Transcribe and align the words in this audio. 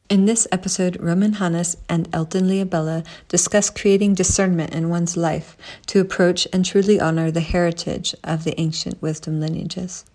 In 0.09 0.23
this 0.23 0.47
episode, 0.53 0.95
Roman 1.01 1.33
Hanis 1.33 1.75
and 1.89 2.07
Elton 2.13 2.47
Liabella 2.47 3.05
discuss 3.27 3.69
creating 3.69 4.13
discernment 4.13 4.73
in 4.73 4.87
one's 4.87 5.17
life 5.17 5.57
to 5.87 5.99
approach 5.99 6.47
and 6.53 6.63
truly 6.63 6.97
honor 6.97 7.29
the 7.29 7.41
heritage 7.41 8.15
of 8.23 8.45
the 8.45 8.57
ancient 8.57 9.01
wisdom 9.01 9.41
lineages. 9.41 10.05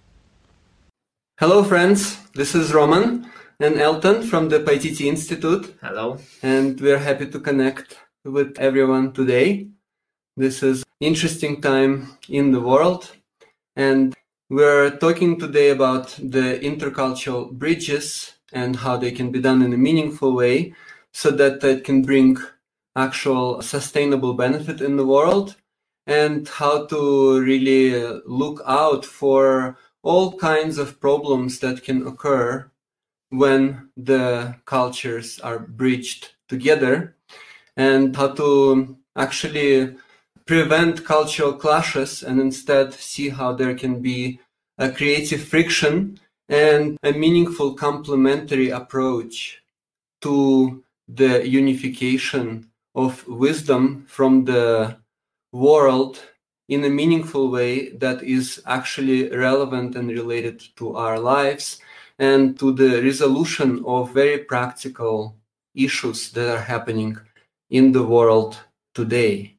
Hello, 1.38 1.62
friends. 1.62 2.16
This 2.34 2.54
is 2.54 2.72
Roman 2.72 3.30
and 3.60 3.78
Elton 3.78 4.22
from 4.22 4.48
the 4.48 4.60
Paititi 4.60 5.08
Institute. 5.08 5.76
Hello. 5.82 6.16
And 6.42 6.80
we're 6.80 6.98
happy 6.98 7.26
to 7.26 7.38
connect 7.38 7.98
with 8.24 8.58
everyone 8.58 9.12
today. 9.12 9.68
This 10.38 10.62
is 10.62 10.84
interesting 11.00 11.60
time 11.60 12.16
in 12.30 12.52
the 12.52 12.60
world 12.60 13.10
and 13.76 14.14
we're 14.48 14.96
talking 14.96 15.38
today 15.38 15.68
about 15.68 16.08
the 16.18 16.58
intercultural 16.62 17.50
bridges 17.50 18.31
and 18.52 18.76
how 18.76 18.96
they 18.96 19.10
can 19.10 19.30
be 19.30 19.40
done 19.40 19.62
in 19.62 19.72
a 19.72 19.78
meaningful 19.78 20.34
way 20.34 20.74
so 21.12 21.30
that 21.30 21.62
it 21.64 21.84
can 21.84 22.02
bring 22.02 22.36
actual 22.96 23.62
sustainable 23.62 24.34
benefit 24.34 24.80
in 24.80 24.96
the 24.96 25.06
world 25.06 25.56
and 26.06 26.48
how 26.48 26.86
to 26.86 27.40
really 27.40 28.02
uh, 28.02 28.20
look 28.26 28.60
out 28.66 29.04
for 29.04 29.76
all 30.02 30.36
kinds 30.36 30.78
of 30.78 31.00
problems 31.00 31.60
that 31.60 31.84
can 31.84 32.06
occur 32.06 32.70
when 33.30 33.88
the 33.96 34.54
cultures 34.66 35.40
are 35.40 35.58
bridged 35.58 36.32
together 36.48 37.16
and 37.76 38.14
how 38.16 38.28
to 38.28 38.96
actually 39.16 39.94
prevent 40.44 41.04
cultural 41.04 41.52
clashes 41.52 42.22
and 42.22 42.40
instead 42.40 42.92
see 42.92 43.28
how 43.30 43.52
there 43.52 43.74
can 43.74 44.02
be 44.02 44.38
a 44.78 44.90
creative 44.90 45.42
friction 45.42 46.18
and 46.48 46.98
a 47.02 47.12
meaningful 47.12 47.74
complementary 47.74 48.70
approach 48.70 49.62
to 50.20 50.82
the 51.08 51.46
unification 51.46 52.68
of 52.94 53.26
wisdom 53.26 54.04
from 54.06 54.44
the 54.44 54.96
world 55.52 56.20
in 56.68 56.84
a 56.84 56.88
meaningful 56.88 57.50
way 57.50 57.90
that 57.90 58.22
is 58.22 58.62
actually 58.66 59.28
relevant 59.28 59.96
and 59.96 60.08
related 60.08 60.62
to 60.76 60.96
our 60.96 61.18
lives 61.18 61.78
and 62.18 62.58
to 62.58 62.72
the 62.72 63.02
resolution 63.02 63.82
of 63.86 64.12
very 64.12 64.38
practical 64.38 65.36
issues 65.74 66.30
that 66.32 66.48
are 66.48 66.62
happening 66.62 67.16
in 67.70 67.92
the 67.92 68.02
world 68.02 68.58
today. 68.94 69.56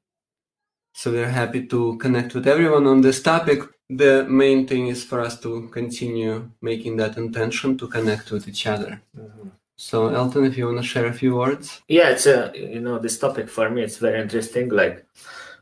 So 0.94 1.12
we're 1.12 1.30
happy 1.30 1.66
to 1.68 1.98
connect 1.98 2.36
with 2.36 2.48
everyone 2.48 2.86
on 2.88 3.02
this 3.02 3.22
topic 3.22 3.62
the 3.98 4.26
main 4.30 4.68
thing 4.68 4.88
is 4.88 5.04
for 5.04 5.22
us 5.22 5.40
to 5.42 5.68
continue 5.70 6.50
making 6.62 6.98
that 6.98 7.18
intention 7.18 7.78
to 7.78 7.88
connect 7.88 8.32
with 8.32 8.48
each 8.48 8.68
other. 8.68 9.02
Mm-hmm. 9.18 9.50
So, 9.76 10.08
Elton, 10.08 10.46
if 10.46 10.58
you 10.58 10.68
want 10.68 10.78
to 10.78 10.84
share 10.84 11.08
a 11.08 11.14
few 11.14 11.36
words. 11.36 11.82
Yeah, 11.88 12.10
it's 12.10 12.26
a 12.26 12.52
you 12.56 12.80
know 12.80 13.00
this 13.00 13.18
topic 13.18 13.50
for 13.50 13.70
me. 13.70 13.82
It's 13.82 13.98
very 13.98 14.22
interesting, 14.22 14.70
like 14.70 15.06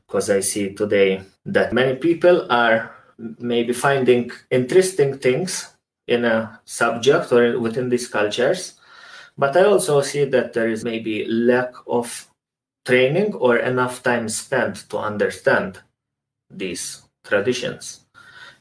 because 0.06 0.30
I 0.30 0.42
see 0.42 0.74
today 0.74 1.24
that 1.46 1.74
many 1.74 1.96
people 1.96 2.52
are 2.52 2.94
maybe 3.40 3.74
finding 3.74 4.32
interesting 4.50 5.18
things 5.18 5.74
in 6.08 6.26
a 6.26 6.60
subject 6.66 7.32
or 7.32 7.60
within 7.60 7.88
these 7.90 8.08
cultures, 8.08 8.74
but 9.38 9.56
I 9.56 9.64
also 9.64 10.02
see 10.02 10.26
that 10.26 10.54
there 10.54 10.70
is 10.70 10.84
maybe 10.84 11.26
lack 11.26 11.72
of 11.88 12.28
training 12.86 13.34
or 13.36 13.58
enough 13.58 14.04
time 14.04 14.28
spent 14.28 14.90
to 14.90 14.98
understand 14.98 15.80
these 16.50 17.04
traditions 17.24 18.01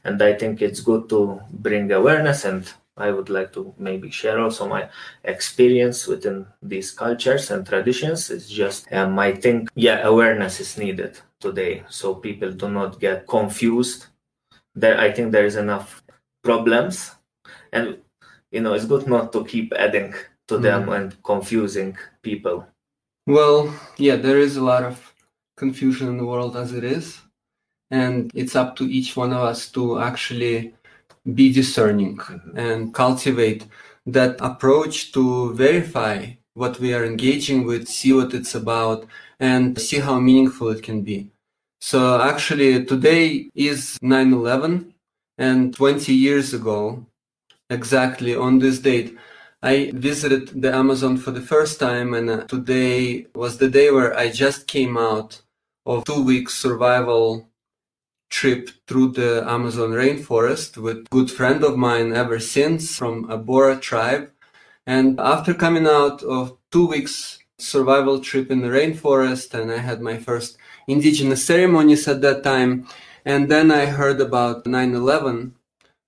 and 0.03 0.21
i 0.21 0.33
think 0.33 0.61
it's 0.61 0.79
good 0.79 1.07
to 1.09 1.39
bring 1.51 1.91
awareness 1.91 2.45
and 2.45 2.73
i 2.97 3.09
would 3.09 3.29
like 3.29 3.51
to 3.53 3.73
maybe 3.77 4.09
share 4.09 4.39
also 4.39 4.67
my 4.67 4.87
experience 5.23 6.07
within 6.07 6.45
these 6.61 6.91
cultures 6.91 7.49
and 7.51 7.65
traditions. 7.65 8.29
It's 8.29 8.49
just 8.49 8.91
um, 8.91 9.17
i 9.19 9.31
think 9.31 9.69
yeah 9.75 9.99
awareness 10.05 10.59
is 10.59 10.77
needed 10.77 11.19
today 11.39 11.83
so 11.89 12.15
people 12.15 12.51
do 12.51 12.69
not 12.69 12.99
get 12.99 13.27
confused. 13.27 14.07
There 14.75 14.99
i 14.99 15.11
think 15.11 15.31
there 15.31 15.45
is 15.45 15.55
enough 15.55 16.03
problems 16.43 17.15
and 17.71 17.97
you 18.51 18.61
know 18.61 18.73
it's 18.73 18.85
good 18.85 19.07
not 19.07 19.31
to 19.33 19.45
keep 19.45 19.73
adding 19.73 20.13
to 20.47 20.55
mm. 20.57 20.61
them 20.61 20.89
and 20.89 21.21
confusing 21.23 21.97
people. 22.21 22.67
Well 23.27 23.73
yeah 23.97 24.17
there 24.17 24.39
is 24.39 24.57
a 24.57 24.63
lot 24.63 24.83
of 24.83 25.13
confusion 25.57 26.07
in 26.07 26.17
the 26.17 26.25
world 26.25 26.57
as 26.57 26.73
it 26.73 26.83
is 26.83 27.21
and 27.91 28.31
it's 28.33 28.55
up 28.55 28.75
to 28.77 28.85
each 28.85 29.15
one 29.15 29.33
of 29.33 29.41
us 29.43 29.69
to 29.69 29.99
actually 29.99 30.73
be 31.33 31.51
discerning 31.53 32.17
mm-hmm. 32.17 32.57
and 32.57 32.93
cultivate 32.93 33.67
that 34.05 34.37
approach 34.39 35.11
to 35.11 35.53
verify 35.53 36.25
what 36.53 36.79
we 36.79 36.93
are 36.93 37.05
engaging 37.05 37.65
with, 37.65 37.87
see 37.87 38.11
what 38.11 38.33
it's 38.33 38.55
about, 38.55 39.05
and 39.39 39.79
see 39.79 39.99
how 39.99 40.19
meaningful 40.19 40.69
it 40.69 40.81
can 40.81 41.01
be. 41.01 41.29
So 41.79 42.19
actually, 42.19 42.85
today 42.85 43.49
is 43.55 43.97
9 44.01 44.33
11, 44.33 44.93
and 45.37 45.73
20 45.73 46.13
years 46.13 46.53
ago, 46.53 47.05
exactly 47.69 48.35
on 48.35 48.59
this 48.59 48.79
date, 48.79 49.17
I 49.63 49.91
visited 49.93 50.61
the 50.61 50.73
Amazon 50.73 51.17
for 51.17 51.31
the 51.31 51.41
first 51.41 51.79
time, 51.79 52.13
and 52.13 52.29
uh, 52.29 52.43
today 52.45 53.27
was 53.35 53.57
the 53.57 53.69
day 53.69 53.91
where 53.91 54.17
I 54.17 54.29
just 54.29 54.67
came 54.67 54.97
out 54.97 55.41
of 55.85 56.03
two 56.05 56.23
weeks 56.23 56.55
survival 56.55 57.50
trip 58.31 58.69
through 58.87 59.09
the 59.11 59.43
Amazon 59.47 59.91
rainforest 59.91 60.77
with 60.77 61.09
good 61.09 61.29
friend 61.29 61.63
of 61.63 61.77
mine 61.77 62.13
ever 62.13 62.39
since 62.39 62.97
from 62.97 63.29
a 63.29 63.37
Bora 63.37 63.77
tribe. 63.77 64.31
And 64.87 65.19
after 65.19 65.53
coming 65.53 65.85
out 65.85 66.23
of 66.23 66.57
two 66.71 66.87
weeks 66.87 67.37
survival 67.59 68.19
trip 68.19 68.49
in 68.49 68.61
the 68.61 68.69
rainforest, 68.69 69.53
and 69.53 69.71
I 69.71 69.77
had 69.77 70.01
my 70.01 70.17
first 70.17 70.57
indigenous 70.87 71.43
ceremonies 71.43 72.07
at 72.07 72.21
that 72.21 72.43
time, 72.43 72.87
and 73.23 73.51
then 73.51 73.69
I 73.69 73.85
heard 73.85 74.19
about 74.19 74.65
9/11, 74.65 75.53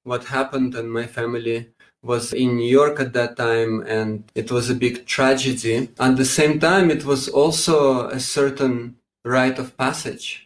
what 0.04 0.26
happened, 0.26 0.74
and 0.74 0.92
my 0.92 1.06
family 1.06 1.70
was 2.02 2.34
in 2.34 2.58
New 2.58 2.68
York 2.68 3.00
at 3.00 3.14
that 3.14 3.38
time, 3.38 3.82
and 3.86 4.24
it 4.34 4.52
was 4.52 4.70
a 4.70 4.76
big 4.76 5.06
tragedy. 5.06 5.90
At 6.00 6.18
the 6.18 6.26
same 6.26 6.60
time, 6.60 6.90
it 6.90 7.06
was 7.06 7.30
also 7.30 8.08
a 8.10 8.20
certain 8.20 8.96
rite 9.24 9.60
of 9.60 9.78
passage 9.78 10.43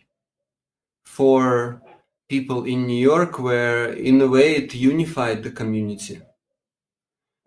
for 1.18 1.82
people 2.30 2.66
in 2.66 2.86
New 2.86 3.02
York 3.14 3.40
where 3.40 3.92
in 3.94 4.22
a 4.22 4.28
way 4.28 4.56
it 4.56 4.76
unified 4.76 5.42
the 5.42 5.50
community. 5.50 6.22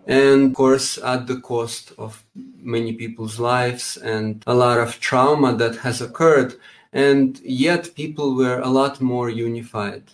And 0.06 0.50
of 0.50 0.54
course, 0.54 0.98
at 0.98 1.26
the 1.28 1.40
cost 1.40 1.92
of 1.96 2.24
many 2.34 2.92
people's 2.94 3.38
lives 3.38 3.96
and 3.96 4.42
a 4.46 4.54
lot 4.54 4.78
of 4.78 4.98
trauma 4.98 5.54
that 5.62 5.76
has 5.86 6.00
occurred. 6.00 6.54
And 6.92 7.38
yet 7.44 7.94
people 7.94 8.34
were 8.34 8.60
a 8.60 8.74
lot 8.80 9.00
more 9.00 9.30
unified 9.30 10.04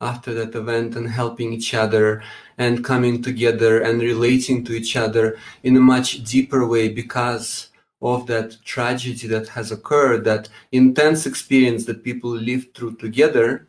after 0.00 0.34
that 0.34 0.54
event 0.56 0.96
and 0.96 1.08
helping 1.08 1.52
each 1.52 1.72
other 1.72 2.20
and 2.58 2.84
coming 2.84 3.22
together 3.22 3.80
and 3.80 4.00
relating 4.00 4.64
to 4.64 4.72
each 4.72 4.96
other 4.96 5.38
in 5.62 5.76
a 5.76 5.88
much 5.94 6.24
deeper 6.24 6.66
way 6.66 6.88
because 6.88 7.68
of 8.04 8.26
that 8.26 8.62
tragedy 8.64 9.26
that 9.26 9.48
has 9.48 9.72
occurred, 9.72 10.24
that 10.24 10.48
intense 10.70 11.24
experience 11.24 11.86
that 11.86 12.04
people 12.04 12.30
lived 12.30 12.74
through 12.74 12.94
together. 12.96 13.66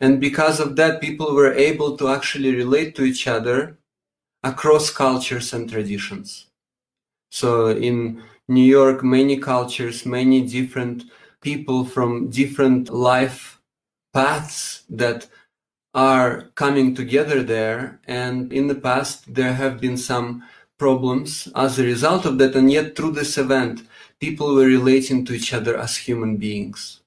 And 0.00 0.20
because 0.20 0.58
of 0.58 0.74
that, 0.76 1.00
people 1.00 1.34
were 1.34 1.54
able 1.54 1.96
to 1.96 2.08
actually 2.08 2.54
relate 2.54 2.96
to 2.96 3.04
each 3.04 3.26
other 3.28 3.78
across 4.42 4.90
cultures 4.90 5.52
and 5.52 5.70
traditions. 5.70 6.46
So 7.30 7.68
in 7.68 8.22
New 8.48 8.64
York, 8.64 9.04
many 9.04 9.38
cultures, 9.38 10.04
many 10.04 10.46
different 10.46 11.04
people 11.40 11.84
from 11.84 12.28
different 12.28 12.90
life 12.90 13.60
paths 14.12 14.82
that 14.90 15.28
are 15.94 16.50
coming 16.54 16.94
together 16.94 17.42
there. 17.42 18.00
And 18.06 18.52
in 18.52 18.66
the 18.66 18.74
past, 18.74 19.32
there 19.32 19.54
have 19.54 19.80
been 19.80 19.96
some 19.96 20.42
problems 20.78 21.48
as 21.54 21.78
a 21.78 21.84
result 21.84 22.24
of 22.26 22.38
that. 22.38 22.54
And 22.54 22.70
yet, 22.70 22.96
through 22.96 23.12
this 23.12 23.38
event, 23.38 23.86
people 24.20 24.54
were 24.54 24.66
relating 24.66 25.24
to 25.26 25.34
each 25.34 25.52
other 25.52 25.76
as 25.76 25.96
human 25.96 26.36
beings 26.36 27.00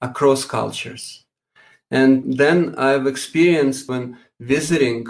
across 0.00 0.44
cultures. 0.44 1.24
And 1.90 2.36
then 2.36 2.74
I've 2.76 3.06
experienced 3.06 3.88
when 3.88 4.18
visiting 4.40 5.06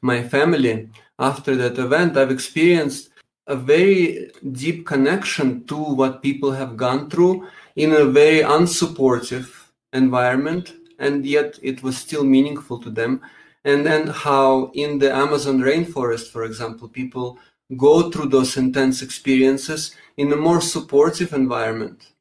my 0.00 0.22
family 0.22 0.88
after 1.18 1.54
that 1.56 1.78
event, 1.78 2.16
I've 2.16 2.30
experienced 2.30 3.10
a 3.46 3.56
very 3.56 4.30
deep 4.52 4.86
connection 4.86 5.64
to 5.66 5.76
what 5.76 6.22
people 6.22 6.52
have 6.52 6.76
gone 6.76 7.10
through 7.10 7.48
in 7.76 7.92
a 7.92 8.04
very 8.04 8.40
unsupportive 8.40 9.48
environment, 9.92 10.74
and 10.98 11.26
yet 11.26 11.58
it 11.62 11.82
was 11.82 11.96
still 11.96 12.24
meaningful 12.24 12.78
to 12.82 12.90
them. 12.90 13.20
And 13.64 13.86
then 13.86 14.08
how 14.08 14.72
in 14.74 14.98
the 14.98 15.12
Amazon 15.12 15.60
rainforest, 15.60 16.30
for 16.30 16.44
example, 16.44 16.88
people 16.88 17.38
go 17.76 18.10
through 18.10 18.28
those 18.28 18.56
intense 18.56 19.02
experiences 19.02 19.94
in 20.16 20.32
a 20.32 20.36
more 20.36 20.60
supportive 20.60 21.32
environment. 21.32 22.12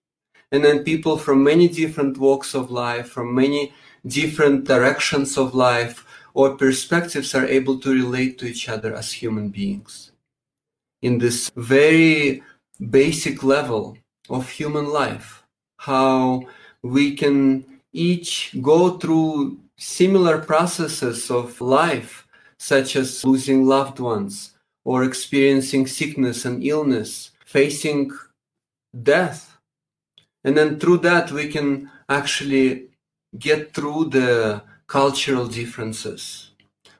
And 0.51 0.63
then 0.63 0.83
people 0.83 1.17
from 1.17 1.43
many 1.43 1.67
different 1.67 2.17
walks 2.17 2.53
of 2.53 2.71
life, 2.71 3.09
from 3.09 3.33
many 3.33 3.73
different 4.05 4.65
directions 4.65 5.37
of 5.37 5.55
life 5.55 6.05
or 6.33 6.55
perspectives 6.55 7.35
are 7.35 7.45
able 7.45 7.79
to 7.79 7.93
relate 7.93 8.37
to 8.39 8.45
each 8.45 8.69
other 8.69 8.95
as 8.95 9.11
human 9.11 9.49
beings 9.49 10.11
in 11.01 11.17
this 11.17 11.51
very 11.55 12.43
basic 12.89 13.43
level 13.43 13.97
of 14.29 14.49
human 14.49 14.89
life. 14.89 15.43
How 15.77 16.43
we 16.83 17.15
can 17.15 17.65
each 17.91 18.55
go 18.61 18.97
through 18.97 19.59
similar 19.81 20.37
processes 20.37 21.31
of 21.31 21.59
life, 21.59 22.27
such 22.59 22.95
as 22.95 23.25
losing 23.25 23.65
loved 23.65 23.99
ones 23.99 24.53
or 24.85 25.03
experiencing 25.03 25.87
sickness 25.87 26.45
and 26.45 26.63
illness, 26.63 27.31
facing 27.45 28.11
death. 29.01 29.57
And 30.43 30.55
then 30.55 30.79
through 30.79 30.99
that, 30.99 31.31
we 31.31 31.47
can 31.47 31.89
actually 32.07 32.89
get 33.37 33.73
through 33.73 34.05
the 34.05 34.61
cultural 34.85 35.47
differences 35.47 36.51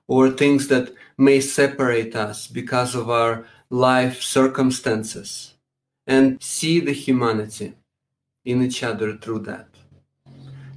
or 0.07 0.31
things 0.31 0.67
that 0.69 0.93
may 1.17 1.39
separate 1.39 2.15
us 2.15 2.47
because 2.47 2.95
of 2.95 3.09
our 3.09 3.45
life 3.69 4.21
circumstances 4.21 5.53
and 6.07 6.41
see 6.41 6.79
the 6.79 6.93
humanity 6.93 7.73
in 8.43 8.63
each 8.63 8.81
other 8.81 9.17
through 9.17 9.39
that. 9.39 9.67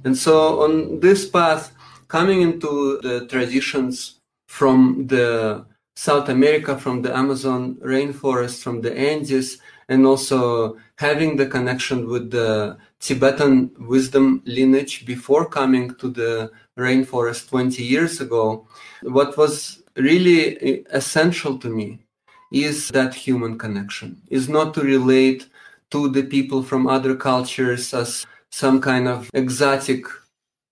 And 0.03 0.15
so, 0.15 0.61
on 0.61 0.99
this 0.99 1.27
path, 1.27 1.74
coming 2.15 2.41
into 2.41 2.97
the 3.01 3.27
traditions 3.27 4.21
from 4.47 5.05
the 5.07 5.65
South 5.97 6.29
America, 6.29 6.77
from 6.77 7.01
the 7.01 7.13
Amazon 7.13 7.75
rainforest, 7.83 8.63
from 8.63 8.79
the 8.79 8.93
Andes, 8.97 9.57
and 9.89 10.05
also 10.05 10.77
having 10.97 11.35
the 11.35 11.45
connection 11.45 12.07
with 12.07 12.31
the 12.31 12.77
Tibetan 13.01 13.69
wisdom 13.93 14.41
lineage 14.45 15.05
before 15.05 15.45
coming 15.45 15.93
to 15.95 16.07
the 16.09 16.51
rainforest 16.79 17.49
20 17.49 17.83
years 17.83 18.21
ago, 18.21 18.65
what 19.01 19.35
was 19.35 19.83
really 19.97 20.85
essential 20.91 21.57
to 21.57 21.69
me 21.69 21.99
is 22.49 22.87
that 22.89 23.13
human 23.13 23.57
connection, 23.57 24.21
is 24.29 24.47
not 24.47 24.73
to 24.73 24.81
relate 24.81 25.49
to 25.91 26.07
the 26.07 26.23
people 26.23 26.63
from 26.63 26.87
other 26.87 27.13
cultures 27.13 27.93
as 27.93 28.25
some 28.51 28.79
kind 28.79 29.05
of 29.05 29.29
exotic 29.33 30.05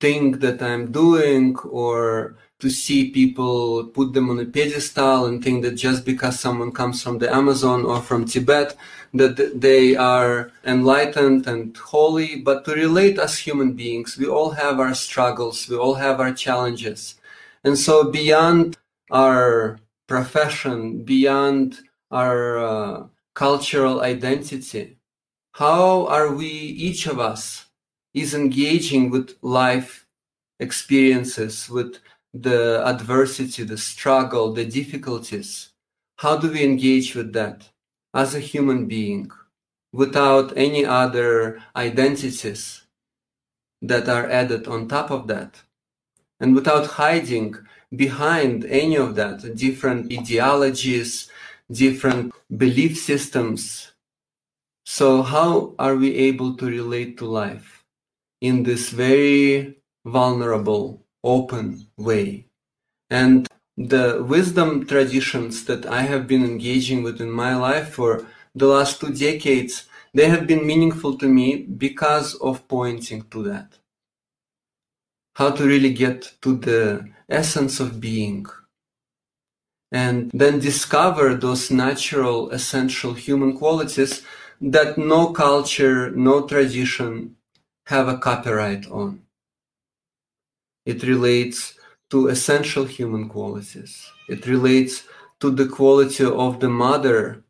thing 0.04 0.26
that 0.44 0.62
I'm 0.62 0.92
doing 0.92 1.56
or 1.82 2.36
to 2.60 2.70
see 2.70 3.10
people 3.10 3.86
put 3.98 4.12
them 4.14 4.30
on 4.30 4.38
a 4.40 4.46
pedestal 4.46 5.26
and 5.28 5.42
think 5.42 5.64
that 5.64 5.76
just 5.88 6.04
because 6.04 6.38
someone 6.38 6.74
comes 6.74 7.02
from 7.02 7.20
the 7.20 7.34
Amazon 7.42 7.86
or 7.86 8.02
from 8.02 8.26
Tibet, 8.26 8.76
that 9.14 9.62
they 9.68 9.96
are 9.96 10.52
enlightened 10.66 11.48
and 11.48 11.78
holy, 11.78 12.32
but 12.48 12.66
to 12.66 12.74
relate 12.74 13.18
as 13.18 13.40
human 13.40 13.72
beings. 13.74 14.18
We 14.18 14.28
all 14.28 14.52
have 14.64 14.78
our 14.86 14.94
struggles, 14.94 15.70
we 15.70 15.78
all 15.78 15.96
have 16.06 16.20
our 16.20 16.34
challenges. 16.34 17.16
And 17.64 17.78
so, 17.78 17.96
beyond 18.12 18.78
our 19.10 19.80
profession, 20.08 21.04
beyond 21.04 21.80
our 22.12 22.58
uh, 22.58 23.04
cultural 23.36 24.02
identity, 24.02 24.98
how 25.54 26.08
are 26.08 26.30
we, 26.40 26.50
each 26.88 27.08
of 27.08 27.20
us, 27.20 27.63
is 28.14 28.34
engaging 28.34 29.10
with 29.10 29.36
life 29.42 30.06
experiences, 30.60 31.70
with 31.70 32.00
the 32.34 32.86
adversity, 32.86 33.64
the 33.64 33.78
struggle, 33.78 34.54
the 34.54 34.66
difficulties. 34.66 35.70
How 36.18 36.38
do 36.38 36.52
we 36.52 36.64
engage 36.64 37.16
with 37.16 37.34
that 37.34 37.70
as 38.14 38.34
a 38.34 38.40
human 38.40 38.88
being 38.88 39.32
without 39.92 40.56
any 40.58 40.86
other 40.86 41.62
identities 41.76 42.84
that 43.82 44.08
are 44.08 44.30
added 44.30 44.68
on 44.68 44.88
top 44.88 45.12
of 45.12 45.28
that? 45.28 45.62
And 46.40 46.56
without 46.56 46.88
hiding 46.88 47.56
behind 47.96 48.66
any 48.66 48.96
of 48.96 49.16
that, 49.16 49.56
different 49.56 50.12
ideologies, 50.12 51.30
different 51.72 52.34
belief 52.58 52.98
systems. 52.98 53.92
So, 54.86 55.22
how 55.22 55.76
are 55.80 55.96
we 55.96 56.14
able 56.16 56.58
to 56.58 56.66
relate 56.66 57.18
to 57.20 57.26
life 57.26 57.73
in 58.44 58.64
this 58.64 58.90
very 58.90 59.78
vulnerable 60.06 61.02
open 61.24 61.88
way. 61.98 62.46
And 63.10 63.48
the 63.78 64.22
wisdom 64.22 64.86
traditions 64.86 65.64
that 65.66 65.86
I 65.86 66.02
have 66.02 66.28
been 66.28 66.44
engaging 66.44 67.04
with 67.04 67.22
in 67.22 67.32
my 67.32 67.56
life 67.56 67.94
for 67.94 68.28
the 68.54 68.68
last 68.68 69.00
two 69.00 69.14
decades, 69.14 69.86
they 70.14 70.28
have 70.28 70.46
been 70.46 70.68
meaningful 70.68 71.18
to 71.20 71.28
me 71.28 71.64
because 71.64 72.36
of 72.36 72.68
pointing 72.68 73.22
to 73.32 73.44
that. 73.44 73.80
How 75.36 75.52
to 75.52 75.64
really 75.66 75.94
get 75.94 76.34
to 76.42 76.58
the 76.58 77.10
essence 77.30 77.80
of 77.80 78.02
being. 78.02 78.46
And 79.90 80.32
then 80.34 80.60
discover 80.60 81.34
those 81.34 81.72
natural, 81.72 82.52
essential 82.52 83.14
human 83.14 83.58
qualities 83.58 84.22
that 84.60 84.98
no 84.98 85.32
culture, 85.32 86.12
no 86.12 86.46
tradition 86.46 87.38
have 87.86 88.08
a 88.08 88.18
copyright 88.18 88.90
on. 88.90 89.22
It 90.86 91.04
relates 91.04 91.78
to 92.10 92.28
essential 92.28 92.86
human 92.86 93.30
qualities. 93.30 94.10
It 94.30 94.46
relates 94.46 95.04
to 95.40 95.50
the 95.50 95.68
quality 95.68 96.26
of 96.26 96.60
the 96.60 96.70
mother 96.70 97.44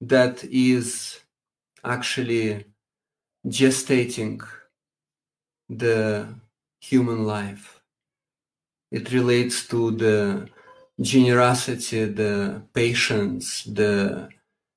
that 0.00 0.44
is 0.44 1.20
actually 1.84 2.64
gestating 3.46 4.40
the 5.68 6.28
human 6.80 7.24
life. 7.24 7.80
It 8.90 9.12
relates 9.12 9.66
to 9.68 9.90
the 9.90 10.48
generosity, 11.00 12.04
the 12.04 12.62
patience, 12.72 13.64
the 13.64 14.28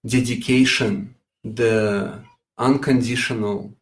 dedication, 0.05 1.15
the 1.43 2.23
unconditional 2.57 3.76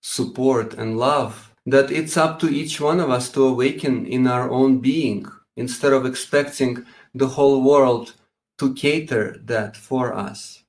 support 0.00 0.74
and 0.74 0.98
love 0.98 1.52
that 1.66 1.90
it's 1.90 2.16
up 2.16 2.38
to 2.40 2.48
each 2.48 2.80
one 2.80 3.00
of 3.00 3.10
us 3.10 3.30
to 3.32 3.46
awaken 3.46 4.06
in 4.06 4.26
our 4.26 4.50
own 4.50 4.78
being 4.78 5.26
instead 5.56 5.92
of 5.92 6.06
expecting 6.06 6.84
the 7.14 7.26
whole 7.26 7.62
world 7.62 8.14
to 8.58 8.74
cater 8.74 9.36
that 9.44 9.76
for 9.76 10.14
us. 10.14 10.64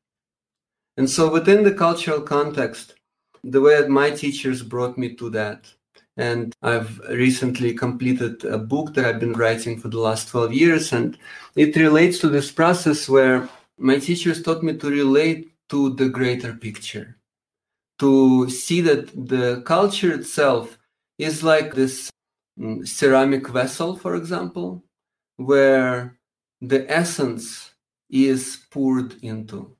And 0.98 1.10
so, 1.10 1.32
within 1.32 1.64
the 1.64 1.74
cultural 1.74 2.22
context, 2.22 2.96
the 3.44 3.62
way 3.62 3.80
that 3.80 3.90
my 3.90 4.10
teachers 4.12 4.62
brought 4.62 4.98
me 4.98 5.16
to 5.16 5.30
that, 5.30 5.72
and 6.18 6.54
I've 6.62 7.00
recently 7.10 7.74
completed 7.74 8.44
a 8.44 8.58
book 8.58 8.94
that 8.94 9.06
I've 9.06 9.20
been 9.20 9.34
writing 9.34 9.80
for 9.80 9.88
the 9.88 10.00
last 10.00 10.28
12 10.28 10.54
years, 10.54 10.92
and 10.92 11.18
it 11.56 11.76
relates 11.78 12.20
to 12.20 12.30
this 12.30 12.52
process 12.52 13.08
where 13.08 13.48
my 13.78 13.98
teachers 13.98 14.44
taught 14.44 14.62
me 14.62 14.76
to 14.76 14.90
relate 14.90 15.54
to 15.70 15.96
the 15.96 16.10
greater 16.10 16.54
picture, 16.54 17.16
to 18.00 18.50
see 18.50 18.82
that 18.82 19.08
the 19.28 19.62
culture 19.66 20.14
itself 20.14 20.78
is 21.18 21.44
like 21.44 21.74
this 21.74 22.10
mm, 22.60 22.88
ceramic 22.88 23.48
vessel, 23.50 23.96
for 23.96 24.16
example, 24.16 24.84
where 25.38 26.18
the 26.62 26.90
essence 26.90 27.74
is 28.10 28.60
poured 28.72 29.16
into. 29.22 29.76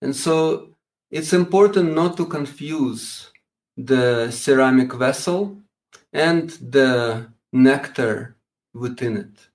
And 0.00 0.16
so 0.16 0.74
it's 1.10 1.32
important 1.32 1.94
not 1.94 2.16
to 2.16 2.26
confuse 2.26 3.30
the 3.76 4.30
ceramic 4.30 4.92
vessel 4.94 5.58
and 6.12 6.50
the 6.50 7.30
nectar 7.52 8.36
within 8.74 9.16
it. 9.16 9.48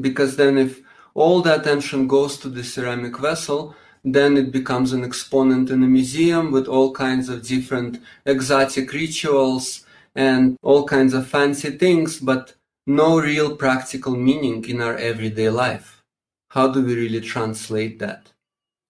Because 0.00 0.36
then, 0.36 0.58
if 0.58 0.80
all 1.14 1.40
the 1.40 1.54
attention 1.54 2.08
goes 2.08 2.36
to 2.38 2.48
the 2.48 2.64
ceramic 2.64 3.16
vessel, 3.18 3.76
then 4.04 4.36
it 4.36 4.52
becomes 4.52 4.92
an 4.92 5.04
exponent 5.04 5.70
in 5.70 5.82
a 5.82 5.88
museum 5.88 6.52
with 6.52 6.68
all 6.68 6.92
kinds 6.92 7.28
of 7.28 7.46
different 7.46 8.00
exotic 8.26 8.92
rituals 8.92 9.84
and 10.14 10.56
all 10.62 10.84
kinds 10.84 11.14
of 11.14 11.26
fancy 11.26 11.70
things, 11.70 12.20
but 12.20 12.54
no 12.86 13.18
real 13.18 13.56
practical 13.56 14.14
meaning 14.16 14.64
in 14.68 14.80
our 14.82 14.96
everyday 14.96 15.48
life. 15.48 16.02
How 16.50 16.68
do 16.68 16.84
we 16.84 16.94
really 16.94 17.20
translate 17.20 17.98
that 17.98 18.32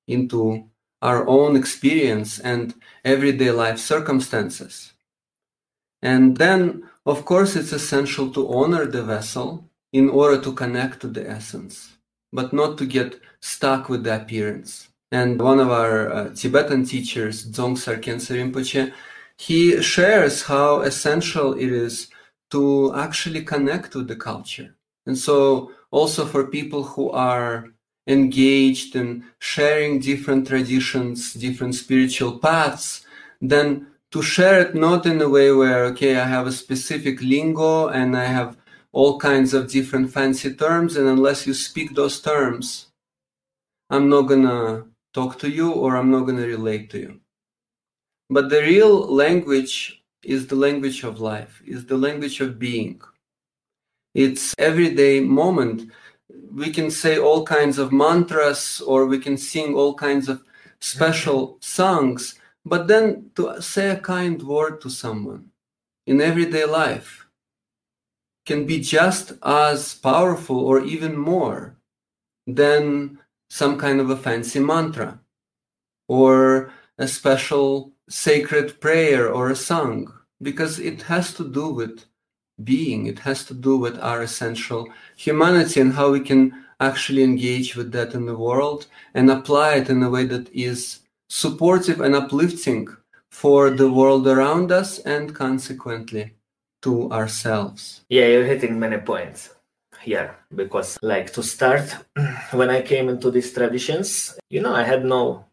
into 0.06 0.68
our 1.00 1.26
own 1.28 1.56
experience 1.56 2.38
and 2.38 2.74
everyday 3.04 3.50
life 3.52 3.78
circumstances? 3.78 4.92
And 6.02 6.36
then, 6.36 6.90
of 7.06 7.24
course, 7.24 7.56
it's 7.56 7.72
essential 7.72 8.30
to 8.32 8.52
honor 8.52 8.84
the 8.86 9.02
vessel 9.02 9.70
in 9.92 10.10
order 10.10 10.40
to 10.42 10.52
connect 10.52 11.00
to 11.00 11.08
the 11.08 11.28
essence. 11.30 11.94
but 12.34 12.52
not 12.52 12.76
to 12.78 12.84
get 12.84 13.20
stuck 13.40 13.88
with 13.88 14.02
the 14.02 14.14
appearance. 14.20 14.88
And 15.12 15.40
one 15.40 15.60
of 15.60 15.70
our 15.70 16.12
uh, 16.12 16.34
Tibetan 16.34 16.84
teachers, 16.84 17.46
Dzongsar 17.46 18.00
Khyentse 18.02 18.34
Rinpoche, 18.34 18.92
he 19.36 19.82
shares 19.82 20.42
how 20.42 20.80
essential 20.80 21.54
it 21.54 21.70
is 21.70 22.08
to 22.50 22.94
actually 22.94 23.42
connect 23.42 23.94
with 23.94 24.08
the 24.08 24.16
culture. 24.16 24.76
And 25.06 25.16
so 25.16 25.70
also 25.90 26.24
for 26.24 26.46
people 26.46 26.82
who 26.82 27.10
are 27.10 27.68
engaged 28.06 28.96
in 28.96 29.24
sharing 29.38 29.98
different 29.98 30.46
traditions, 30.48 31.34
different 31.34 31.74
spiritual 31.74 32.38
paths, 32.38 33.04
then 33.40 33.86
to 34.10 34.22
share 34.22 34.60
it 34.60 34.74
not 34.74 35.06
in 35.06 35.20
a 35.20 35.28
way 35.28 35.52
where, 35.52 35.84
okay, 35.86 36.16
I 36.16 36.26
have 36.26 36.46
a 36.46 36.52
specific 36.52 37.20
lingo 37.20 37.88
and 37.88 38.16
I 38.16 38.24
have 38.24 38.56
all 38.92 39.18
kinds 39.18 39.54
of 39.54 39.68
different 39.68 40.12
fancy 40.12 40.54
terms, 40.54 40.96
and 40.96 41.08
unless 41.08 41.48
you 41.48 41.52
speak 41.54 41.94
those 41.94 42.20
terms, 42.20 42.86
I'm 43.90 44.08
not 44.08 44.22
gonna 44.22 44.84
talk 45.14 45.38
to 45.38 45.48
you 45.48 45.72
or 45.72 45.96
I'm 45.96 46.10
not 46.10 46.24
gonna 46.26 46.46
relate 46.46 46.90
to 46.90 46.98
you. 46.98 47.20
But 48.28 48.50
the 48.50 48.60
real 48.60 49.06
language 49.14 50.02
is 50.22 50.46
the 50.46 50.56
language 50.56 51.04
of 51.04 51.20
life, 51.20 51.62
is 51.64 51.86
the 51.86 51.96
language 51.96 52.40
of 52.40 52.58
being. 52.58 53.00
It's 54.14 54.54
everyday 54.58 55.20
moment 55.20 55.90
we 56.52 56.70
can 56.70 56.90
say 56.90 57.18
all 57.18 57.44
kinds 57.44 57.78
of 57.78 57.92
mantras 57.92 58.80
or 58.80 59.06
we 59.06 59.18
can 59.18 59.36
sing 59.36 59.74
all 59.74 59.94
kinds 59.94 60.28
of 60.28 60.42
special 60.80 61.58
songs, 61.60 62.38
but 62.64 62.86
then 62.86 63.30
to 63.36 63.60
say 63.60 63.90
a 63.90 64.00
kind 64.00 64.42
word 64.42 64.80
to 64.80 64.90
someone 64.90 65.50
in 66.06 66.20
everyday 66.20 66.64
life 66.64 67.26
can 68.46 68.66
be 68.66 68.80
just 68.80 69.32
as 69.42 69.94
powerful 69.94 70.58
or 70.58 70.84
even 70.84 71.16
more 71.16 71.76
than 72.46 73.18
some 73.48 73.78
kind 73.78 74.00
of 74.00 74.10
a 74.10 74.16
fancy 74.16 74.60
mantra 74.60 75.20
or 76.08 76.72
a 76.98 77.08
special 77.08 77.92
sacred 78.08 78.80
prayer 78.80 79.32
or 79.32 79.50
a 79.50 79.56
song 79.56 80.12
because 80.42 80.78
it 80.78 81.02
has 81.02 81.32
to 81.34 81.48
do 81.48 81.68
with 81.68 82.04
being. 82.62 83.06
It 83.06 83.20
has 83.20 83.44
to 83.46 83.54
do 83.54 83.76
with 83.76 83.98
our 83.98 84.22
essential 84.22 84.88
humanity 85.16 85.80
and 85.80 85.92
how 85.92 86.10
we 86.10 86.20
can 86.20 86.64
actually 86.80 87.22
engage 87.22 87.76
with 87.76 87.92
that 87.92 88.14
in 88.14 88.26
the 88.26 88.36
world 88.36 88.86
and 89.14 89.30
apply 89.30 89.74
it 89.76 89.90
in 89.90 90.02
a 90.02 90.10
way 90.10 90.24
that 90.26 90.52
is 90.52 91.00
supportive 91.28 92.00
and 92.00 92.14
uplifting 92.14 92.88
for 93.30 93.70
the 93.70 93.90
world 93.90 94.26
around 94.28 94.70
us 94.70 94.98
and 95.00 95.34
consequently 95.34 96.34
to 96.82 97.10
ourselves. 97.10 98.04
Yeah, 98.08 98.26
you're 98.26 98.44
hitting 98.44 98.78
many 98.78 98.98
points 98.98 99.50
here 100.04 100.36
because 100.54 100.98
like 101.02 101.32
to 101.32 101.42
start 101.42 101.96
when 102.52 102.70
I 102.70 102.82
came 102.82 103.08
into 103.08 103.30
these 103.30 103.52
traditions, 103.52 104.38
you 104.50 104.60
know, 104.60 104.74
I 104.74 104.84
had 104.84 105.04
no 105.04 105.46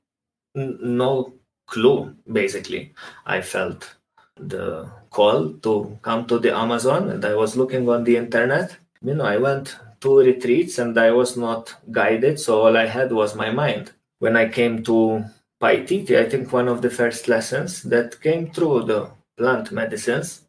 no 0.55 1.33
clue 1.67 2.15
basically. 2.31 2.93
I 3.25 3.41
felt 3.41 3.95
the 4.35 4.91
call 5.09 5.53
to 5.65 5.97
come 6.01 6.25
to 6.27 6.39
the 6.39 6.55
Amazon 6.55 7.09
and 7.09 7.23
I 7.23 7.35
was 7.35 7.55
looking 7.55 7.87
on 7.89 8.03
the 8.03 8.17
internet. 8.17 8.77
You 9.01 9.15
know, 9.15 9.25
I 9.25 9.37
went 9.37 9.77
to 10.01 10.17
retreats 10.17 10.79
and 10.79 10.97
I 10.97 11.11
was 11.11 11.37
not 11.37 11.73
guided, 11.91 12.39
so 12.39 12.61
all 12.61 12.75
I 12.75 12.87
had 12.87 13.11
was 13.11 13.35
my 13.35 13.51
mind. 13.51 13.91
When 14.19 14.35
I 14.35 14.49
came 14.49 14.83
to 14.83 15.25
Paititi, 15.61 16.17
I 16.17 16.29
think 16.29 16.51
one 16.51 16.67
of 16.67 16.81
the 16.81 16.89
first 16.89 17.27
lessons 17.27 17.83
that 17.83 18.21
came 18.21 18.51
through 18.51 18.83
the 18.83 19.11
plant 19.37 19.71
medicines. 19.71 20.41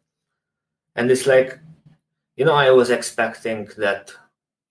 And 0.95 1.09
it's 1.09 1.25
like, 1.25 1.59
you 2.37 2.45
know, 2.45 2.53
I 2.55 2.71
was 2.71 2.89
expecting 2.89 3.69
that 3.77 4.13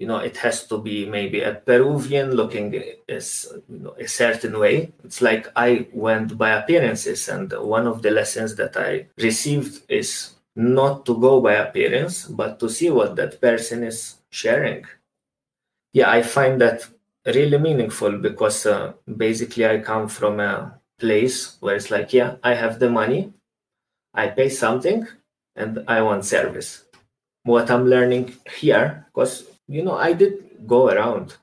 you 0.03 0.09
know 0.09 0.19
it 0.19 0.37
has 0.39 0.67
to 0.67 0.79
be 0.79 1.07
maybe 1.07 1.43
a 1.43 1.55
peruvian 1.55 2.33
looking 2.33 2.75
is 3.07 3.47
you 3.69 3.79
know, 3.79 3.95
a 3.99 4.09
certain 4.09 4.59
way. 4.59 4.93
It's 5.05 5.23
like 5.23 5.47
i 5.55 5.87
went 5.93 6.37
by 6.37 6.51
appearances 6.51 7.29
and 7.29 7.53
one 7.53 7.87
of 7.87 8.03
the 8.03 8.11
lessons 8.11 8.57
that 8.57 8.77
i 8.77 9.07
received 9.19 9.85
is 9.89 10.35
not 10.57 11.07
to 11.07 11.15
go 11.27 11.41
by 11.41 11.55
appearance 11.55 12.27
but 12.27 12.59
to 12.61 12.69
see 12.69 12.91
what 12.91 13.15
that 13.17 13.41
person 13.41 13.85
is 13.85 14.17
sharing. 14.31 14.85
Yeah 15.93 16.11
i 16.11 16.23
find 16.23 16.61
that 16.61 16.79
really 17.25 17.59
meaningful 17.59 18.19
because 18.19 18.67
uh, 18.67 18.95
basically 19.25 19.67
i 19.67 19.79
come 19.79 20.09
from 20.09 20.41
a 20.41 20.81
place 20.99 21.57
where 21.61 21.77
it's 21.77 21.93
like 21.93 22.13
yeah 22.13 22.37
i 22.43 22.55
have 22.55 22.81
the 22.81 22.91
money 22.91 23.33
i 24.15 24.27
pay 24.27 24.49
something 24.49 25.07
and 25.55 25.85
i 25.87 26.03
want 26.03 26.25
service 26.25 26.85
what 27.45 27.71
i'm 27.71 27.87
learning 27.87 28.33
here 28.59 29.07
because 29.13 29.45
you 29.73 29.83
know, 29.83 29.97
I 29.97 30.13
did 30.13 30.67
go 30.67 30.89
around, 30.89 31.37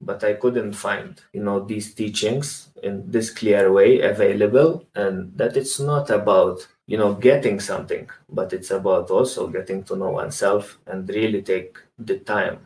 but 0.00 0.24
I 0.24 0.34
couldn't 0.34 0.72
find, 0.72 1.20
you 1.32 1.42
know, 1.42 1.60
these 1.60 1.94
teachings 1.94 2.68
in 2.82 3.10
this 3.10 3.30
clear 3.30 3.72
way 3.72 4.00
available, 4.00 4.84
and 4.94 5.32
that 5.36 5.56
it's 5.56 5.78
not 5.78 6.10
about, 6.10 6.66
you 6.86 6.98
know, 6.98 7.14
getting 7.14 7.60
something, 7.60 8.08
but 8.28 8.52
it's 8.52 8.70
about 8.70 9.10
also 9.10 9.46
getting 9.46 9.84
to 9.84 9.96
know 9.96 10.10
oneself 10.10 10.78
and 10.86 11.08
really 11.08 11.42
take 11.42 11.78
the 11.98 12.18
time 12.18 12.58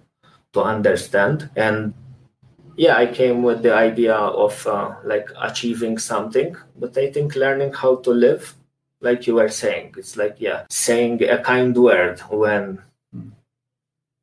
to 0.53 0.63
understand. 0.63 1.51
And 1.57 1.93
yeah, 2.77 2.97
I 2.97 3.07
came 3.07 3.43
with 3.43 3.63
the 3.63 3.75
idea 3.75 4.15
of 4.15 4.67
uh, 4.67 4.95
like 5.05 5.29
achieving 5.41 5.99
something, 5.99 6.57
but 6.77 6.97
I 6.97 7.11
think 7.11 7.35
learning 7.37 7.75
how 7.75 7.97
to 7.97 8.11
live, 8.11 8.55
like 9.05 9.27
you 9.27 9.35
were 9.37 9.49
saying, 9.49 9.95
it's 9.97 10.17
like, 10.17 10.37
yeah, 10.39 10.65
saying 10.71 11.23
a 11.23 11.39
kind 11.39 11.77
word 11.77 12.21
when 12.31 12.81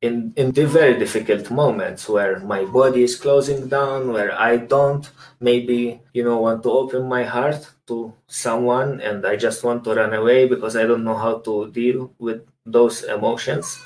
in 0.02 0.34
in 0.36 0.50
the 0.50 0.66
very 0.66 0.98
difficult 0.98 1.50
moments 1.50 2.08
where 2.08 2.40
my 2.40 2.64
body 2.64 3.04
is 3.04 3.14
closing 3.14 3.68
down 3.68 4.12
where 4.12 4.34
i 4.34 4.56
don't 4.56 5.12
maybe 5.38 6.00
you 6.12 6.24
know 6.24 6.38
want 6.42 6.60
to 6.64 6.70
open 6.70 7.06
my 7.06 7.22
heart 7.22 7.70
to 7.86 8.12
someone 8.26 9.00
and 9.00 9.24
i 9.24 9.36
just 9.36 9.62
want 9.62 9.84
to 9.84 9.94
run 9.94 10.12
away 10.12 10.48
because 10.48 10.74
i 10.74 10.82
don't 10.82 11.04
know 11.04 11.14
how 11.16 11.38
to 11.38 11.70
deal 11.70 12.12
with 12.18 12.42
those 12.66 13.02
emotions. 13.04 13.78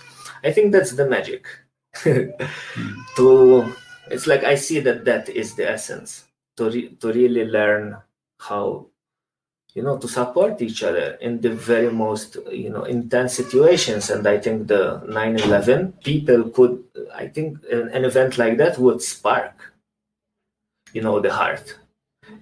I 0.44 0.52
think 0.52 0.72
that's 0.72 0.92
the 0.92 1.08
magic. 1.08 1.46
To 3.16 3.72
it's 4.10 4.26
like 4.26 4.44
i 4.44 4.54
see 4.54 4.80
that 4.80 5.04
that 5.04 5.28
is 5.28 5.54
the 5.54 5.68
essence. 5.68 6.24
To 6.56 6.70
re- 6.70 6.92
to 7.00 7.08
really 7.12 7.44
learn 7.44 7.96
how 8.38 8.86
you 9.76 9.83
know 9.83 9.99
to 9.99 10.09
support 10.09 10.62
each 10.62 10.83
other 10.83 11.18
in 11.21 11.40
the 11.42 11.50
very 11.50 11.90
most 11.90 12.38
you 12.50 12.71
know 12.71 12.85
intense 12.85 13.35
situations. 13.35 14.11
And 14.11 14.26
i 14.26 14.38
think 14.38 14.66
the 14.68 15.02
9-11 15.06 16.02
people 16.02 16.49
could 16.56 16.83
i 17.14 17.28
think 17.28 17.59
an, 17.71 17.88
an 17.97 18.04
event 18.04 18.38
like 18.38 18.56
that 18.56 18.78
would 18.78 19.02
spark 19.02 19.54
you 20.95 21.02
know 21.02 21.21
the 21.21 21.33
heart. 21.33 21.76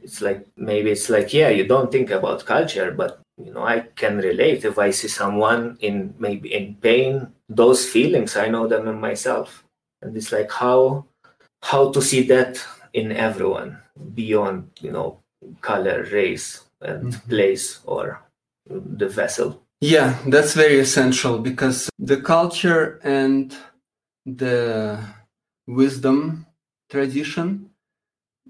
It's 0.03 0.21
like 0.23 0.47
maybe 0.57 0.91
it's 0.93 1.11
like 1.11 1.35
yeah 1.35 1.49
you 1.49 1.67
don't 1.67 1.91
think 1.91 2.11
about 2.11 2.47
culture 2.47 2.91
but 2.93 3.21
you 3.45 3.53
know 3.53 3.65
i 3.65 3.81
can 3.81 4.19
relate. 4.19 4.65
If 4.65 4.79
i 4.79 4.91
see 4.91 5.09
someone 5.09 5.77
in 5.81 6.15
maybe 6.19 6.55
in 6.55 6.77
pain 6.77 7.33
those 7.49 7.85
feelings 7.95 8.37
i 8.37 8.49
know 8.49 8.69
them 8.69 8.87
in 8.87 9.01
myself. 9.01 9.65
And 10.03 10.17
it's 10.17 10.31
like 10.31 10.53
how 10.53 11.07
how 11.63 11.91
to 11.91 12.01
see 12.01 12.23
that 12.29 12.63
in 12.93 13.11
everyone 13.11 13.79
beyond 14.15 14.71
you 14.81 14.93
know 14.93 15.19
color 15.61 16.07
race. 16.13 16.64
Um, 16.87 17.13
place 17.29 17.81
or 17.87 18.21
the 18.67 19.09
vessel. 19.09 19.63
Yeah, 19.81 20.19
that's 20.27 20.53
very 20.53 20.79
essential 20.79 21.39
because 21.39 21.89
the 21.99 22.21
culture 22.21 23.01
and 23.03 23.57
the 24.27 24.99
wisdom 25.67 26.47
tradition 26.91 27.71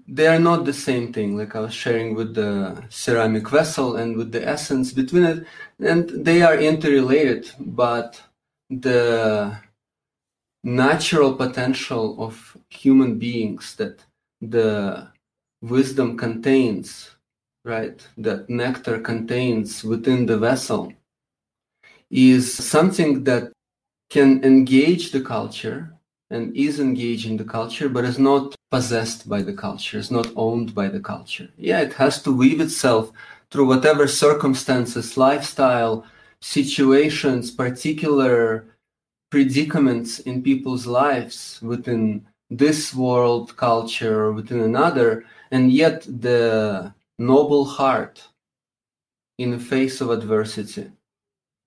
they 0.07 0.27
are 0.27 0.39
not 0.39 0.65
the 0.65 0.73
same 0.73 1.11
thing 1.11 1.35
like 1.35 1.55
i 1.55 1.59
was 1.59 1.73
sharing 1.73 2.13
with 2.13 2.35
the 2.35 2.83
ceramic 2.89 3.49
vessel 3.49 3.95
and 3.95 4.15
with 4.15 4.31
the 4.31 4.47
essence 4.47 4.93
between 4.93 5.23
it 5.23 5.45
and 5.79 6.09
they 6.25 6.41
are 6.41 6.57
interrelated 6.57 7.49
but 7.59 8.21
the 8.69 9.57
natural 10.63 11.33
potential 11.33 12.15
of 12.21 12.57
human 12.69 13.17
beings 13.17 13.75
that 13.77 14.03
the 14.41 15.07
wisdom 15.61 16.17
contains 16.17 17.14
right, 17.65 18.07
that 18.17 18.49
nectar 18.49 18.99
contains 18.99 19.83
within 19.83 20.25
the 20.25 20.37
vessel 20.37 20.93
is 22.11 22.53
something 22.53 23.23
that 23.23 23.51
can 24.09 24.43
engage 24.43 25.11
the 25.11 25.21
culture 25.21 25.91
and 26.29 26.55
is 26.55 26.79
engaging 26.79 27.37
the 27.37 27.43
culture, 27.43 27.89
but 27.89 28.05
is 28.05 28.19
not 28.19 28.55
possessed 28.71 29.27
by 29.27 29.41
the 29.41 29.53
culture, 29.53 29.97
is 29.97 30.11
not 30.11 30.31
owned 30.35 30.73
by 30.73 30.87
the 30.87 30.99
culture. 30.99 31.49
Yeah, 31.57 31.81
it 31.81 31.93
has 31.93 32.21
to 32.23 32.31
weave 32.31 32.61
itself 32.61 33.11
through 33.51 33.67
whatever 33.67 34.07
circumstances, 34.07 35.17
lifestyle, 35.17 36.05
situations, 36.41 37.51
particular 37.51 38.65
predicaments 39.31 40.19
in 40.19 40.43
people's 40.43 40.85
lives 40.85 41.59
within 41.61 42.25
this 42.49 42.93
world 42.93 43.55
culture 43.57 44.21
or 44.25 44.33
within 44.33 44.61
another, 44.61 45.25
and 45.51 45.71
yet 45.71 46.03
the 46.03 46.93
noble 47.17 47.65
heart 47.65 48.27
in 49.37 49.51
the 49.51 49.59
face 49.59 50.01
of 50.01 50.09
adversity 50.09 50.91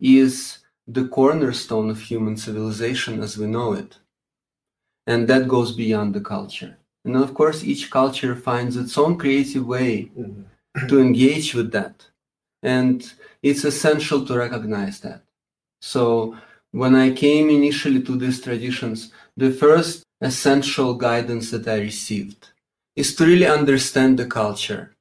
is 0.01 0.59
the 0.87 1.07
cornerstone 1.09 1.91
of 1.91 2.01
human 2.01 2.37
civilization 2.37 3.23
as 3.23 3.37
we 3.37 3.47
know 3.47 3.73
it. 3.73 3.99
and 5.09 5.27
that 5.27 5.49
goes 5.49 5.73
beyond 5.73 6.15
the 6.15 6.21
culture. 6.21 6.77
And 7.05 7.17
of 7.17 7.33
course, 7.33 7.65
each 7.65 7.91
culture 7.91 8.37
finds 8.37 8.77
its 8.77 8.97
own 8.99 9.17
creative 9.17 9.67
way 9.67 10.11
mm-hmm. 10.17 10.87
to 10.87 11.01
engage 11.01 11.55
with 11.55 11.73
that. 11.73 12.07
And 12.63 13.11
it's 13.43 13.65
essential 13.65 14.27
to 14.27 14.37
recognize 14.37 15.01
that. 15.01 15.23
So 15.81 16.37
when 16.73 16.95
I 16.95 17.13
came 17.13 17.49
initially 17.49 18.03
to 18.03 18.17
these 18.19 18.43
traditions, 18.43 19.11
the 19.37 19.51
first 19.51 20.03
essential 20.21 20.93
guidance 20.95 21.51
that 21.53 21.67
I 21.67 21.79
received 21.79 22.51
is 22.95 23.15
to 23.17 23.25
really 23.25 23.47
understand 23.47 24.19
the 24.19 24.27
culture. 24.27 24.95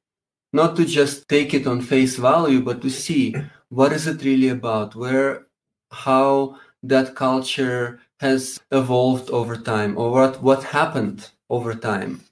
Not 0.52 0.76
to 0.76 0.84
just 0.84 1.28
take 1.28 1.52
it 1.54 1.66
on 1.66 1.80
face 1.80 2.16
value, 2.16 2.60
but 2.62 2.80
to 2.82 2.90
see 2.90 3.34
what 3.68 3.92
is 3.92 4.06
it 4.06 4.24
really 4.24 4.48
about, 4.48 4.94
where, 4.94 5.46
how 5.92 6.56
that 6.82 7.14
culture 7.14 8.00
has 8.20 8.60
evolved 8.72 9.30
over 9.30 9.56
time 9.56 9.96
or 9.98 10.10
what, 10.10 10.42
what 10.42 10.64
happened 10.64 11.30
over 11.50 11.74
time 11.74 12.22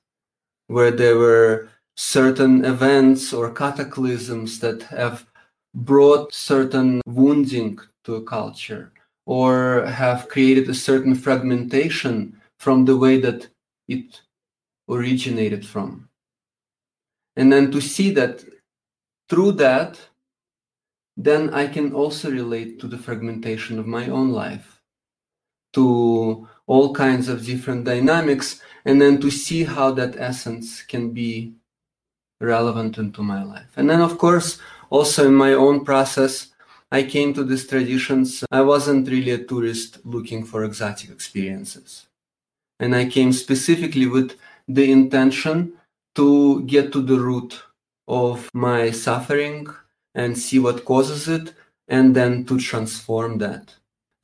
where 0.66 0.90
there 0.90 1.16
were 1.16 1.68
certain 1.96 2.64
events 2.64 3.32
or 3.32 3.52
cataclysms 3.52 4.58
that 4.60 4.82
have 4.84 5.26
brought 5.74 6.34
certain 6.34 7.00
wounding 7.06 7.78
to 8.04 8.16
a 8.16 8.22
culture 8.22 8.92
or 9.26 9.86
have 9.86 10.28
created 10.28 10.68
a 10.68 10.74
certain 10.74 11.14
fragmentation 11.14 12.40
from 12.58 12.84
the 12.84 12.96
way 12.96 13.20
that 13.20 13.48
it 13.88 14.22
originated 14.88 15.66
from. 15.66 16.08
And 17.36 17.52
then 17.52 17.70
to 17.72 17.80
see 17.80 18.10
that 18.12 18.44
through 19.28 19.52
that, 19.52 19.98
then 21.16 21.52
I 21.52 21.66
can 21.66 21.92
also 21.92 22.30
relate 22.30 22.78
to 22.80 22.86
the 22.86 22.98
fragmentation 22.98 23.78
of 23.78 23.86
my 23.86 24.08
own 24.08 24.30
life 24.30 24.82
to 25.72 26.48
all 26.66 26.94
kinds 26.94 27.28
of 27.28 27.44
different 27.44 27.84
dynamics 27.84 28.60
and 28.84 29.00
then 29.00 29.20
to 29.20 29.30
see 29.30 29.64
how 29.64 29.92
that 29.92 30.16
essence 30.18 30.82
can 30.82 31.10
be 31.10 31.54
relevant 32.40 32.98
into 32.98 33.22
my 33.22 33.42
life. 33.42 33.72
And 33.76 33.88
then 33.88 34.00
of 34.00 34.18
course 34.18 34.58
also 34.90 35.26
in 35.26 35.34
my 35.34 35.52
own 35.52 35.84
process 35.84 36.48
i 36.92 37.02
came 37.02 37.34
to 37.34 37.42
these 37.42 37.66
traditions. 37.66 38.44
I 38.50 38.60
wasn't 38.60 39.08
really 39.08 39.32
a 39.32 39.44
tourist 39.44 39.98
looking 40.04 40.44
for 40.44 40.64
exotic 40.64 41.10
experiences. 41.10 42.06
And 42.78 42.94
i 42.94 43.06
came 43.06 43.32
specifically 43.32 44.06
with 44.06 44.36
the 44.68 44.90
intention 44.92 45.72
to 46.16 46.62
get 46.62 46.92
to 46.92 47.00
the 47.02 47.18
root 47.18 47.62
of 48.08 48.50
my 48.52 48.90
suffering 48.90 49.66
and 50.14 50.36
see 50.36 50.58
what 50.58 50.84
causes 50.84 51.28
it 51.28 51.54
and 51.88 52.14
then 52.16 52.44
to 52.44 52.58
transform 52.58 53.38
that 53.38 53.74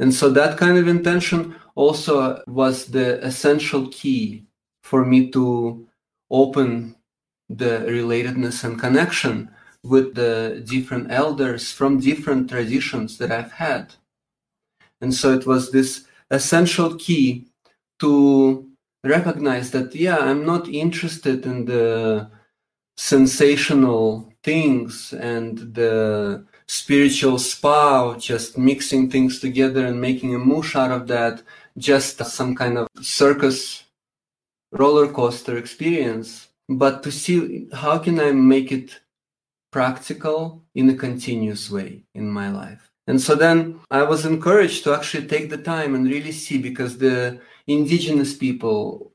and 0.02 0.12
so 0.12 0.30
that 0.30 0.58
kind 0.58 0.78
of 0.78 0.88
intention 0.88 1.54
also 1.76 2.42
was 2.48 2.86
the 2.86 3.24
essential 3.24 3.86
key 3.88 4.44
for 4.82 5.04
me 5.04 5.30
to 5.30 5.86
open 6.28 6.96
the 7.48 7.84
relatedness 7.86 8.64
and 8.64 8.80
connection 8.80 9.48
with 9.84 10.14
the 10.14 10.64
different 10.66 11.12
elders 11.12 11.70
from 11.70 12.00
different 12.00 12.50
traditions 12.50 13.18
that 13.18 13.30
I've 13.30 13.52
had. 13.52 13.94
And 15.00 15.14
so 15.14 15.32
it 15.32 15.46
was 15.46 15.70
this 15.70 16.04
essential 16.30 16.96
key 16.96 17.46
to 18.00 18.68
recognize 19.04 19.70
that, 19.72 19.94
yeah, 19.94 20.18
I'm 20.18 20.44
not 20.46 20.68
interested 20.68 21.44
in 21.46 21.64
the 21.64 22.30
sensational 22.96 24.32
things 24.42 25.12
and 25.12 25.58
the 25.74 26.44
spiritual 26.66 27.38
spa, 27.38 28.10
of 28.10 28.20
just 28.20 28.56
mixing 28.56 29.10
things 29.10 29.40
together 29.40 29.86
and 29.86 30.00
making 30.00 30.34
a 30.34 30.38
mush 30.38 30.76
out 30.76 30.90
of 30.90 31.06
that, 31.08 31.42
just 31.78 32.24
some 32.24 32.54
kind 32.54 32.78
of 32.78 32.88
circus 33.00 33.84
roller 34.72 35.08
coaster 35.08 35.56
experience, 35.58 36.48
but 36.68 37.02
to 37.02 37.12
see 37.12 37.68
how 37.72 37.98
can 37.98 38.18
I 38.18 38.32
make 38.32 38.72
it 38.72 39.00
practical 39.70 40.62
in 40.74 40.88
a 40.88 40.94
continuous 40.94 41.70
way 41.70 42.04
in 42.14 42.30
my 42.30 42.50
life. 42.50 42.90
And 43.06 43.20
so 43.20 43.34
then 43.34 43.80
I 43.90 44.02
was 44.02 44.24
encouraged 44.24 44.84
to 44.84 44.94
actually 44.94 45.26
take 45.26 45.50
the 45.50 45.58
time 45.58 45.94
and 45.94 46.06
really 46.06 46.32
see 46.32 46.58
because 46.58 46.98
the 46.98 47.40
indigenous 47.66 48.36
people 48.36 49.12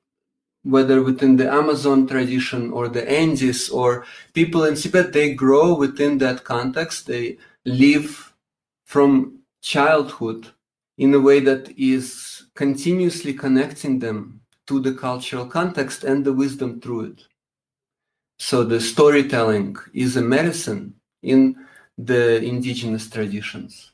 whether 0.67 1.01
within 1.01 1.37
the 1.37 1.49
Amazon 1.49 2.05
tradition 2.05 2.71
or 2.71 2.89
the 2.89 3.09
Andes 3.09 3.69
or 3.69 4.05
people 4.33 4.65
in 4.65 4.75
Tibet, 4.75 5.13
they 5.13 5.33
grow 5.33 5.73
within 5.73 6.17
that 6.17 6.43
context. 6.43 7.07
They 7.07 7.37
live 7.65 8.33
from 8.83 9.39
childhood 9.61 10.49
in 10.97 11.13
a 11.13 11.19
way 11.19 11.39
that 11.39 11.73
is 11.77 12.47
continuously 12.53 13.33
connecting 13.33 13.99
them 13.99 14.41
to 14.67 14.81
the 14.81 14.93
cultural 14.93 15.45
context 15.45 16.03
and 16.03 16.25
the 16.25 16.33
wisdom 16.33 16.81
through 16.81 17.01
it. 17.11 17.23
So 18.37 18.63
the 18.63 18.81
storytelling 18.81 19.77
is 19.93 20.17
a 20.17 20.21
medicine 20.21 20.95
in 21.23 21.55
the 21.97 22.43
indigenous 22.43 23.09
traditions 23.09 23.91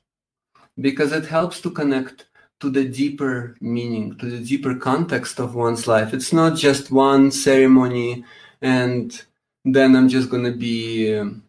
because 0.80 1.12
it 1.12 1.26
helps 1.26 1.62
to 1.62 1.70
connect 1.70 2.26
to 2.64 2.70
the 2.70 2.86
deeper 2.86 3.58
meaning, 3.60 4.18
to 4.20 4.26
the 4.26 4.40
deeper 4.40 4.74
context 4.74 5.38
of 5.38 5.54
one's 5.54 5.86
life. 5.86 6.14
It's 6.14 6.32
not 6.32 6.58
just 6.58 6.92
one 6.92 7.30
ceremony 7.30 8.24
and 8.62 9.22
then 9.66 9.98
I'm 9.98 10.08
just 10.08 10.30
going 10.30 10.46
to 10.46 10.58
be 10.58 11.14
um, 11.14 11.44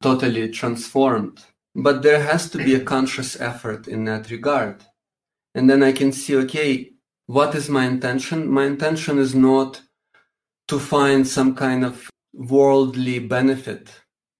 totally 0.00 0.48
transformed. 0.50 1.44
But 1.74 2.02
there 2.02 2.22
has 2.22 2.48
to 2.50 2.58
be 2.58 2.76
a 2.76 2.84
conscious 2.84 3.40
effort 3.40 3.88
in 3.88 4.04
that 4.04 4.30
regard. 4.30 4.84
And 5.56 5.68
then 5.68 5.82
I 5.82 5.90
can 5.90 6.12
see, 6.12 6.36
okay, 6.36 6.92
what 7.26 7.56
is 7.56 7.68
my 7.68 7.84
intention? 7.84 8.48
My 8.48 8.66
intention 8.66 9.18
is 9.18 9.34
not 9.34 9.82
to 10.68 10.78
find 10.78 11.26
some 11.26 11.56
kind 11.56 11.84
of 11.84 12.08
worldly 12.32 13.18
benefit. 13.18 13.90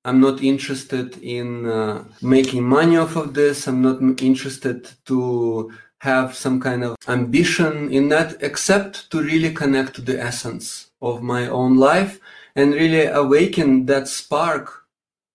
I'm 0.05 0.21
not 0.21 0.41
interested 0.41 1.19
in 1.19 1.67
uh, 1.67 2.05
making 2.23 2.63
money 2.63 2.97
off 2.97 3.17
of 3.17 3.35
this. 3.35 3.67
I'm 3.67 3.83
not 3.83 4.01
interested 4.23 4.89
to 5.07 5.73
have 6.01 6.35
some 6.35 6.61
kind 6.61 6.85
of 6.85 6.97
ambition 7.09 7.91
in 7.91 8.09
that 8.11 8.37
except 8.41 9.11
to 9.11 9.23
really 9.23 9.53
connect 9.53 9.95
to 9.95 10.03
the 10.03 10.21
essence 10.21 10.91
of 11.01 11.23
my 11.23 11.49
own 11.49 11.77
life 11.77 12.21
and 12.55 12.75
really 12.75 13.07
awaken 13.07 13.87
that 13.87 14.09
spark 14.09 14.85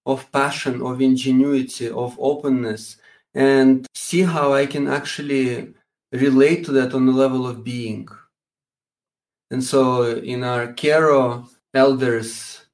of 0.05 0.31
passion, 0.31 0.81
of 0.81 1.01
ingenuity, 1.01 1.89
of 1.89 2.17
openness, 2.19 2.97
and 3.33 3.87
see 3.93 4.21
how 4.21 4.53
I 4.53 4.65
can 4.65 4.87
actually 4.87 5.73
relate 6.11 6.65
to 6.65 6.71
that 6.73 6.93
on 6.93 7.05
the 7.05 7.11
level 7.11 7.47
of 7.47 7.63
being. 7.63 8.07
And 9.49 9.63
so 9.63 10.15
in 10.15 10.43
our 10.43 10.67
Q'ero 10.67 11.47
elders 11.73 12.65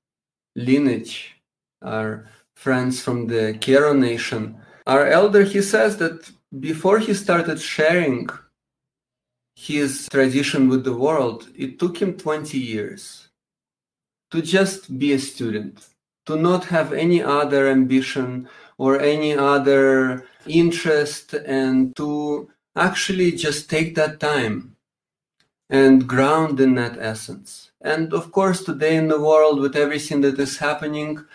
lineage, 0.55 1.35
our 1.81 2.27
friends 2.55 3.01
from 3.01 3.27
the 3.27 3.57
Q'ero 3.59 3.97
nation, 3.97 4.57
our 4.85 5.05
elder, 5.05 5.43
he 5.43 5.61
says 5.61 5.97
that 5.97 6.31
before 6.59 6.99
he 6.99 7.13
started 7.13 7.59
sharing 7.59 8.29
his 9.55 10.07
tradition 10.09 10.69
with 10.69 10.83
the 10.83 10.93
world, 10.93 11.49
it 11.55 11.79
took 11.79 12.01
him 12.01 12.15
20 12.17 12.57
years 12.57 13.29
to 14.31 14.41
just 14.41 14.97
be 14.99 15.13
a 15.13 15.19
student, 15.19 15.87
to 16.25 16.35
not 16.35 16.65
have 16.65 16.93
any 16.93 17.21
other 17.21 17.67
ambition 17.67 18.47
or 18.77 18.99
any 18.99 19.33
other 19.33 20.25
interest, 20.45 21.33
and 21.33 21.95
to 21.95 22.49
actually 22.75 23.31
just 23.31 23.69
take 23.69 23.95
that 23.95 24.19
time 24.19 24.75
and 25.69 26.07
ground 26.07 26.59
in 26.59 26.75
that 26.75 26.97
essence. 26.99 27.71
And 27.81 28.13
of 28.13 28.31
course, 28.31 28.63
today 28.63 28.95
in 28.95 29.07
the 29.07 29.19
world, 29.19 29.59
with 29.59 29.75
everything 29.75 30.21
that 30.21 30.39
is 30.39 30.57
happening, 30.57 31.25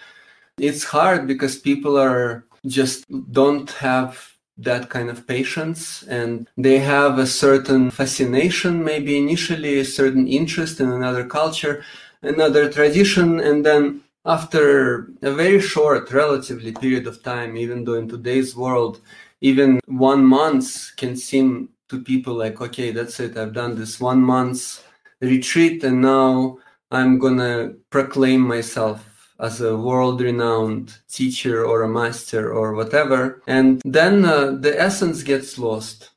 it's 0.58 0.84
hard 0.84 1.26
because 1.26 1.58
people 1.58 1.98
are 1.98 2.44
just 2.66 3.04
don't 3.32 3.70
have 3.72 4.31
that 4.64 4.88
kind 4.90 5.08
of 5.10 5.26
patience 5.26 6.02
and 6.04 6.48
they 6.56 6.78
have 6.78 7.18
a 7.18 7.26
certain 7.26 7.90
fascination 7.90 8.82
maybe 8.84 9.18
initially 9.18 9.80
a 9.80 9.84
certain 9.84 10.26
interest 10.28 10.80
in 10.80 10.90
another 10.90 11.24
culture 11.24 11.84
another 12.22 12.70
tradition 12.70 13.40
and 13.40 13.64
then 13.66 14.00
after 14.24 15.10
a 15.22 15.32
very 15.32 15.60
short 15.60 16.12
relatively 16.12 16.72
period 16.72 17.06
of 17.06 17.22
time 17.22 17.56
even 17.56 17.84
though 17.84 17.94
in 17.94 18.08
today's 18.08 18.54
world 18.54 19.00
even 19.40 19.80
one 19.86 20.24
month 20.24 20.94
can 20.96 21.16
seem 21.16 21.68
to 21.88 22.00
people 22.00 22.34
like 22.34 22.60
okay 22.60 22.92
that's 22.92 23.18
it 23.20 23.36
i've 23.36 23.52
done 23.52 23.74
this 23.74 24.00
one 24.00 24.20
month 24.20 24.84
retreat 25.20 25.82
and 25.82 26.00
now 26.00 26.56
i'm 26.90 27.18
gonna 27.18 27.72
proclaim 27.90 28.40
myself 28.40 29.11
as 29.42 29.60
a 29.60 29.76
world 29.76 30.20
renowned 30.20 30.98
teacher 31.10 31.64
or 31.64 31.82
a 31.82 31.88
master 31.88 32.52
or 32.52 32.74
whatever. 32.74 33.42
And 33.46 33.82
then 33.84 34.24
uh, 34.24 34.52
the 34.52 34.80
essence 34.80 35.22
gets 35.24 35.58
lost 35.58 36.10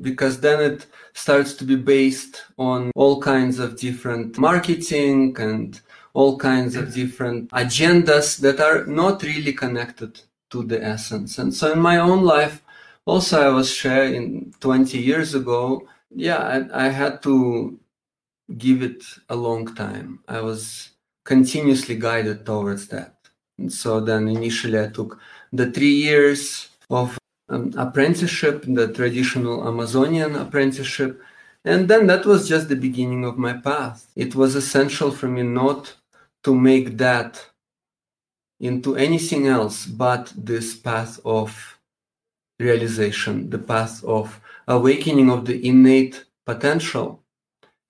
because 0.00 0.40
then 0.40 0.60
it 0.60 0.86
starts 1.12 1.52
to 1.54 1.64
be 1.64 1.76
based 1.76 2.44
on 2.58 2.90
all 2.96 3.20
kinds 3.20 3.58
of 3.58 3.78
different 3.78 4.38
marketing 4.38 5.36
and 5.38 5.80
all 6.14 6.38
kinds 6.38 6.76
of 6.76 6.94
different 6.94 7.50
agendas 7.50 8.38
that 8.40 8.58
are 8.58 8.86
not 8.86 9.22
really 9.22 9.52
connected 9.52 10.20
to 10.50 10.62
the 10.62 10.82
essence. 10.82 11.38
And 11.38 11.52
so 11.52 11.72
in 11.72 11.78
my 11.78 11.98
own 11.98 12.24
life, 12.24 12.62
also 13.04 13.40
I 13.40 13.54
was 13.54 13.70
sharing 13.70 14.54
20 14.60 14.98
years 14.98 15.34
ago, 15.34 15.86
yeah, 16.10 16.38
I, 16.72 16.86
I 16.86 16.88
had 16.88 17.22
to 17.24 17.78
give 18.56 18.82
it 18.82 19.04
a 19.28 19.36
long 19.36 19.74
time. 19.74 20.20
I 20.26 20.40
was 20.40 20.90
continuously 21.26 21.96
guided 21.96 22.46
towards 22.46 22.86
that. 22.88 23.14
And 23.58 23.70
so 23.70 24.00
then 24.00 24.28
initially 24.28 24.80
I 24.80 24.86
took 24.86 25.20
the 25.52 25.70
three 25.70 25.96
years 26.08 26.68
of 26.88 27.18
um, 27.48 27.72
apprenticeship, 27.76 28.64
the 28.66 28.92
traditional 28.92 29.66
Amazonian 29.66 30.36
apprenticeship. 30.36 31.20
And 31.64 31.88
then 31.88 32.06
that 32.06 32.24
was 32.24 32.48
just 32.48 32.68
the 32.68 32.76
beginning 32.76 33.24
of 33.24 33.38
my 33.38 33.54
path. 33.54 34.06
It 34.14 34.34
was 34.36 34.54
essential 34.54 35.10
for 35.10 35.26
me 35.26 35.42
not 35.42 35.94
to 36.44 36.54
make 36.54 36.96
that 36.98 37.44
into 38.60 38.96
anything 38.96 39.48
else 39.48 39.84
but 39.84 40.32
this 40.36 40.74
path 40.76 41.18
of 41.24 41.78
realization, 42.58 43.50
the 43.50 43.58
path 43.58 44.02
of 44.04 44.40
awakening 44.68 45.30
of 45.30 45.44
the 45.44 45.66
innate 45.66 46.24
potential. 46.46 47.22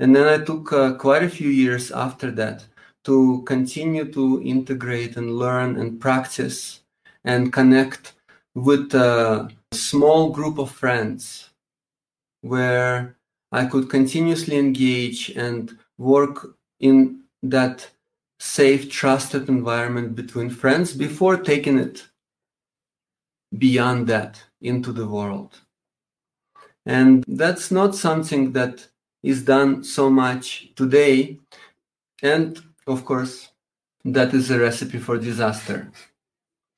And 0.01 0.17
then 0.17 0.27
I 0.27 0.43
took 0.43 0.73
uh, 0.73 0.95
quite 0.95 1.23
a 1.23 1.29
few 1.29 1.51
years 1.51 1.93
after 1.93 2.31
that 2.33 2.65
to 3.07 3.43
continue 3.43 4.05
to 4.13 4.43
integrate 4.43 5.17
and 5.17 5.39
learn 5.39 5.77
and 5.77 6.01
practice 6.01 6.81
and 7.25 7.53
connect 7.53 8.15
with 8.57 8.93
a 8.95 9.49
small 9.73 10.31
group 10.31 10.59
of 10.59 10.73
friends 10.73 11.51
where 12.41 13.17
I 13.53 13.67
could 13.67 13.89
continuously 13.89 14.57
engage 14.57 15.31
and 15.31 15.79
work 15.99 16.57
in 16.81 17.21
that 17.45 17.89
safe, 18.41 18.91
trusted 18.91 19.49
environment 19.49 20.17
between 20.17 20.51
friends 20.51 20.93
before 20.93 21.37
taking 21.37 21.79
it 21.79 22.09
beyond 23.57 24.09
that 24.09 24.43
into 24.61 24.93
the 24.93 25.07
world. 25.07 25.61
And 26.85 27.25
that's 27.29 27.71
not 27.71 27.95
something 27.95 28.51
that 28.53 28.89
is 29.23 29.45
done 29.45 29.85
so 29.85 30.11
much 30.11 30.73
today. 30.75 31.39
And 32.21 32.61
of 32.87 33.05
course, 33.05 33.51
that 34.05 34.33
is 34.35 34.51
a 34.51 34.59
recipe 34.59 34.99
for 34.99 35.19
disaster 35.19 35.91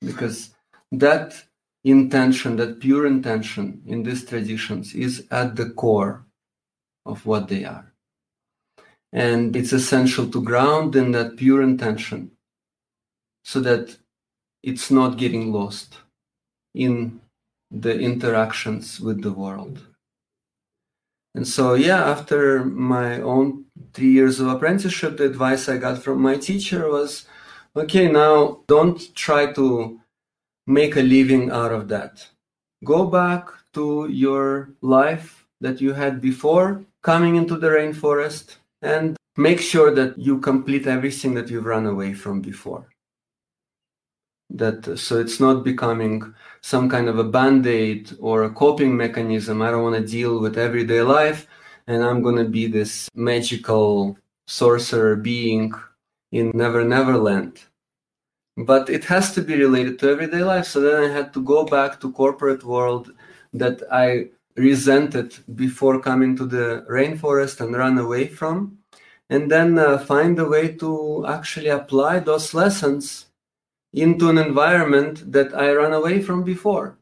because 0.01 0.55
that 0.93 1.35
intention, 1.85 2.57
that 2.57 2.81
pure 2.81 3.07
intention 3.07 3.83
in 3.87 4.03
these 4.03 4.25
traditions 4.25 4.95
is 4.95 5.27
at 5.31 5.57
the 5.57 5.71
core 5.71 6.25
of 7.05 7.25
what 7.27 7.49
they 7.49 7.65
are. 7.65 7.93
And 9.13 9.57
it's 9.57 9.73
essential 9.73 10.29
to 10.31 10.43
ground 10.43 10.97
in 10.97 11.13
that 11.13 11.37
pure 11.37 11.63
intention 11.63 12.31
so 13.45 13.61
that 13.61 13.97
it's 14.63 14.91
not 14.91 15.17
getting 15.17 15.53
lost 15.53 15.99
in 16.75 17.21
the 17.71 17.99
interactions 17.99 19.01
with 19.01 19.23
the 19.23 19.33
world. 19.33 19.87
And 21.35 21.47
so, 21.47 21.75
yeah, 21.75 22.05
after 22.05 22.65
my 22.65 23.21
own 23.21 23.65
three 23.93 24.13
years 24.13 24.41
of 24.41 24.49
apprenticeship, 24.49 25.17
the 25.17 25.25
advice 25.27 25.69
I 25.69 25.79
got 25.79 26.03
from 26.03 26.21
my 26.21 26.37
teacher 26.37 26.89
was 26.89 27.27
okay, 27.77 28.11
now 28.11 28.61
don't 28.67 29.15
try 29.15 29.53
to 29.53 30.01
make 30.67 30.97
a 30.97 31.03
living 31.03 31.51
out 31.51 31.73
of 31.73 31.89
that. 31.89 32.27
Go 32.85 33.07
back 33.07 33.49
to 33.75 34.09
your 34.09 34.71
life 34.81 35.47
that 35.61 35.81
you 35.81 35.93
had 35.93 36.21
before 36.21 36.85
coming 37.03 37.37
into 37.37 37.57
the 37.57 37.69
rainforest 37.69 38.57
and 38.83 39.17
make 39.37 39.61
sure 39.61 39.95
that 39.95 40.19
you 40.19 40.39
complete 40.39 40.87
everything 40.87 41.35
that 41.35 41.49
you've 41.49 41.65
run 41.65 41.87
away 41.87 42.13
from 42.13 42.41
before. 42.41 42.89
That 44.51 44.89
uh, 44.89 44.97
so 44.97 45.21
it's 45.21 45.41
not 45.41 45.65
becoming 45.65 46.35
some 46.61 46.89
kind 46.89 47.09
of 47.09 47.19
a 47.19 47.25
band-aid 47.25 48.17
or 48.21 48.45
a 48.45 48.51
coping 48.51 48.97
mechanism. 48.97 49.63
I 49.63 49.71
don't 49.71 49.83
want 49.83 49.97
to 49.97 50.13
deal 50.13 50.41
with 50.41 50.57
everyday 50.57 51.03
life 51.03 51.47
and 51.89 52.05
i'm 52.05 52.23
to 52.23 52.45
be 52.45 52.69
this 52.69 53.09
magical 53.15 54.17
sorcerer 54.47 55.17
being 55.17 55.73
in 56.31 56.53
never 56.55 56.85
never 56.85 57.17
land 57.19 57.55
but 58.57 58.89
it 58.89 59.05
has 59.05 59.35
to 59.35 59.43
be 59.43 59.57
related 59.57 59.99
to 59.99 60.09
everyday 60.09 60.45
life 60.45 60.67
so 60.67 60.81
then 60.81 61.03
i 61.03 61.09
had 61.09 61.33
to 61.33 61.43
go 61.43 61.65
back 61.65 61.99
to 61.99 62.13
corporate 62.13 62.63
world 62.63 63.13
that 63.53 63.83
i 63.91 64.27
resented 64.57 65.37
before 65.57 66.01
coming 66.01 66.37
to 66.37 66.47
the 66.47 66.85
rainforest 66.89 67.61
and 67.61 67.77
run 67.77 67.99
away 67.99 68.27
from 68.27 68.79
and 69.31 69.51
then 69.51 69.79
uh, 69.79 69.99
find 69.99 70.39
a 70.39 70.49
way 70.49 70.69
to 70.69 71.25
actually 71.27 71.69
apply 71.69 72.19
those 72.19 72.55
lessons 72.55 73.27
into 73.93 74.29
an 74.29 74.39
environment 74.39 75.31
that 75.31 75.55
I 75.55 75.73
ran 75.73 75.93
away 75.93 76.21
from 76.23 76.45
before. 76.45 76.99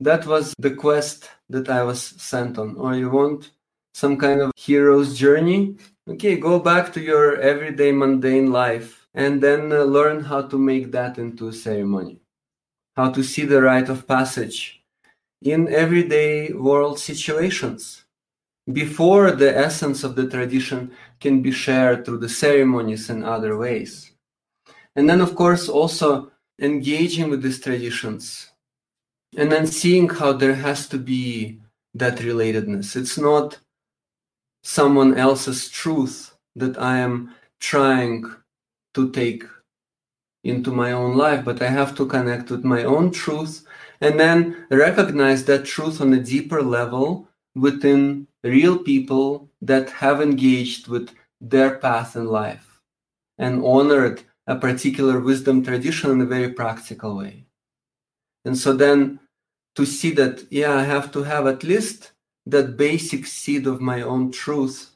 That 0.00 0.26
was 0.26 0.54
the 0.58 0.74
quest 0.74 1.30
that 1.48 1.68
I 1.68 1.82
was 1.82 2.02
sent 2.02 2.58
on. 2.58 2.76
Or 2.76 2.92
oh, 2.92 2.96
you 2.96 3.10
want 3.10 3.50
some 3.94 4.18
kind 4.18 4.40
of 4.40 4.52
hero's 4.56 5.16
journey? 5.16 5.76
Okay, 6.08 6.36
go 6.36 6.58
back 6.58 6.92
to 6.92 7.00
your 7.00 7.40
everyday 7.40 7.92
mundane 7.92 8.52
life 8.52 9.06
and 9.14 9.42
then 9.42 9.72
uh, 9.72 9.84
learn 9.84 10.22
how 10.24 10.42
to 10.42 10.58
make 10.58 10.92
that 10.92 11.16
into 11.16 11.48
a 11.48 11.52
ceremony. 11.52 12.20
How 12.96 13.10
to 13.10 13.22
see 13.22 13.44
the 13.44 13.62
rite 13.62 13.88
of 13.88 14.06
passage 14.06 14.82
in 15.40 15.68
everyday 15.68 16.52
world 16.52 16.98
situations 16.98 18.04
before 18.72 19.30
the 19.30 19.56
essence 19.56 20.04
of 20.04 20.16
the 20.16 20.28
tradition 20.28 20.90
can 21.20 21.42
be 21.42 21.52
shared 21.52 22.04
through 22.04 22.18
the 22.18 22.28
ceremonies 22.28 23.10
and 23.10 23.24
other 23.24 23.56
ways. 23.56 24.12
And 24.96 25.08
then, 25.08 25.20
of 25.20 25.34
course, 25.34 25.68
also 25.68 26.30
engaging 26.60 27.30
with 27.30 27.42
these 27.42 27.60
traditions 27.60 28.50
and 29.36 29.50
then 29.50 29.66
seeing 29.66 30.08
how 30.08 30.32
there 30.32 30.54
has 30.54 30.88
to 30.88 30.98
be 30.98 31.60
that 31.94 32.18
relatedness. 32.18 32.96
It's 32.96 33.18
not 33.18 33.58
someone 34.64 35.16
else's 35.16 35.68
truth 35.68 36.36
that 36.56 36.80
I 36.80 36.98
am 36.98 37.34
trying 37.60 38.24
to 38.94 39.10
take 39.10 39.44
into 40.42 40.70
my 40.72 40.92
own 40.92 41.16
life, 41.16 41.44
but 41.44 41.62
I 41.62 41.68
have 41.68 41.94
to 41.96 42.06
connect 42.06 42.50
with 42.50 42.64
my 42.64 42.84
own 42.84 43.10
truth 43.10 43.66
and 44.00 44.18
then 44.18 44.66
recognize 44.70 45.44
that 45.44 45.64
truth 45.64 46.00
on 46.00 46.12
a 46.12 46.20
deeper 46.20 46.62
level 46.62 47.28
within 47.54 48.26
real 48.42 48.78
people 48.78 49.48
that 49.62 49.88
have 49.90 50.20
engaged 50.20 50.88
with 50.88 51.10
their 51.40 51.78
path 51.78 52.16
in 52.16 52.26
life 52.26 52.80
and 53.38 53.64
honored 53.64 54.22
a 54.46 54.56
particular 54.56 55.20
wisdom 55.20 55.64
tradition 55.64 56.10
in 56.10 56.20
a 56.20 56.26
very 56.26 56.52
practical 56.52 57.16
way. 57.16 57.44
And 58.44 58.56
so 58.56 58.72
then 58.72 59.20
to 59.76 59.86
see 59.86 60.10
that, 60.12 60.44
yeah, 60.50 60.74
I 60.74 60.82
have 60.82 61.10
to 61.12 61.22
have 61.22 61.46
at 61.46 61.64
least 61.64 62.12
that 62.46 62.76
basic 62.76 63.26
seed 63.26 63.66
of 63.66 63.80
my 63.80 64.02
own 64.02 64.30
truth 64.30 64.90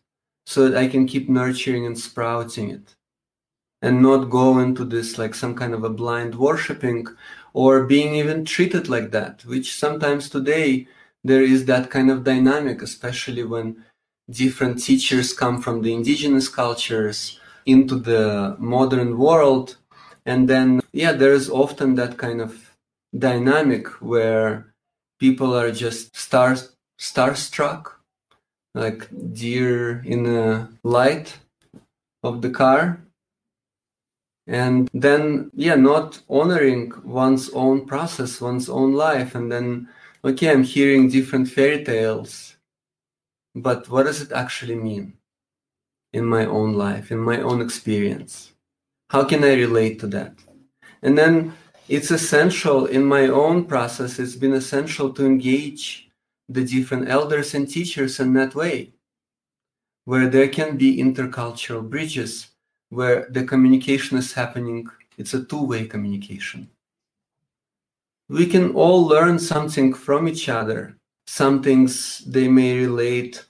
so 0.46 0.68
that 0.68 0.76
I 0.76 0.88
can 0.88 1.06
keep 1.06 1.28
nurturing 1.28 1.86
and 1.86 1.98
sprouting 1.98 2.70
it 2.70 2.94
and 3.80 4.02
not 4.02 4.30
go 4.30 4.58
into 4.58 4.84
this 4.84 5.18
like 5.18 5.34
some 5.34 5.54
kind 5.54 5.72
of 5.72 5.84
a 5.84 5.90
blind 5.90 6.34
worshiping 6.34 7.06
or 7.52 7.84
being 7.84 8.14
even 8.14 8.44
treated 8.44 8.88
like 8.88 9.10
that, 9.12 9.44
which 9.44 9.74
sometimes 9.74 10.28
today 10.28 10.86
there 11.24 11.42
is 11.42 11.64
that 11.66 11.90
kind 11.90 12.10
of 12.10 12.24
dynamic, 12.24 12.82
especially 12.82 13.44
when 13.44 13.84
different 14.30 14.82
teachers 14.82 15.32
come 15.32 15.60
from 15.60 15.82
the 15.82 15.92
indigenous 15.94 16.48
cultures 16.48 17.40
into 17.66 17.98
the 17.98 18.56
modern 18.58 19.18
world. 19.18 19.76
And 20.26 20.48
then 20.48 20.80
yeah 20.92 21.12
there's 21.12 21.48
often 21.48 21.94
that 21.94 22.18
kind 22.18 22.40
of 22.40 22.74
dynamic 23.16 23.86
where 24.02 24.72
people 25.18 25.56
are 25.56 25.70
just 25.70 26.14
star 26.16 26.56
starstruck 26.98 27.92
like 28.74 29.08
deer 29.32 30.02
in 30.04 30.22
the 30.24 30.68
light 30.82 31.38
of 32.22 32.42
the 32.42 32.50
car 32.50 33.00
and 34.46 34.88
then 34.92 35.50
yeah 35.54 35.74
not 35.74 36.20
honoring 36.28 36.92
one's 37.04 37.50
own 37.50 37.86
process 37.86 38.40
one's 38.40 38.68
own 38.68 38.92
life 38.92 39.34
and 39.34 39.50
then 39.50 39.88
okay 40.24 40.50
i'm 40.50 40.64
hearing 40.64 41.08
different 41.08 41.48
fairy 41.48 41.84
tales 41.84 42.56
but 43.54 43.88
what 43.88 44.04
does 44.04 44.20
it 44.20 44.32
actually 44.32 44.74
mean 44.74 45.14
in 46.12 46.24
my 46.24 46.46
own 46.46 46.74
life, 46.74 47.10
in 47.10 47.18
my 47.18 47.40
own 47.40 47.60
experience? 47.60 48.52
How 49.10 49.24
can 49.24 49.44
I 49.44 49.54
relate 49.54 50.00
to 50.00 50.06
that? 50.08 50.34
And 51.02 51.16
then 51.16 51.54
it's 51.88 52.10
essential 52.10 52.86
in 52.86 53.04
my 53.04 53.28
own 53.28 53.64
process, 53.64 54.18
it's 54.18 54.36
been 54.36 54.52
essential 54.52 55.12
to 55.14 55.24
engage 55.24 56.07
the 56.48 56.64
different 56.64 57.08
elders 57.08 57.54
and 57.54 57.68
teachers 57.68 58.20
in 58.20 58.32
that 58.34 58.54
way, 58.54 58.94
where 60.04 60.28
there 60.28 60.48
can 60.48 60.76
be 60.76 60.98
intercultural 60.98 61.88
bridges, 61.88 62.48
where 62.88 63.28
the 63.30 63.44
communication 63.44 64.16
is 64.16 64.32
happening, 64.32 64.88
it's 65.18 65.34
a 65.34 65.44
two 65.44 65.62
way 65.62 65.86
communication. 65.86 66.70
We 68.28 68.46
can 68.46 68.72
all 68.74 69.02
learn 69.06 69.38
something 69.38 69.94
from 69.94 70.28
each 70.28 70.48
other. 70.48 70.96
Some 71.26 71.62
things 71.62 72.18
they 72.26 72.48
may 72.48 72.78
relate 72.78 73.44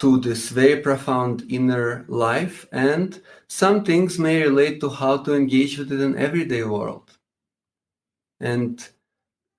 to 0.00 0.18
this 0.18 0.48
very 0.48 0.80
profound 0.80 1.44
inner 1.50 2.04
life, 2.08 2.66
and 2.72 3.20
some 3.48 3.84
things 3.84 4.18
may 4.18 4.42
relate 4.42 4.80
to 4.80 4.88
how 4.88 5.18
to 5.18 5.34
engage 5.34 5.78
with 5.78 5.92
it 5.92 6.00
in 6.00 6.16
everyday 6.16 6.64
world. 6.64 7.18
And 8.40 8.88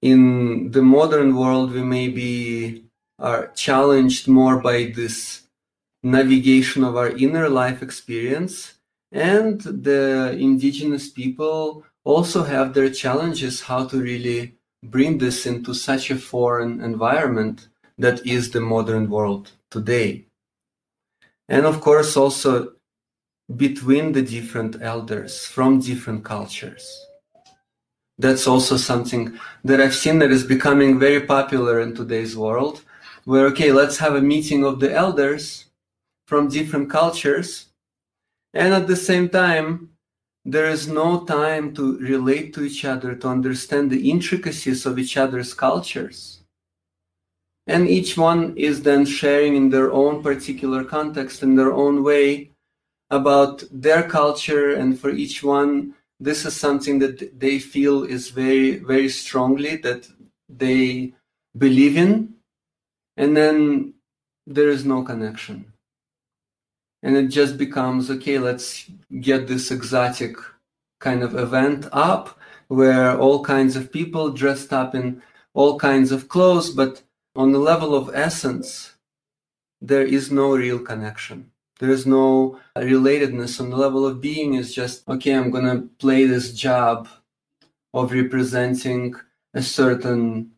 in 0.01 0.71
the 0.71 0.81
modern 0.81 1.35
world, 1.35 1.71
we 1.71 1.83
maybe 1.83 2.85
are 3.19 3.47
challenged 3.49 4.27
more 4.27 4.59
by 4.59 4.91
this 4.95 5.43
navigation 6.03 6.83
of 6.83 6.95
our 6.95 7.09
inner 7.09 7.47
life 7.47 7.83
experience 7.83 8.73
and 9.11 9.61
the 9.61 10.35
indigenous 10.39 11.09
people 11.09 11.83
also 12.03 12.43
have 12.43 12.73
their 12.73 12.89
challenges 12.89 13.61
how 13.61 13.85
to 13.85 14.01
really 14.01 14.55
bring 14.83 15.19
this 15.19 15.45
into 15.45 15.73
such 15.73 16.09
a 16.09 16.15
foreign 16.15 16.81
environment 16.81 17.67
that 17.97 18.25
is 18.25 18.49
the 18.49 18.61
modern 18.61 19.09
world 19.09 19.51
today. 19.69 20.25
And 21.47 21.65
of 21.65 21.81
course 21.81 22.17
also 22.17 22.73
between 23.55 24.13
the 24.13 24.23
different 24.23 24.81
elders 24.81 25.45
from 25.45 25.81
different 25.81 26.23
cultures 26.23 27.05
that's 28.17 28.47
also 28.47 28.77
something 28.77 29.37
that 29.63 29.81
i've 29.81 29.95
seen 29.95 30.19
that 30.19 30.31
is 30.31 30.43
becoming 30.43 30.99
very 30.99 31.21
popular 31.21 31.79
in 31.79 31.95
today's 31.95 32.35
world 32.37 32.83
where 33.25 33.45
okay 33.45 33.71
let's 33.71 33.97
have 33.97 34.15
a 34.15 34.21
meeting 34.21 34.65
of 34.65 34.79
the 34.79 34.91
elders 34.91 35.65
from 36.27 36.47
different 36.47 36.89
cultures 36.89 37.67
and 38.53 38.73
at 38.73 38.87
the 38.87 38.95
same 38.95 39.29
time 39.29 39.91
there 40.43 40.67
is 40.67 40.87
no 40.87 41.23
time 41.25 41.73
to 41.75 41.97
relate 41.99 42.53
to 42.53 42.63
each 42.63 42.83
other 42.83 43.13
to 43.15 43.27
understand 43.27 43.91
the 43.91 44.09
intricacies 44.09 44.85
of 44.85 44.97
each 44.97 45.15
other's 45.15 45.53
cultures. 45.53 46.39
And 47.67 47.87
each 47.87 48.17
one 48.17 48.57
is 48.57 48.81
then 48.81 49.05
sharing 49.05 49.55
in 49.55 49.69
their 49.69 49.91
own 49.91 50.23
particular 50.23 50.83
context 50.83 51.43
in 51.43 51.55
their 51.55 51.71
own 51.71 52.03
way 52.03 52.51
about 53.11 53.63
their 53.71 54.01
culture 54.01 54.73
and 54.73 54.99
for 54.99 55.11
each 55.11 55.43
one 55.43 55.93
this 56.21 56.45
is 56.45 56.55
something 56.55 56.99
that 56.99 57.39
they 57.39 57.57
feel 57.59 58.03
is 58.03 58.29
very 58.29 58.77
very 58.77 59.09
strongly 59.09 59.75
that 59.77 60.07
they 60.47 61.13
believe 61.57 61.97
in. 61.97 62.35
And 63.17 63.35
then 63.35 63.95
there 64.47 64.69
is 64.69 64.85
no 64.85 65.03
connection. 65.03 65.73
And 67.03 67.17
it 67.17 67.27
just 67.29 67.57
becomes 67.57 68.11
okay 68.11 68.37
let's 68.37 68.85
get 69.21 69.47
this 69.47 69.71
exotic 69.71 70.35
kind 70.99 71.23
of 71.23 71.35
event 71.35 71.87
up 71.91 72.39
where 72.67 73.17
all 73.17 73.43
kinds 73.43 73.75
of 73.75 73.91
people 73.91 74.29
dressed 74.29 74.71
up 74.71 74.93
in 74.93 75.21
all 75.53 75.79
kinds 75.79 76.11
of 76.11 76.29
clothes 76.29 76.69
but 76.69 77.01
on 77.35 77.51
the 77.51 77.59
level 77.59 77.95
of 77.95 78.11
essence 78.13 78.93
there 79.81 80.05
is 80.05 80.31
no 80.31 80.55
real 80.55 80.79
connection 80.79 81.51
there 81.81 81.89
is 81.89 82.05
no 82.05 82.57
relatedness 82.77 83.59
on 83.59 83.69
the 83.71 83.75
level 83.75 84.05
of 84.05 84.21
being 84.21 84.53
It's 84.53 84.73
just 84.73 85.07
okay 85.09 85.33
i'm 85.35 85.51
going 85.51 85.65
to 85.65 85.89
play 85.99 86.25
this 86.25 86.53
job 86.53 87.09
of 87.93 88.13
representing 88.13 89.15
a 89.53 89.61
certain 89.61 90.51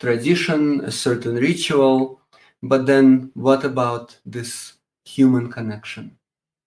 tradition 0.00 0.80
a 0.84 0.90
certain 0.90 1.36
ritual 1.36 2.20
but 2.64 2.86
then 2.86 3.30
what 3.34 3.62
about 3.62 4.18
this 4.24 4.74
human 5.04 5.52
connection, 5.52 6.16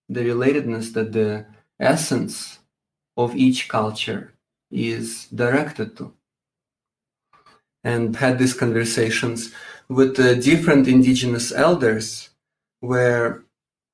the 0.08 0.22
relatedness 0.22 0.94
that 0.94 1.12
the 1.12 1.48
essence 1.80 2.60
of 3.18 3.36
each 3.36 3.68
culture 3.68 4.34
is 4.70 5.26
directed 5.34 5.98
to. 5.98 6.14
And 7.84 8.16
had 8.16 8.38
these 8.38 8.54
conversations 8.54 9.54
with 9.90 10.18
different 10.44 10.88
indigenous 10.88 11.52
elders 11.52 12.30
where 12.82 13.44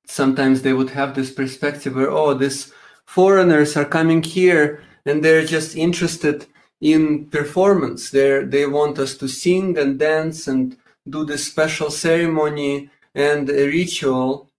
sometimes 0.06 0.62
they 0.62 0.72
would 0.72 0.90
have 0.90 1.14
this 1.14 1.30
perspective 1.30 1.94
where, 1.94 2.10
oh, 2.10 2.34
these 2.34 2.72
foreigners 3.06 3.76
are 3.76 3.84
coming 3.84 4.22
here 4.22 4.82
and 5.06 5.22
they're 5.22 5.44
just 5.44 5.76
interested 5.76 6.46
in 6.80 7.26
performance. 7.26 8.10
they 8.10 8.44
they 8.44 8.66
want 8.66 8.98
us 8.98 9.16
to 9.16 9.28
sing 9.28 9.78
and 9.78 9.98
dance 9.98 10.48
and 10.48 10.76
do 11.08 11.24
this 11.24 11.46
special 11.46 11.90
ceremony 11.90 12.90
and 13.14 13.48
a 13.48 13.66
ritual, 13.66 14.50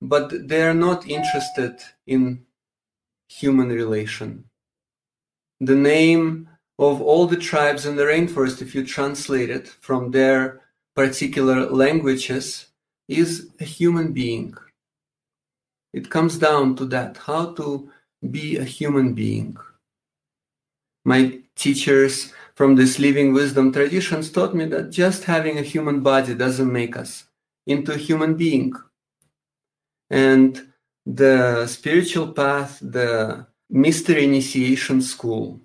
but 0.00 0.48
they 0.48 0.62
are 0.62 0.74
not 0.74 1.06
interested 1.06 1.74
in 2.06 2.44
human 3.28 3.68
relation. 3.68 4.44
The 5.60 5.74
name 5.74 6.48
of 6.78 7.00
all 7.00 7.26
the 7.26 7.36
tribes 7.36 7.86
in 7.86 7.96
the 7.96 8.04
rainforest, 8.04 8.60
if 8.60 8.74
you 8.74 8.84
translate 8.84 9.50
it 9.50 9.68
from 9.68 10.10
their 10.10 10.60
particular 10.94 11.70
languages, 11.70 12.66
is 13.08 13.50
a 13.60 13.64
human 13.64 14.12
being. 14.12 14.54
It 15.94 16.10
comes 16.10 16.38
down 16.38 16.74
to 16.76 16.86
that 16.86 17.18
how 17.18 17.52
to 17.54 17.88
be 18.28 18.56
a 18.56 18.64
human 18.64 19.14
being. 19.14 19.56
My 21.04 21.38
teachers 21.54 22.32
from 22.56 22.74
this 22.74 22.98
living 22.98 23.32
wisdom 23.32 23.72
traditions 23.72 24.32
taught 24.32 24.56
me 24.56 24.64
that 24.66 24.90
just 24.90 25.22
having 25.22 25.56
a 25.56 25.62
human 25.72 26.00
body 26.00 26.34
doesn't 26.34 26.72
make 26.72 26.96
us 26.96 27.26
into 27.68 27.92
a 27.92 28.04
human 28.08 28.34
being. 28.34 28.72
And 30.10 30.66
the 31.06 31.68
spiritual 31.68 32.32
path, 32.32 32.80
the 32.82 33.46
mystery 33.70 34.24
initiation 34.24 35.00
school 35.00 35.60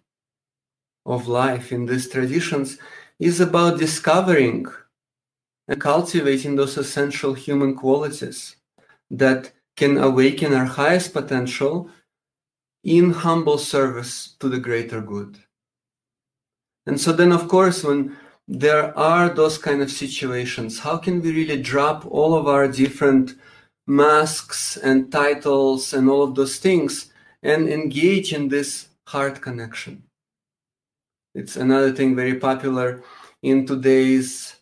of 1.07 1.27
life 1.27 1.71
in 1.71 1.87
these 1.87 2.07
traditions 2.07 2.77
is 3.17 3.39
about 3.39 3.79
discovering 3.79 4.67
and 5.67 5.81
cultivating 5.81 6.55
those 6.55 6.77
essential 6.77 7.33
human 7.33 7.73
qualities 7.75 8.57
that 9.09 9.53
can 9.79 9.97
awaken 9.97 10.53
our 10.53 10.65
highest 10.65 11.13
potential 11.13 11.89
in 12.83 13.11
humble 13.11 13.57
service 13.57 14.35
to 14.39 14.49
the 14.49 14.59
greater 14.59 14.99
good. 14.99 15.39
And 16.85 16.99
so 16.99 17.13
then, 17.13 17.31
of 17.31 17.47
course, 17.47 17.81
when 17.81 18.17
there 18.49 18.97
are 18.97 19.29
those 19.29 19.59
kind 19.59 19.81
of 19.81 19.91
situations. 19.91 20.79
How 20.79 20.97
can 20.97 21.21
we 21.21 21.31
really 21.31 21.61
drop 21.61 22.03
all 22.07 22.33
of 22.35 22.47
our 22.47 22.67
different 22.67 23.35
masks 23.85 24.75
and 24.75 25.11
titles 25.11 25.93
and 25.93 26.09
all 26.09 26.23
of 26.23 26.33
those 26.33 26.57
things 26.57 27.13
and 27.43 27.69
engage 27.69 28.33
in 28.33 28.49
this 28.49 28.89
heart 29.07 29.39
connection? 29.39 30.03
It's 31.35 31.55
another 31.55 31.93
thing 31.93 32.15
very 32.15 32.35
popular 32.35 33.03
in 33.43 33.67
today's 33.67 34.55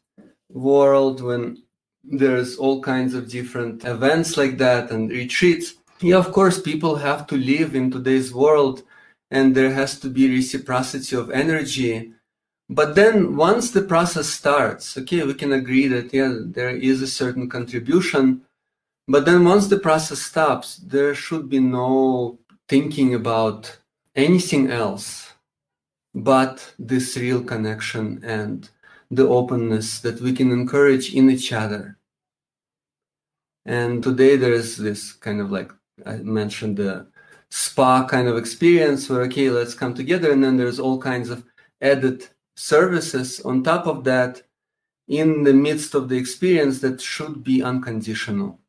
world 0.50 1.22
when 1.22 1.64
there's 2.08 2.58
all 2.58 2.82
kinds 2.82 3.14
of 3.14 3.30
different 3.30 3.86
events 3.86 4.38
like 4.38 4.58
that 4.58 4.92
and 4.92 5.10
retreats. 5.10 5.76
Yeah, 6.00 6.18
of 6.18 6.32
course, 6.32 6.60
people 6.62 6.96
have 6.96 7.28
to 7.28 7.36
live 7.38 7.76
in 7.76 7.92
today's 7.92 8.34
world 8.34 8.84
and 9.30 9.54
there 9.54 9.74
has 9.74 10.00
to 10.00 10.10
be 10.10 10.30
reciprocity 10.30 11.16
of 11.16 11.32
energy 11.32 12.14
but 12.70 12.96
then 12.96 13.38
once 13.38 13.72
the 13.72 13.82
process 13.82 14.28
starts, 14.28 14.98
okay, 14.98 15.24
we 15.24 15.34
can 15.34 15.54
agree 15.54 15.88
that, 15.88 16.14
yeah, 16.14 16.34
there 16.42 16.70
is 16.70 17.02
a 17.02 17.08
certain 17.08 17.50
contribution. 17.50 18.42
But 19.08 19.26
then 19.26 19.46
once 19.46 19.68
the 19.68 19.80
process 19.80 20.20
stops, 20.22 20.76
there 20.78 21.16
should 21.16 21.50
be 21.50 21.60
no 21.60 22.40
thinking 22.68 23.14
about 23.16 23.78
anything 24.16 24.70
else 24.70 25.32
but 26.14 26.74
this 26.78 27.16
real 27.16 27.42
connection 27.42 28.22
and 28.24 28.70
the 29.10 29.28
openness 29.28 30.00
that 30.02 30.20
we 30.20 30.34
can 30.34 30.52
encourage 30.52 31.14
in 31.14 31.30
each 31.30 31.54
other. 31.54 31.97
And 33.68 34.02
today 34.02 34.38
there 34.38 34.54
is 34.54 34.78
this 34.78 35.12
kind 35.12 35.42
of 35.42 35.52
like 35.52 35.72
I 36.06 36.16
mentioned 36.18 36.78
the 36.78 37.08
spa 37.50 38.08
kind 38.08 38.30
of 38.30 38.38
experience 38.38 39.10
where 39.10 39.22
okay, 39.24 39.50
let's 39.50 39.74
come 39.74 39.94
together, 39.94 40.32
and 40.32 40.44
then 40.44 40.56
there's 40.56 40.80
all 40.80 40.98
kinds 40.98 41.30
of 41.30 41.44
added 41.82 42.26
services 42.56 43.42
on 43.42 43.64
top 43.64 43.86
of 43.86 44.04
that 44.06 44.42
in 45.08 45.44
the 45.44 45.54
midst 45.54 45.96
of 45.96 46.08
the 46.08 46.18
experience 46.18 46.80
that 46.80 47.02
should 47.02 47.44
be 47.44 47.62
unconditional. 47.62 48.60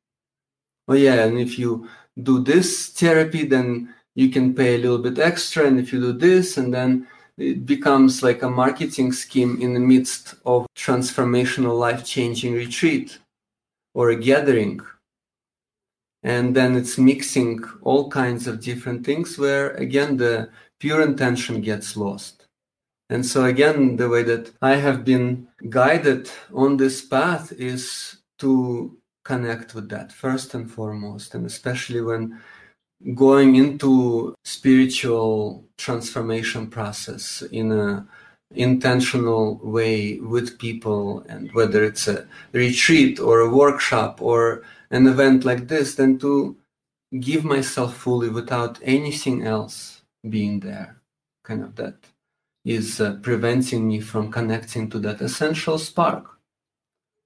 Oh, 0.89 0.95
yeah, 0.95 1.25
and 1.25 1.39
if 1.39 1.59
you 1.59 1.89
do 2.23 2.43
this 2.43 2.89
therapy, 2.89 3.45
then 3.45 3.95
you 4.15 4.31
can 4.31 4.55
pay 4.55 4.75
a 4.75 4.79
little 4.79 4.99
bit 4.99 5.19
extra. 5.19 5.67
And 5.67 5.79
if 5.79 5.93
you 5.93 6.01
do 6.01 6.13
this, 6.13 6.57
and 6.57 6.73
then 6.73 7.07
it 7.37 7.67
becomes 7.67 8.23
like 8.23 8.43
a 8.43 8.51
marketing 8.51 9.13
scheme 9.13 9.61
in 9.61 9.75
the 9.75 9.81
midst 9.81 10.35
of 10.45 10.67
transformational 10.77 11.79
life 11.79 12.05
changing 12.05 12.55
retreat 12.55 13.19
or 13.99 14.11
a 14.11 14.17
gathering. 14.17 14.81
And 16.23 16.55
then 16.55 16.77
it's 16.77 16.99
mixing 16.99 17.65
all 17.83 18.09
kinds 18.09 18.47
of 18.47 18.61
different 18.61 19.05
things 19.05 19.37
where, 19.37 19.71
again, 19.71 20.17
the 20.17 20.51
pure 20.79 21.03
intention 21.03 21.61
gets 21.61 21.97
lost. 21.97 22.47
And 23.11 23.27
so, 23.27 23.47
again, 23.47 23.97
the 23.97 24.09
way 24.09 24.23
that 24.23 24.53
I 24.63 24.77
have 24.77 25.05
been 25.05 25.49
guided 25.69 26.31
on 26.55 26.77
this 26.77 27.05
path 27.05 27.51
is 27.51 28.19
to 28.39 28.97
connect 29.25 29.75
with 29.75 29.89
that 29.89 30.13
first 30.13 30.55
and 30.55 30.71
foremost, 30.71 31.35
and 31.35 31.45
especially 31.45 32.01
when 32.01 32.41
going 33.17 33.57
into 33.57 34.33
spiritual 34.45 35.65
transformation 35.77 36.69
process 36.69 37.43
in 37.51 37.73
a 37.73 38.07
intentional 38.55 39.57
way 39.63 40.19
with 40.21 40.59
people 40.59 41.21
and 41.29 41.53
whether 41.53 41.85
it's 41.85 42.09
a 42.09 42.27
retreat 42.53 43.21
or 43.21 43.41
a 43.41 43.51
workshop 43.51 44.23
or 44.23 44.63
an 44.91 45.07
event 45.07 45.45
like 45.45 45.69
this 45.69 45.95
then 45.97 46.19
to 46.19 46.57
give 47.21 47.45
myself 47.45 47.95
fully 47.95 48.29
without 48.29 48.79
anything 48.83 49.47
else 49.47 50.03
being 50.29 50.61
there 50.61 50.97
kind 51.45 51.63
of 51.63 51.77
that 51.77 51.97
is 52.65 53.01
uh, 53.01 53.17
preventing 53.23 53.89
me 53.89 54.01
from 54.01 54.31
connecting 54.31 54.89
to 54.91 54.99
that 54.99 55.21
essential 55.21 55.79
spark 55.79 56.39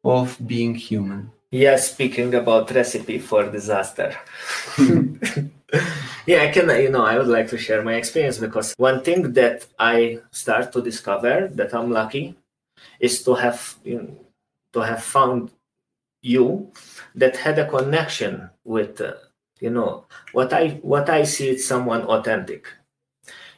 of 0.05 0.39
being 0.47 0.75
human. 0.75 1.31
Yeah, 1.51 1.77
speaking 1.77 2.35
about 2.35 2.71
recipe 2.71 3.19
for 3.19 3.51
disaster. 3.51 4.17
yeah, 6.27 6.43
I 6.43 6.49
can, 6.49 6.69
you 6.81 6.91
know, 6.91 7.05
I 7.05 7.19
would 7.19 7.29
like 7.29 7.49
to 7.49 7.59
share 7.59 7.83
my 7.83 7.95
experience 7.95 8.39
because 8.39 8.75
one 8.77 9.03
thing 9.03 9.33
that 9.33 9.67
I 9.79 10.21
start 10.31 10.73
to 10.73 10.83
discover 10.83 11.49
that 11.53 11.75
I'm 11.75 11.91
lucky 11.91 12.37
is 13.01 13.23
to 13.25 13.35
have, 13.35 13.77
you 13.85 14.03
know, 14.03 14.27
to 14.73 14.81
have 14.81 15.03
found 15.03 15.51
you 16.23 16.71
that 17.15 17.37
had 17.37 17.59
a 17.59 17.69
connection 17.69 18.51
with, 18.65 19.01
uh, 19.01 19.15
you 19.61 19.71
know, 19.71 20.07
what 20.33 20.53
I 20.53 20.81
what 20.83 21.11
I 21.11 21.25
see 21.25 21.51
is 21.51 21.67
someone 21.67 22.03
authentic. 22.03 22.67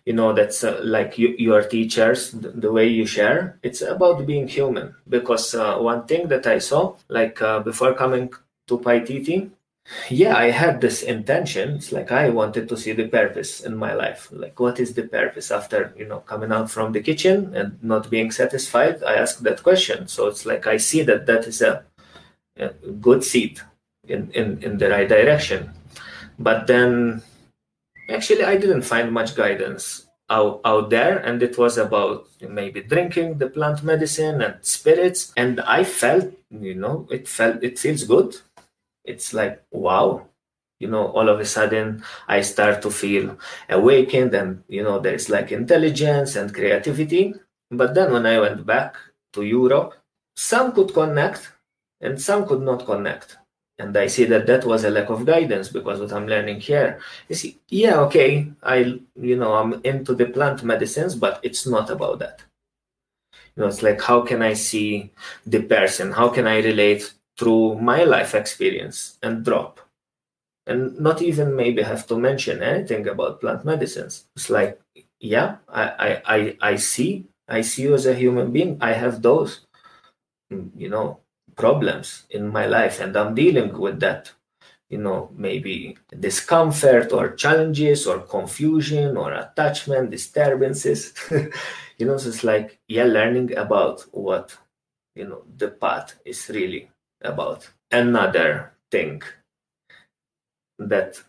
You 0.05 0.13
know 0.13 0.35
that's 0.35 0.63
uh, 0.63 0.81
like 0.85 1.17
you, 1.17 1.35
your 1.39 1.63
teachers 1.63 2.31
the, 2.33 2.51
the, 2.51 2.71
way 2.71 2.87
you 2.89 3.07
share 3.07 3.59
it's 3.63 3.81
about 3.81 4.27
being 4.27 4.47
human. 4.47 4.95
Because 5.09 5.55
uh, 5.55 5.79
one 5.79 6.05
thing 6.05 6.29
that 6.29 6.47
i 6.47 6.59
saw 6.59 6.95
like 7.09 7.41
uh, 7.41 7.61
before 7.61 7.95
coming 7.95 8.31
to 8.69 8.79
paititi 8.79 9.51
yeah 10.09 10.37
i 10.37 10.51
had 10.51 10.81
this 10.81 11.03
intention. 11.03 11.77
It's 11.77 11.93
like 11.93 12.11
i 12.11 12.31
wanted 12.31 12.69
to 12.69 12.77
see 12.77 12.93
the 12.93 13.09
purpose 13.09 13.61
in 13.61 13.77
my 13.77 13.93
life. 13.95 14.29
Like 14.33 14.59
what 14.59 14.81
is 14.81 14.95
the 14.95 15.03
purpose 15.05 15.51
after 15.51 15.95
you 15.97 16.07
know 16.07 16.21
coming 16.21 16.53
out 16.53 16.71
from 16.71 16.93
the 16.93 17.03
kitchen 17.03 17.55
and 17.55 17.83
not 17.83 18.11
being 18.11 18.31
satisfied? 18.31 19.03
I 19.03 19.15
asked 19.15 19.43
that 19.45 19.63
question. 19.63 20.09
So 20.09 20.27
it's 20.27 20.47
like 20.47 20.67
i 20.67 20.79
see 20.79 21.03
that 21.03 21.27
that 21.27 21.47
is 21.47 21.61
a, 21.61 21.85
a 22.57 22.69
good 23.01 23.25
seed 23.25 23.61
in, 24.09 24.31
in 24.33 24.63
in 24.63 24.79
the 24.79 24.89
right 24.89 25.09
direction. 25.09 25.71
But 26.39 26.67
then 26.67 27.23
actually 28.09 28.45
i 28.45 28.57
didn't 28.57 28.83
find 28.83 29.13
much 29.13 29.37
guidance 29.37 30.07
out, 30.31 30.63
out 30.65 30.89
there. 30.89 31.19
And 31.19 31.43
it 31.43 31.59
was 31.59 31.77
about 31.77 32.29
maybe 32.41 32.81
drinking 32.81 33.37
the 33.37 33.51
plant 33.51 33.83
medicine 33.83 34.41
and 34.41 34.57
spirits. 34.63 35.33
And 35.37 35.61
i 35.61 35.85
felt 35.85 36.33
you 36.51 36.75
know 36.75 37.07
it 37.11 37.29
felt 37.29 37.63
it 37.63 37.79
feels 37.79 38.05
good 38.05 38.37
it's 39.05 39.33
like 39.35 39.63
wow. 39.71 40.27
You 40.81 40.89
know 40.89 41.07
all 41.13 41.29
of 41.29 41.41
a 41.41 41.47
sudden 41.47 42.03
i 42.29 42.43
start 42.43 42.83
to 42.83 42.91
feel 42.91 43.39
awakened 43.71 44.35
and 44.35 44.63
you 44.69 44.83
know 44.83 44.99
there's 44.99 45.31
like 45.31 45.53
intelligence 45.53 46.37
and 46.37 46.53
creativity. 46.53 47.35
But 47.71 47.95
then 47.95 48.13
when 48.13 48.27
i 48.27 48.39
went 48.39 48.67
back 48.67 48.97
to 49.33 49.43
europe 49.43 49.95
some 50.37 50.73
could 50.73 50.93
connect 50.93 51.53
and 52.01 52.21
some 52.21 52.47
could 52.47 52.61
not 52.63 52.85
connect. 52.85 53.39
And 53.79 53.97
I 53.97 54.07
see 54.07 54.25
that 54.27 54.47
that 54.47 54.65
was 54.65 54.85
a 54.85 54.91
lack 54.91 55.11
of 55.11 55.27
guidance 55.27 55.69
because 55.69 55.99
what 55.99 56.13
I'm 56.13 56.29
learning 56.29 56.61
here 56.61 57.01
is 57.29 57.55
yeah 57.69 57.99
okay 58.07 58.53
I 58.63 59.01
you 59.17 59.37
know 59.37 59.55
I'm 59.55 59.81
into 59.83 60.15
the 60.15 60.27
plant 60.27 60.63
medicines 60.63 61.17
but 61.17 61.41
it's 61.43 61.67
not 61.67 61.91
about 61.91 62.21
that. 62.21 62.43
You 63.57 63.63
know 63.63 63.69
it's 63.69 63.83
like 63.83 64.01
how 64.01 64.21
can 64.21 64.43
I 64.43 64.53
see 64.53 65.11
the 65.47 65.63
person? 65.63 66.13
How 66.13 66.29
can 66.29 66.47
I 66.47 66.59
relate 66.59 67.15
through 67.39 67.77
my 67.77 68.05
life 68.05 68.35
experience 68.35 69.19
and 69.23 69.45
drop. 69.45 69.81
And 70.67 70.99
not 70.99 71.21
even 71.23 71.55
maybe 71.57 71.83
have 71.83 72.07
to 72.07 72.19
mention 72.19 72.63
anything 72.63 73.07
about 73.09 73.41
plant 73.41 73.65
medicines. 73.65 74.27
It's 74.37 74.49
like 74.51 74.81
yeah 75.21 75.57
I 75.69 76.23
I 76.27 76.57
I, 76.73 76.77
see 76.77 77.27
I 77.49 77.61
see 77.63 77.83
you 77.83 77.95
as 77.95 78.07
a 78.07 78.15
human 78.15 78.51
being. 78.53 78.79
I 78.81 78.93
have 78.95 79.21
those 79.23 79.61
mm, 80.53 80.71
you 80.77 80.89
know 80.89 81.21
problems 81.57 82.25
in 82.31 82.51
my 82.51 82.67
life 82.67 83.01
and 83.01 83.17
i'm 83.17 83.35
dealing 83.35 83.79
with 83.79 84.01
that. 84.01 84.33
You 84.91 84.99
know 84.99 85.31
maybe 85.37 85.97
discomfort 86.21 87.13
or 87.13 87.33
challenges 87.35 88.07
or 88.07 88.21
confusion 88.21 89.17
or 89.17 89.33
attachment 89.35 90.11
disturbances. 90.11 91.15
You 91.99 92.07
know 92.07 92.17
so 92.19 92.29
it's 92.31 92.45
like 92.45 92.79
yeah 92.89 93.05
learning 93.05 93.57
about 93.57 94.03
what 94.13 94.57
you 95.17 95.27
know 95.29 95.43
the 95.59 95.69
path 95.69 96.15
is 96.25 96.49
really 96.51 96.91
about 97.25 97.69
another 97.91 98.73
thing 98.91 99.23
that 100.79 101.21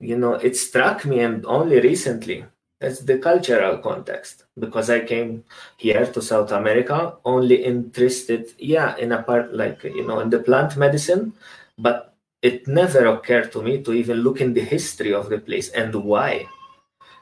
you 0.00 0.18
know 0.18 0.34
it 0.34 0.56
struck 0.56 1.04
me 1.04 1.20
and 1.20 1.44
only 1.46 1.80
recently 1.80 2.44
it's 2.84 3.00
the 3.00 3.18
cultural 3.18 3.78
context 3.78 4.44
because 4.58 4.90
I 4.90 5.00
came 5.00 5.44
here 5.76 6.06
to 6.06 6.20
South 6.20 6.52
America 6.52 7.16
only 7.24 7.64
interested, 7.64 8.52
yeah, 8.58 8.96
in 8.96 9.12
a 9.12 9.22
part 9.22 9.54
like 9.54 9.84
you 9.84 10.06
know 10.06 10.20
in 10.20 10.30
the 10.30 10.40
plant 10.40 10.76
medicine, 10.76 11.32
but 11.78 12.14
it 12.42 12.68
never 12.68 13.06
occurred 13.06 13.52
to 13.52 13.62
me 13.62 13.82
to 13.82 13.92
even 13.92 14.18
look 14.18 14.40
in 14.40 14.52
the 14.52 14.60
history 14.60 15.14
of 15.14 15.30
the 15.30 15.38
place 15.38 15.70
and 15.70 15.94
why, 15.94 16.46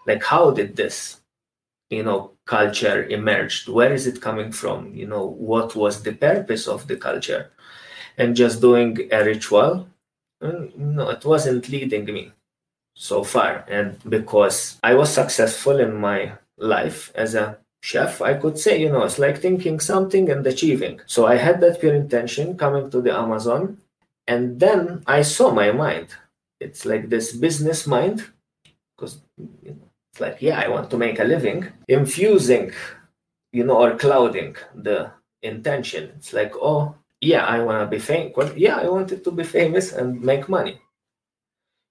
like 0.06 0.24
how 0.24 0.50
did 0.50 0.74
this, 0.74 1.20
you 1.90 2.02
know, 2.02 2.32
culture 2.44 3.04
emerged? 3.04 3.68
Where 3.68 3.92
is 3.92 4.06
it 4.06 4.20
coming 4.20 4.50
from? 4.50 4.92
You 4.94 5.06
know, 5.06 5.26
what 5.26 5.76
was 5.76 6.02
the 6.02 6.12
purpose 6.12 6.66
of 6.66 6.88
the 6.88 6.96
culture? 6.96 7.52
And 8.18 8.36
just 8.36 8.60
doing 8.60 9.08
a 9.10 9.24
ritual, 9.24 9.88
no, 10.40 11.08
it 11.08 11.24
wasn't 11.24 11.68
leading 11.68 12.04
me 12.04 12.32
so 12.94 13.24
far. 13.24 13.64
And 13.68 13.98
because 14.08 14.78
I 14.82 14.94
was 14.94 15.12
successful 15.12 15.80
in 15.80 15.96
my 15.96 16.32
life 16.58 17.10
as 17.14 17.34
a 17.34 17.58
chef, 17.82 18.20
I 18.20 18.34
could 18.34 18.58
say, 18.58 18.80
you 18.80 18.90
know, 18.90 19.02
it's 19.04 19.18
like 19.18 19.38
thinking 19.38 19.80
something 19.80 20.30
and 20.30 20.46
achieving. 20.46 21.00
So 21.06 21.26
I 21.26 21.36
had 21.36 21.60
that 21.60 21.80
pure 21.80 21.94
intention 21.94 22.56
coming 22.56 22.90
to 22.90 23.00
the 23.00 23.16
Amazon. 23.16 23.78
And 24.26 24.60
then 24.60 25.02
I 25.06 25.22
saw 25.22 25.50
my 25.50 25.72
mind. 25.72 26.08
It's 26.60 26.84
like 26.84 27.08
this 27.08 27.32
business 27.32 27.86
mind, 27.86 28.24
because 28.96 29.20
you 29.36 29.70
know, 29.70 29.90
it's 30.12 30.20
like, 30.20 30.40
yeah, 30.40 30.60
I 30.60 30.68
want 30.68 30.90
to 30.90 30.96
make 30.96 31.18
a 31.18 31.24
living, 31.24 31.66
infusing, 31.88 32.72
you 33.52 33.64
know, 33.64 33.78
or 33.78 33.96
clouding 33.96 34.56
the 34.74 35.10
intention. 35.42 36.12
It's 36.16 36.32
like, 36.32 36.54
oh, 36.54 36.94
yeah, 37.22 37.46
I 37.46 37.60
want 37.60 37.80
to 37.80 37.86
be 37.86 38.02
famous. 38.02 38.52
Yeah, 38.56 38.78
I 38.78 38.88
wanted 38.88 39.22
to 39.24 39.30
be 39.30 39.44
famous 39.44 39.92
and 39.92 40.20
make 40.20 40.48
money. 40.48 40.78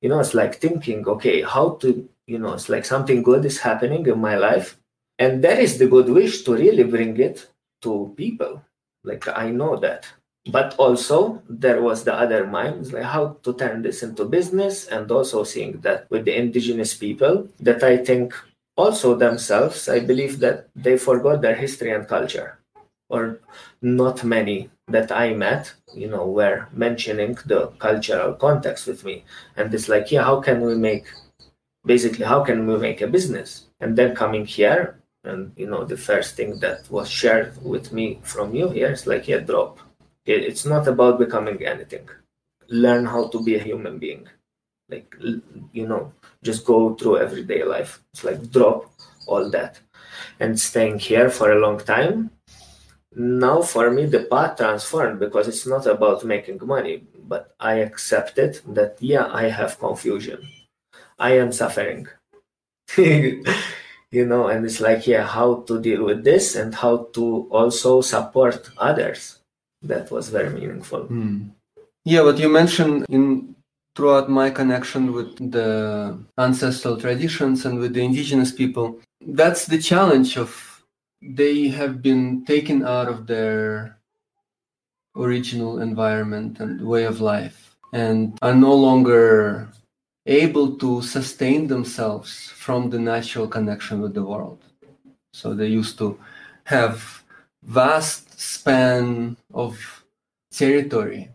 You 0.01 0.09
know 0.09 0.19
it's 0.19 0.33
like 0.33 0.55
thinking 0.55 1.07
okay 1.07 1.41
how 1.41 1.77
to 1.81 2.09
you 2.27 2.39
know 2.39 2.53
it's 2.53 2.69
like 2.69 2.85
something 2.85 3.23
good 3.23 3.45
is 3.45 3.59
happening 3.59 4.05
in 4.05 4.19
my 4.19 4.35
life 4.35 4.77
and 5.19 5.43
that 5.43 5.59
is 5.59 5.77
the 5.77 5.87
good 5.87 6.09
wish 6.09 6.41
to 6.43 6.55
really 6.55 6.83
bring 6.83 7.17
it 7.17 7.47
to 7.83 8.13
people. 8.17 8.61
Like 9.03 9.27
i 9.27 9.49
know 9.49 9.77
that. 9.77 10.07
But 10.51 10.73
also 10.77 11.43
there 11.47 11.81
was 11.83 12.03
the 12.03 12.15
other 12.15 12.47
mind 12.47 12.91
like 12.91 13.03
how 13.03 13.37
to 13.43 13.53
turn 13.53 13.83
this 13.83 14.01
into 14.03 14.25
business 14.25 14.87
and 14.87 15.09
also 15.11 15.43
seeing 15.43 15.79
that 15.81 16.09
with 16.09 16.25
the 16.25 16.35
indigenous 16.35 16.95
people 16.95 17.47
that 17.59 17.83
i 17.83 17.95
think 17.95 18.33
also 18.75 19.13
themselves 19.13 19.87
i 19.87 19.99
believe 19.99 20.39
that 20.39 20.69
they 20.75 20.97
forgot 20.97 21.41
their 21.41 21.53
history 21.53 21.91
and 21.91 22.07
culture 22.07 22.60
or 23.11 23.39
not 23.81 24.23
many 24.23 24.69
that 24.87 25.11
I 25.11 25.33
met, 25.33 25.73
you 25.93 26.07
know, 26.07 26.25
were 26.25 26.67
mentioning 26.71 27.37
the 27.45 27.67
cultural 27.79 28.33
context 28.33 28.87
with 28.87 29.03
me. 29.03 29.25
And 29.57 29.73
it's 29.73 29.89
like, 29.89 30.11
yeah, 30.11 30.23
how 30.23 30.41
can 30.41 30.61
we 30.61 30.75
make 30.75 31.05
basically 31.85 32.25
how 32.25 32.43
can 32.43 32.67
we 32.67 32.77
make 32.77 33.01
a 33.01 33.07
business? 33.07 33.65
And 33.79 33.97
then 33.97 34.15
coming 34.15 34.45
here, 34.45 34.99
and 35.23 35.51
you 35.55 35.67
know, 35.67 35.83
the 35.83 35.97
first 35.97 36.35
thing 36.35 36.59
that 36.59 36.89
was 36.89 37.09
shared 37.09 37.53
with 37.63 37.91
me 37.91 38.19
from 38.23 38.55
you 38.55 38.69
here 38.69 38.91
is 38.91 39.05
like, 39.07 39.27
yeah, 39.27 39.39
drop. 39.39 39.79
It's 40.25 40.65
not 40.65 40.87
about 40.87 41.19
becoming 41.19 41.65
anything. 41.65 42.07
Learn 42.69 43.05
how 43.05 43.27
to 43.29 43.43
be 43.43 43.55
a 43.55 43.63
human 43.63 43.97
being. 43.97 44.27
Like 44.89 45.15
you 45.73 45.87
know, 45.87 46.13
just 46.43 46.65
go 46.65 46.95
through 46.95 47.17
everyday 47.17 47.63
life. 47.63 48.01
It's 48.13 48.23
like 48.23 48.51
drop 48.51 48.91
all 49.27 49.49
that. 49.49 49.79
And 50.39 50.59
staying 50.59 50.99
here 50.99 51.29
for 51.29 51.51
a 51.51 51.59
long 51.59 51.79
time 51.79 52.29
now 53.15 53.61
for 53.61 53.91
me 53.91 54.05
the 54.05 54.21
path 54.21 54.57
transformed 54.57 55.19
because 55.19 55.47
it's 55.47 55.67
not 55.67 55.85
about 55.85 56.23
making 56.23 56.59
money 56.65 57.03
but 57.27 57.53
i 57.59 57.75
accepted 57.75 58.59
that 58.67 58.95
yeah 58.99 59.27
i 59.33 59.49
have 59.49 59.79
confusion. 59.79 60.39
I 61.21 61.37
am 61.37 61.51
suffering. 61.51 62.07
You 64.13 64.25
know 64.25 64.47
and 64.49 64.65
it's 64.65 64.81
like 64.81 65.07
yeah 65.07 65.25
how 65.25 65.61
to 65.67 65.79
deal 65.79 66.03
with 66.03 66.25
this 66.25 66.57
and 66.57 66.75
how 66.75 67.07
to 67.13 67.47
also 67.49 68.01
support 68.01 68.69
others. 68.77 69.39
That 69.81 70.11
was 70.11 70.27
very 70.27 70.49
meaningful. 70.49 71.05
Mm. 71.05 71.51
yeah 72.03 72.21
what 72.21 72.37
you 72.37 72.49
mentioned 72.49 73.05
in 73.07 73.55
throughout 73.95 74.29
my 74.29 74.49
connection 74.49 75.13
with 75.13 75.31
the 75.51 76.17
ancestral 76.37 76.97
traditions 76.97 77.65
and 77.65 77.79
with 77.79 77.93
the 77.93 78.03
indigenous 78.03 78.51
people 78.51 78.99
that's 79.27 79.65
the 79.67 79.77
challenge 79.77 80.37
of 80.37 80.70
they 81.21 81.67
have 81.67 82.01
been 82.01 82.43
taken 82.45 82.83
out 82.83 83.07
of 83.07 83.27
their 83.27 83.97
original 85.15 85.81
environment 85.81 86.59
and 86.59 86.81
way 86.81 87.03
of 87.03 87.21
life 87.21 87.75
and 87.93 88.37
are 88.41 88.55
no 88.55 88.73
longer 88.73 89.67
able 90.25 90.77
to 90.77 91.01
sustain 91.01 91.67
themselves 91.67 92.47
from 92.55 92.89
the 92.89 92.99
natural 92.99 93.47
connection 93.47 94.01
with 94.01 94.13
the 94.13 94.23
world. 94.23 94.63
So 95.33 95.53
they 95.53 95.67
used 95.67 95.97
to 95.99 96.19
have 96.65 97.23
vast 97.63 98.39
span 98.39 99.37
of 99.53 100.03
territory 100.51 101.29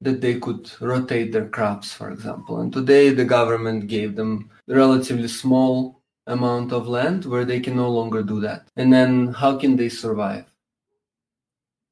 that 0.00 0.20
they 0.20 0.38
could 0.38 0.70
rotate 0.80 1.32
their 1.32 1.48
crops 1.48 1.92
for 1.92 2.10
example. 2.10 2.60
And 2.60 2.72
today 2.72 3.10
the 3.10 3.24
government 3.24 3.86
gave 3.86 4.16
them 4.16 4.50
relatively 4.66 5.28
small 5.28 5.99
amount 6.30 6.72
of 6.72 6.88
land 6.88 7.24
where 7.24 7.44
they 7.44 7.60
can 7.60 7.76
no 7.76 7.90
longer 7.90 8.22
do 8.22 8.40
that. 8.40 8.68
And 8.76 8.92
then 8.92 9.32
how 9.32 9.58
can 9.58 9.76
they 9.76 9.88
survive? 9.88 10.46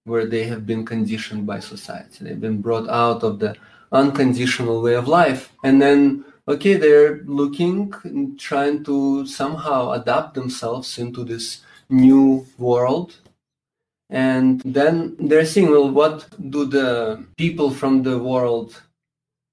where 0.09 0.27
they 0.27 0.45
have 0.45 0.67
been 0.67 0.85
conditioned 0.85 1.47
by 1.47 1.61
society. 1.61 2.25
They've 2.25 2.41
been 2.41 2.61
brought 2.61 2.89
out 2.89 3.23
of 3.23 3.39
the 3.39 3.55
unconditional 3.93 4.83
way 4.83 4.95
of 4.95 5.07
life. 5.07 5.53
And 5.63 5.81
then, 5.81 6.25
okay, 6.49 6.75
they're 6.75 7.23
looking, 7.25 7.93
trying 8.39 8.85
to 8.85 9.27
somehow 9.27 9.93
adapt 9.93 10.35
themselves 10.35 10.99
into 10.99 11.25
this 11.25 11.61
new 11.91 12.47
world. 12.57 13.17
And 14.11 14.63
then 14.65 15.17
they're 15.21 15.45
seeing, 15.45 15.71
well, 15.71 15.91
what 15.91 16.27
do 16.51 16.65
the 16.65 17.25
people 17.37 17.71
from 17.71 18.03
the 18.03 18.19
world 18.19 18.81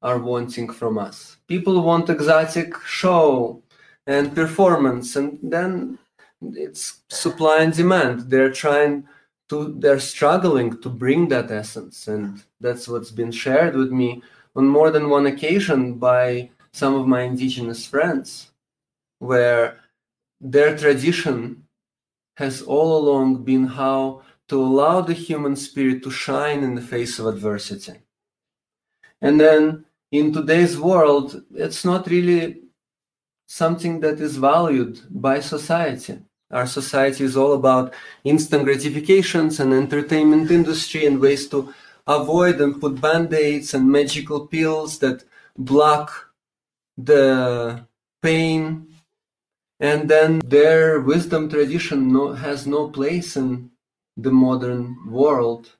are 0.01 0.19
wanting 0.19 0.71
from 0.71 0.97
us? 0.97 1.35
People 1.47 1.81
want 1.81 2.09
exotic 2.09 2.73
show 2.85 3.61
and 4.07 4.35
performance, 4.35 5.15
and 5.15 5.39
then 5.41 5.97
it's 6.41 7.01
supply 7.09 7.61
and 7.61 7.73
demand. 7.73 8.29
They're 8.29 8.51
trying 8.51 9.07
to 9.49 9.75
they're 9.79 9.99
struggling 9.99 10.81
to 10.81 10.89
bring 10.89 11.27
that 11.29 11.51
essence 11.51 12.07
and 12.07 12.43
that's 12.59 12.87
what's 12.87 13.11
been 13.11 13.31
shared 13.31 13.75
with 13.75 13.91
me 13.91 14.21
on 14.55 14.67
more 14.67 14.91
than 14.91 15.09
one 15.09 15.27
occasion 15.27 15.93
by 15.93 16.49
some 16.71 16.95
of 16.95 17.07
my 17.07 17.21
indigenous 17.21 17.85
friends 17.85 18.51
where 19.19 19.79
their 20.41 20.75
tradition 20.77 21.63
has 22.37 22.61
all 22.61 22.97
along 22.97 23.43
been 23.43 23.65
how 23.65 24.21
to 24.47 24.61
allow 24.61 25.01
the 25.01 25.13
human 25.13 25.55
spirit 25.55 26.03
to 26.03 26.11
shine 26.11 26.63
in 26.63 26.75
the 26.75 26.81
face 26.81 27.19
of 27.19 27.27
adversity 27.27 27.99
and 29.21 29.39
then 29.39 29.85
in 30.11 30.33
today's 30.33 30.77
world 30.77 31.43
it's 31.53 31.85
not 31.85 32.07
really 32.07 32.61
something 33.47 33.99
that 34.01 34.19
is 34.19 34.37
valued 34.37 35.01
by 35.09 35.39
society. 35.39 36.19
Our 36.51 36.67
society 36.67 37.23
is 37.23 37.35
all 37.35 37.53
about 37.53 37.93
instant 38.23 38.65
gratifications 38.65 39.59
and 39.59 39.73
entertainment 39.73 40.51
industry 40.51 41.05
and 41.05 41.19
ways 41.19 41.47
to 41.49 41.73
avoid 42.07 42.61
and 42.61 42.79
put 42.79 43.01
band-aids 43.01 43.73
and 43.73 43.91
magical 43.91 44.47
pills 44.47 44.99
that 44.99 45.23
block 45.57 46.31
the 46.97 47.85
pain. 48.21 48.87
And 49.79 50.09
then 50.09 50.39
their 50.45 51.01
wisdom 51.01 51.49
tradition 51.49 52.13
no, 52.13 52.33
has 52.33 52.65
no 52.67 52.89
place 52.89 53.35
in 53.35 53.71
the 54.15 54.31
modern 54.31 54.95
world. 55.09 55.75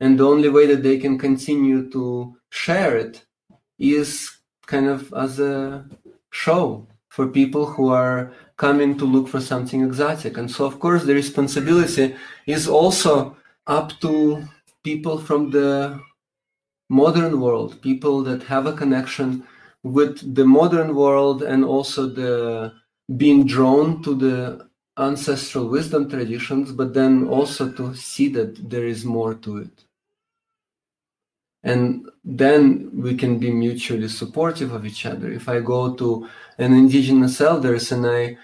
And 0.00 0.18
the 0.18 0.26
only 0.26 0.48
way 0.48 0.66
that 0.66 0.82
they 0.82 0.98
can 0.98 1.18
continue 1.18 1.90
to 1.90 2.36
share 2.50 2.96
it 2.96 3.24
is 3.78 4.38
kind 4.66 4.86
of 4.86 5.12
as 5.14 5.40
a 5.40 5.84
show 6.34 6.86
for 7.08 7.28
people 7.28 7.64
who 7.64 7.88
are 7.88 8.32
coming 8.56 8.98
to 8.98 9.04
look 9.04 9.28
for 9.28 9.40
something 9.40 9.82
exotic. 9.82 10.36
And 10.36 10.50
so, 10.50 10.66
of 10.66 10.80
course, 10.80 11.04
the 11.04 11.14
responsibility 11.14 12.16
is 12.46 12.68
also 12.68 13.36
up 13.66 13.92
to 14.00 14.42
people 14.82 15.18
from 15.18 15.50
the 15.50 16.00
modern 16.90 17.40
world, 17.40 17.80
people 17.82 18.22
that 18.24 18.42
have 18.42 18.66
a 18.66 18.72
connection 18.72 19.44
with 19.84 20.34
the 20.34 20.44
modern 20.44 20.94
world 20.96 21.42
and 21.42 21.64
also 21.64 22.08
the 22.08 22.72
being 23.16 23.46
drawn 23.46 24.02
to 24.02 24.14
the 24.14 24.68
ancestral 24.98 25.68
wisdom 25.68 26.10
traditions, 26.10 26.72
but 26.72 26.94
then 26.94 27.28
also 27.28 27.70
to 27.72 27.94
see 27.94 28.28
that 28.28 28.70
there 28.70 28.86
is 28.86 29.04
more 29.04 29.34
to 29.34 29.58
it 29.58 29.83
and 31.64 32.08
then 32.24 32.90
we 32.92 33.16
can 33.16 33.38
be 33.38 33.50
mutually 33.50 34.08
supportive 34.08 34.72
of 34.72 34.86
each 34.86 35.04
other. 35.06 35.32
If 35.32 35.48
i 35.48 35.60
go 35.60 35.94
to 35.94 36.28
an 36.58 36.72
indigenous 36.72 37.40
elders 37.40 37.90
and 37.92 38.06
i 38.06 38.36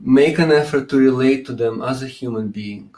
make 0.00 0.38
an 0.38 0.52
effort 0.52 0.88
to 0.88 0.96
relate 0.96 1.44
to 1.46 1.52
them 1.52 1.82
as 1.82 2.02
a 2.02 2.14
human 2.18 2.48
being 2.48 2.94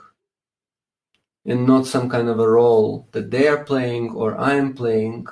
and 1.47 1.67
not 1.67 1.87
some 1.87 2.09
kind 2.11 2.29
of 2.29 2.39
a 2.39 2.49
role 2.49 3.09
that 3.13 3.31
they 3.31 3.49
are 3.49 3.65
playing 3.65 4.11
or 4.11 4.39
i'm 4.39 4.75
playing 4.75 5.27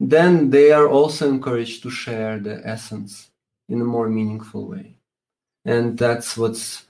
then 0.00 0.50
they 0.50 0.72
are 0.72 0.88
also 0.88 1.28
encouraged 1.28 1.82
to 1.82 1.90
share 1.90 2.38
the 2.38 2.60
essence 2.66 3.30
in 3.68 3.80
a 3.80 3.84
more 3.84 4.08
meaningful 4.08 4.66
way. 4.66 4.96
And 5.64 5.98
that's 5.98 6.36
what's 6.36 6.86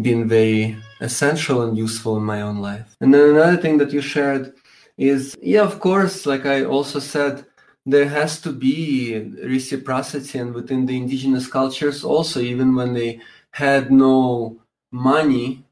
been 0.00 0.28
very 0.28 0.76
essential 1.00 1.62
and 1.62 1.76
useful 1.76 2.16
in 2.16 2.22
my 2.22 2.40
own 2.40 2.58
life. 2.58 2.96
And 3.00 3.12
then 3.12 3.30
another 3.30 3.56
thing 3.56 3.78
that 3.78 3.92
you 3.92 4.00
shared 4.00 4.54
is 4.98 5.36
yeah 5.40 5.62
of 5.62 5.80
course 5.80 6.26
like 6.26 6.44
i 6.44 6.64
also 6.64 6.98
said 6.98 7.46
there 7.86 8.08
has 8.08 8.40
to 8.40 8.52
be 8.52 9.18
reciprocity 9.44 10.38
and 10.38 10.52
within 10.52 10.84
the 10.84 10.96
indigenous 10.96 11.46
cultures 11.46 12.04
also 12.04 12.40
even 12.40 12.74
when 12.74 12.92
they 12.92 13.20
had 13.52 13.90
no 13.90 14.60
money 14.92 15.64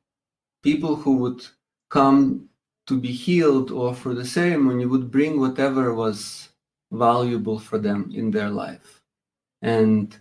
people 0.63 0.97
who 0.97 1.17
would 1.17 1.45
come 1.91 2.49
to 2.87 2.99
be 2.99 3.13
healed 3.13 3.71
or 3.71 3.95
for 3.95 4.15
the 4.15 4.25
ceremony 4.25 4.87
would 4.87 5.11
bring 5.11 5.41
whatever 5.41 5.95
was 5.95 6.49
valuable 6.93 7.59
for 7.59 7.79
them 7.79 8.11
in 8.15 8.31
their 8.31 8.51
life. 8.51 9.03
And 9.63 10.17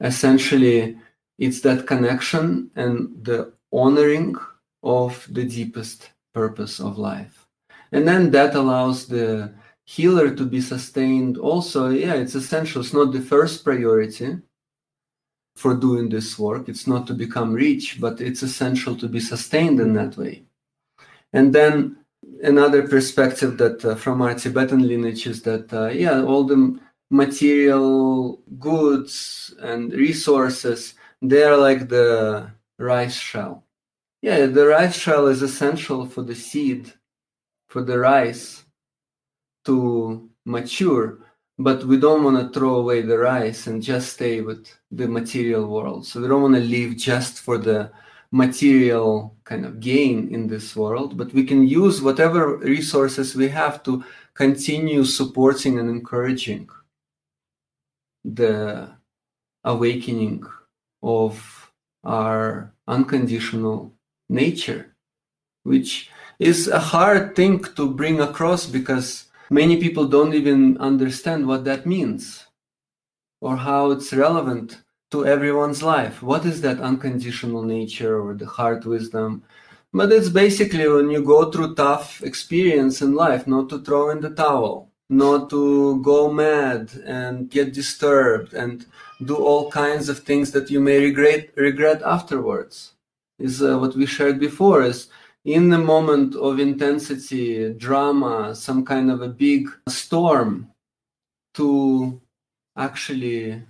essentially 0.00 0.96
it's 1.38 1.60
that 1.62 1.86
connection 1.86 2.70
and 2.76 3.24
the 3.24 3.52
honoring 3.72 4.36
of 4.82 5.26
the 5.30 5.44
deepest 5.44 6.10
purpose 6.34 6.80
of 6.80 6.98
life 6.98 7.39
and 7.92 8.06
then 8.06 8.30
that 8.30 8.54
allows 8.54 9.06
the 9.06 9.52
healer 9.84 10.34
to 10.34 10.44
be 10.44 10.60
sustained 10.60 11.36
also. 11.36 11.88
Yeah 11.90 12.14
it's 12.14 12.34
essential. 12.34 12.80
It's 12.80 12.94
not 12.94 13.12
the 13.12 13.20
first 13.20 13.64
priority 13.64 14.38
for 15.56 15.74
doing 15.74 16.08
this 16.08 16.38
work. 16.38 16.68
It's 16.68 16.86
not 16.86 17.06
to 17.08 17.14
become 17.14 17.52
rich 17.52 18.00
but 18.00 18.20
it's 18.20 18.42
essential 18.42 18.96
to 18.96 19.08
be 19.08 19.20
sustained 19.20 19.80
in 19.80 19.92
that 19.94 20.16
way. 20.16 20.44
And 21.32 21.52
then 21.52 21.96
another 22.42 22.86
perspective 22.86 23.58
that 23.58 23.84
uh, 23.84 23.94
from 23.94 24.22
our 24.22 24.34
tibetan 24.34 24.86
lineage 24.86 25.26
is 25.26 25.42
that 25.42 25.72
uh, 25.72 25.88
yeah 25.88 26.22
all 26.22 26.44
the 26.44 26.78
material 27.10 28.40
goods 28.58 29.52
and 29.60 29.92
resources 29.92 30.94
they 31.22 31.42
are 31.42 31.56
like 31.56 31.88
the 31.88 32.48
rice 32.78 33.18
shell. 33.18 33.64
Yeah 34.22 34.46
the 34.46 34.66
rice 34.66 34.96
shell 34.96 35.26
is 35.26 35.42
essential 35.42 36.06
for 36.06 36.22
the 36.22 36.34
seed 36.34 36.92
for 37.70 37.82
the 37.82 37.98
rice 37.98 38.64
to 39.64 40.28
mature 40.44 41.18
but 41.60 41.84
we 41.84 41.98
don't 41.98 42.24
want 42.24 42.38
to 42.40 42.58
throw 42.58 42.76
away 42.76 43.02
the 43.02 43.18
rice 43.18 43.66
and 43.66 43.82
just 43.82 44.14
stay 44.14 44.40
with 44.40 44.66
the 44.90 45.06
material 45.06 45.66
world. 45.66 46.06
So 46.06 46.18
we 46.18 46.26
don't 46.26 46.40
want 46.40 46.54
to 46.54 46.60
live 46.62 46.96
just 46.96 47.40
for 47.40 47.58
the 47.58 47.92
material 48.32 49.36
kind 49.44 49.66
of 49.66 49.78
gain 49.78 50.32
in 50.32 50.46
this 50.46 50.74
world 50.76 51.16
but 51.18 51.32
we 51.34 51.44
can 51.44 51.66
use 51.66 52.00
whatever 52.00 52.56
resources 52.58 53.34
we 53.34 53.48
have 53.48 53.82
to 53.82 54.04
continue 54.34 55.04
supporting 55.04 55.80
and 55.80 55.90
encouraging 55.90 56.68
the 58.24 58.88
awakening 59.64 60.44
of 61.02 61.72
our 62.04 62.72
unconditional 62.86 63.92
nature 64.28 64.94
which 65.64 66.08
is 66.40 66.68
a 66.68 66.80
hard 66.80 67.36
thing 67.36 67.62
to 67.76 67.86
bring 67.86 68.18
across 68.18 68.64
because 68.64 69.26
many 69.50 69.76
people 69.76 70.08
don't 70.08 70.32
even 70.34 70.78
understand 70.78 71.46
what 71.46 71.64
that 71.64 71.84
means 71.84 72.46
or 73.42 73.56
how 73.56 73.90
it's 73.90 74.14
relevant 74.14 74.78
to 75.10 75.26
everyone's 75.26 75.82
life. 75.82 76.22
What 76.22 76.46
is 76.46 76.62
that 76.62 76.80
unconditional 76.80 77.62
nature 77.62 78.18
or 78.18 78.32
the 78.34 78.46
heart 78.46 78.86
wisdom? 78.86 79.42
But 79.92 80.12
it's 80.12 80.30
basically 80.30 80.88
when 80.88 81.10
you 81.10 81.22
go 81.22 81.50
through 81.50 81.74
tough 81.74 82.22
experience 82.22 83.02
in 83.02 83.14
life, 83.14 83.46
not 83.46 83.68
to 83.68 83.82
throw 83.82 84.08
in 84.08 84.20
the 84.20 84.30
towel, 84.30 84.88
not 85.10 85.50
to 85.50 86.00
go 86.02 86.32
mad 86.32 86.90
and 87.04 87.50
get 87.50 87.74
disturbed 87.74 88.54
and 88.54 88.86
do 89.22 89.36
all 89.36 89.70
kinds 89.70 90.08
of 90.08 90.20
things 90.20 90.52
that 90.52 90.70
you 90.70 90.80
may 90.80 91.00
regret 91.00 91.50
regret 91.56 92.00
afterwards. 92.02 92.92
Is 93.38 93.62
uh, 93.62 93.78
what 93.78 93.96
we 93.96 94.06
shared 94.06 94.38
before 94.38 94.82
is 94.82 95.08
in 95.44 95.70
the 95.70 95.78
moment 95.78 96.34
of 96.34 96.60
intensity, 96.60 97.72
drama, 97.74 98.54
some 98.54 98.84
kind 98.84 99.10
of 99.10 99.22
a 99.22 99.28
big 99.28 99.68
storm, 99.88 100.70
to 101.54 102.20
actually 102.76 103.62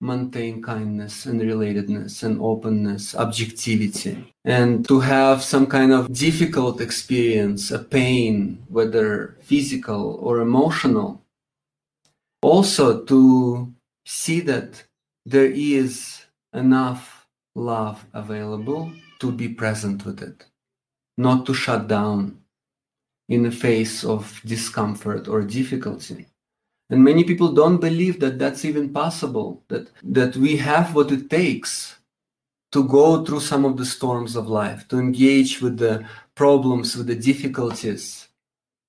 maintain 0.00 0.60
kindness 0.60 1.26
and 1.26 1.40
relatedness 1.40 2.24
and 2.24 2.40
openness, 2.40 3.14
objectivity, 3.14 4.34
and 4.44 4.86
to 4.88 4.98
have 4.98 5.42
some 5.42 5.66
kind 5.66 5.92
of 5.92 6.12
difficult 6.12 6.80
experience, 6.80 7.70
a 7.70 7.78
pain, 7.78 8.64
whether 8.68 9.36
physical 9.42 10.18
or 10.20 10.40
emotional. 10.40 11.22
Also, 12.42 13.04
to 13.04 13.72
see 14.04 14.40
that 14.40 14.82
there 15.24 15.46
is 15.46 16.24
enough 16.52 17.28
love 17.54 18.04
available 18.12 18.90
to 19.20 19.30
be 19.30 19.48
present 19.48 20.04
with 20.04 20.20
it 20.20 20.46
not 21.16 21.46
to 21.46 21.54
shut 21.54 21.88
down 21.88 22.38
in 23.28 23.42
the 23.42 23.50
face 23.50 24.04
of 24.04 24.40
discomfort 24.44 25.28
or 25.28 25.42
difficulty. 25.42 26.26
And 26.90 27.02
many 27.02 27.24
people 27.24 27.52
don't 27.52 27.80
believe 27.80 28.20
that 28.20 28.38
that's 28.38 28.64
even 28.64 28.92
possible, 28.92 29.62
that, 29.68 29.90
that 30.02 30.36
we 30.36 30.56
have 30.56 30.94
what 30.94 31.10
it 31.10 31.30
takes 31.30 31.96
to 32.72 32.84
go 32.84 33.24
through 33.24 33.40
some 33.40 33.64
of 33.64 33.76
the 33.76 33.84
storms 33.84 34.36
of 34.36 34.48
life, 34.48 34.88
to 34.88 34.98
engage 34.98 35.60
with 35.60 35.78
the 35.78 36.04
problems, 36.34 36.96
with 36.96 37.06
the 37.06 37.14
difficulties, 37.14 38.28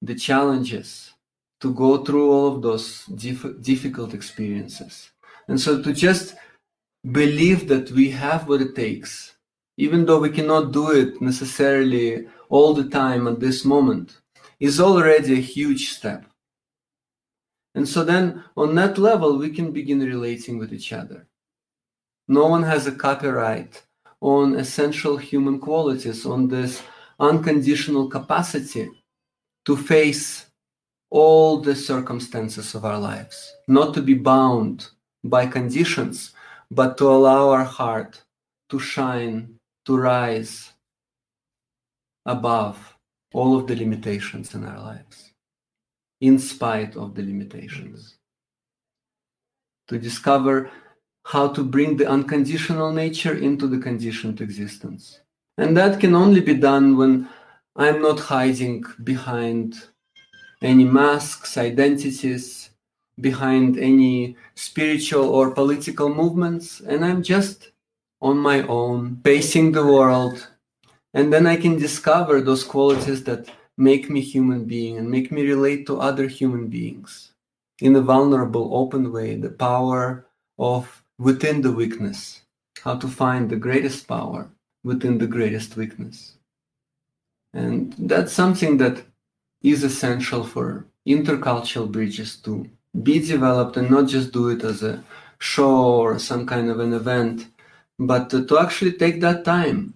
the 0.02 0.16
challenges, 0.16 1.14
to 1.62 1.74
go 1.74 2.04
through 2.04 2.32
all 2.32 2.56
of 2.56 2.62
those 2.62 3.06
dif- 3.06 3.62
difficult 3.62 4.14
experiences. 4.14 5.12
And 5.48 5.60
so 5.60 5.82
to 5.82 5.94
just 5.94 6.36
believe 7.12 7.68
that 7.68 7.92
we 7.92 8.10
have 8.12 8.48
what 8.48 8.62
it 8.62 8.76
takes, 8.76 9.33
even 9.78 10.06
though 10.06 10.20
we 10.20 10.30
cannot 10.30 10.72
do 10.72 10.92
it 10.92 11.22
necessarily 11.22 12.28
all 12.50 12.74
the 12.74 12.90
time 12.90 13.28
at 13.28 13.40
this 13.40 13.66
moment, 13.66 14.22
is 14.60 14.80
already 14.80 15.34
a 15.34 15.42
huge 15.42 15.90
step. 15.90 16.26
And 17.76 17.88
so 17.88 18.04
then 18.04 18.44
on 18.56 18.76
that 18.76 18.98
level, 18.98 19.38
we 19.38 19.50
can 19.50 19.72
begin 19.72 20.00
relating 20.00 20.60
with 20.60 20.74
each 20.74 20.94
other. 20.94 21.28
No 22.28 22.48
one 22.48 22.64
has 22.64 22.88
a 22.88 22.92
copyright 22.92 23.84
on 24.22 24.56
essential 24.56 25.18
human 25.18 25.60
qualities, 25.60 26.26
on 26.26 26.48
this 26.48 26.82
unconditional 27.20 28.08
capacity 28.08 28.90
to 29.66 29.76
face 29.76 30.46
all 31.10 31.60
the 31.60 31.76
circumstances 31.76 32.74
of 32.74 32.86
our 32.86 32.98
lives, 32.98 33.54
not 33.68 33.94
to 33.94 34.02
be 34.02 34.14
bound 34.14 34.88
by 35.24 35.46
conditions, 35.46 36.34
but 36.72 36.98
to 36.98 37.08
allow 37.08 37.50
our 37.50 37.64
heart 37.64 38.24
to 38.70 38.80
shine, 38.80 39.56
to 39.86 39.98
rise 39.98 40.72
above 42.26 42.98
all 43.34 43.58
of 43.58 43.68
the 43.68 43.76
limitations 43.76 44.54
in 44.54 44.64
our 44.64 44.80
lives, 44.80 45.34
in 46.22 46.40
spite 46.40 46.96
of 46.96 47.16
the 47.16 47.22
limitations. 47.22 48.18
To 49.90 49.98
discover 50.00 50.72
how 51.26 51.50
to 51.50 51.64
bring 51.64 51.98
the 51.98 52.10
unconditional 52.10 52.92
nature 52.92 53.36
into 53.36 53.68
the 53.68 53.80
conditioned 53.80 54.42
existence. 54.42 55.20
And 55.58 55.76
that 55.78 56.00
can 56.00 56.16
only 56.16 56.42
be 56.42 56.56
done 56.56 56.98
when 56.98 57.30
I'm 57.76 58.02
not 58.02 58.20
hiding 58.20 58.84
behind 59.04 59.76
any 60.62 60.86
masks, 60.86 61.58
identities, 61.58 62.70
behind 63.20 63.78
any 63.78 64.36
spiritual 64.56 65.30
or 65.30 65.52
political 65.52 66.10
movements, 66.10 66.80
and 66.80 67.04
I'm 67.06 67.22
just 67.22 67.73
on 68.24 68.38
my 68.38 68.62
own, 68.68 69.20
facing 69.24 69.74
the 69.74 69.86
world. 69.86 70.48
And 71.14 71.32
then 71.32 71.46
I 71.46 71.58
can 71.58 71.78
discover 71.78 72.42
those 72.42 72.64
qualities 72.64 73.24
that 73.26 73.50
make 73.78 74.10
me 74.10 74.22
human 74.22 74.64
being 74.66 74.98
and 74.98 75.12
make 75.12 75.32
me 75.32 75.44
relate 75.44 75.86
to 75.88 76.00
other 76.00 76.28
human 76.28 76.68
beings 76.68 77.34
in 77.80 77.96
a 77.96 78.02
vulnerable, 78.02 78.70
open 78.74 79.12
way, 79.12 79.36
the 79.36 79.50
power 79.50 80.26
of 80.58 81.04
within 81.20 81.62
the 81.62 81.72
weakness, 81.72 82.42
how 82.82 82.96
to 82.96 83.08
find 83.08 83.50
the 83.50 83.58
greatest 83.68 84.08
power 84.08 84.50
within 84.84 85.18
the 85.18 85.28
greatest 85.28 85.76
weakness. 85.76 86.38
And 87.54 87.94
that's 88.00 88.32
something 88.32 88.78
that 88.78 89.04
is 89.62 89.84
essential 89.84 90.44
for 90.44 90.86
intercultural 91.08 91.92
bridges 91.92 92.38
to 92.38 92.70
be 93.04 93.20
developed 93.20 93.78
and 93.78 93.92
not 93.92 94.08
just 94.08 94.32
do 94.32 94.50
it 94.50 94.64
as 94.64 94.82
a 94.82 95.04
show 95.40 96.00
or 96.02 96.20
some 96.20 96.46
kind 96.46 96.70
of 96.70 96.80
an 96.80 96.94
event, 96.94 97.48
but 98.00 98.30
to 98.30 98.60
actually 98.60 98.94
take 98.94 99.22
that 99.22 99.46
time 99.46 99.94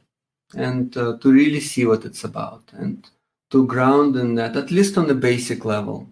and 0.56 0.96
uh, 0.98 1.18
to 1.18 1.32
really 1.32 1.60
see 1.60 1.86
what 1.86 2.06
it's 2.06 2.24
about 2.24 2.64
and 2.74 3.10
to 3.50 3.66
ground 3.66 4.16
in 4.16 4.36
that, 4.36 4.56
at 4.56 4.72
least 4.72 4.98
on 4.98 5.08
the 5.08 5.16
basic 5.16 5.66
level. 5.66 6.08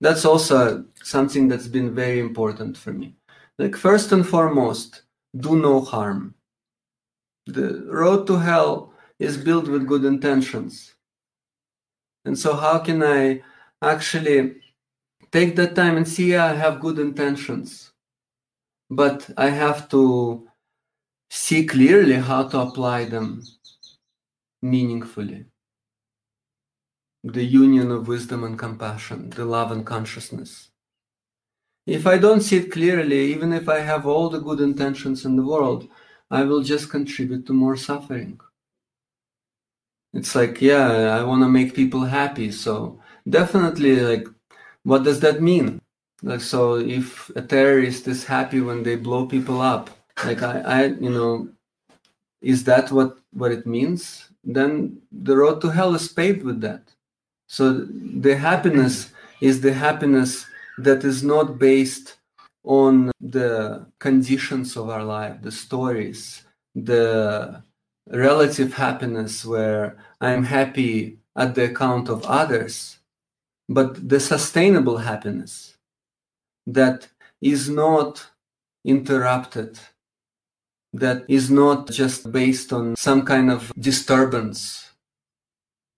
That's 0.00 0.24
also 0.24 0.84
something 1.02 1.48
that's 1.48 1.68
been 1.68 1.94
very 1.94 2.20
important 2.20 2.76
for 2.76 2.92
me. 2.92 3.14
Like, 3.58 3.76
first 3.76 4.12
and 4.12 4.26
foremost, 4.26 5.02
do 5.36 5.56
no 5.56 5.80
harm. 5.80 6.34
The 7.46 7.86
road 7.88 8.26
to 8.26 8.38
hell 8.38 8.92
is 9.18 9.36
built 9.36 9.68
with 9.68 9.86
good 9.86 10.04
intentions. 10.04 10.94
And 12.24 12.38
so, 12.38 12.54
how 12.54 12.78
can 12.78 13.02
I 13.02 13.42
actually 13.82 14.56
take 15.30 15.56
that 15.56 15.74
time 15.74 15.96
and 15.96 16.06
see, 16.06 16.36
I 16.36 16.54
have 16.54 16.80
good 16.80 16.98
intentions, 16.98 17.92
but 18.90 19.28
I 19.36 19.50
have 19.50 19.88
to 19.90 20.48
see 21.30 21.66
clearly 21.66 22.14
how 22.14 22.48
to 22.48 22.60
apply 22.60 23.04
them 23.06 23.42
meaningfully. 24.62 25.46
The 27.22 27.44
union 27.44 27.90
of 27.90 28.08
wisdom 28.08 28.44
and 28.44 28.58
compassion, 28.58 29.30
the 29.30 29.44
love 29.44 29.72
and 29.72 29.86
consciousness. 29.86 30.70
If 31.86 32.06
I 32.06 32.18
don't 32.18 32.40
see 32.40 32.58
it 32.58 32.72
clearly, 32.72 33.32
even 33.32 33.52
if 33.52 33.68
I 33.68 33.80
have 33.80 34.06
all 34.06 34.30
the 34.30 34.40
good 34.40 34.60
intentions 34.60 35.24
in 35.24 35.36
the 35.36 35.44
world, 35.44 35.88
I 36.30 36.42
will 36.42 36.62
just 36.62 36.90
contribute 36.90 37.46
to 37.46 37.52
more 37.52 37.76
suffering. 37.76 38.40
It's 40.14 40.34
like, 40.34 40.62
yeah, 40.62 41.18
I 41.18 41.22
want 41.24 41.42
to 41.42 41.48
make 41.48 41.74
people 41.74 42.04
happy. 42.04 42.52
So 42.52 43.00
definitely, 43.28 44.00
like, 44.00 44.26
what 44.84 45.02
does 45.02 45.20
that 45.20 45.42
mean? 45.42 45.80
Like, 46.22 46.40
so 46.40 46.76
if 46.76 47.28
a 47.36 47.42
terrorist 47.42 48.08
is 48.08 48.24
happy 48.24 48.60
when 48.60 48.82
they 48.82 48.96
blow 48.96 49.26
people 49.26 49.60
up, 49.60 49.90
like, 50.24 50.42
I, 50.42 50.60
I 50.60 50.84
you 50.86 51.10
know, 51.10 51.48
is 52.40 52.64
that 52.64 52.92
what 52.92 53.18
what 53.32 53.52
it 53.52 53.66
means? 53.66 54.28
Then 54.44 54.98
the 55.10 55.36
road 55.36 55.60
to 55.62 55.70
hell 55.70 55.94
is 55.94 56.08
paved 56.08 56.42
with 56.42 56.60
that. 56.60 56.82
So 57.48 57.86
the 58.24 58.36
happiness 58.36 59.06
mm-hmm. 59.06 59.46
is 59.46 59.60
the 59.60 59.72
happiness 59.72 60.46
that 60.78 61.04
is 61.04 61.22
not 61.22 61.58
based 61.58 62.16
on 62.64 63.12
the 63.20 63.86
conditions 63.98 64.76
of 64.76 64.88
our 64.88 65.04
life, 65.04 65.40
the 65.42 65.52
stories, 65.52 66.44
the 66.74 67.62
relative 68.08 68.74
happiness 68.74 69.44
where 69.44 69.96
I'm 70.20 70.44
happy 70.44 71.18
at 71.36 71.54
the 71.54 71.64
account 71.64 72.08
of 72.08 72.24
others, 72.24 72.98
but 73.68 74.08
the 74.08 74.20
sustainable 74.20 74.98
happiness 74.98 75.76
that 76.66 77.08
is 77.40 77.68
not 77.68 78.26
interrupted, 78.84 79.78
that 80.94 81.24
is 81.28 81.50
not 81.50 81.90
just 81.90 82.30
based 82.30 82.72
on 82.72 82.94
some 82.94 83.26
kind 83.26 83.50
of 83.50 83.72
disturbance 83.78 84.92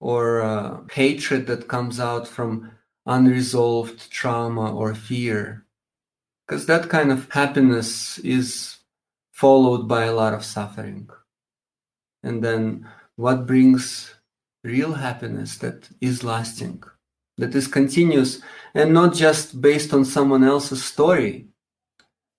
or 0.00 0.40
uh, 0.40 0.80
hatred 0.90 1.46
that 1.46 1.68
comes 1.68 2.00
out 2.00 2.26
from 2.26 2.70
unresolved 3.04 4.10
trauma 4.10 4.74
or 4.74 4.94
fear. 4.94 5.64
Because 6.46 6.64
that 6.66 6.88
kind 6.88 7.12
of 7.12 7.30
happiness 7.30 8.18
is 8.18 8.78
followed 9.32 9.86
by 9.86 10.04
a 10.04 10.14
lot 10.14 10.32
of 10.32 10.44
suffering. 10.44 11.10
And 12.22 12.42
then 12.42 12.88
what 13.16 13.46
brings 13.46 14.14
real 14.64 14.94
happiness 14.94 15.58
that 15.58 15.90
is 16.00 16.24
lasting, 16.24 16.82
that 17.36 17.54
is 17.54 17.68
continuous, 17.68 18.40
and 18.74 18.94
not 18.94 19.14
just 19.14 19.60
based 19.60 19.92
on 19.92 20.06
someone 20.06 20.42
else's 20.42 20.82
story, 20.82 21.48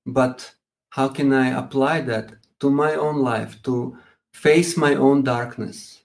but 0.07 0.53
how 0.89 1.07
can 1.07 1.31
I 1.31 1.49
apply 1.49 2.01
that 2.01 2.33
to 2.59 2.69
my 2.69 2.93
own 2.95 3.17
life, 3.19 3.61
to 3.63 3.97
face 4.33 4.77
my 4.77 4.95
own 4.95 5.23
darkness, 5.23 6.03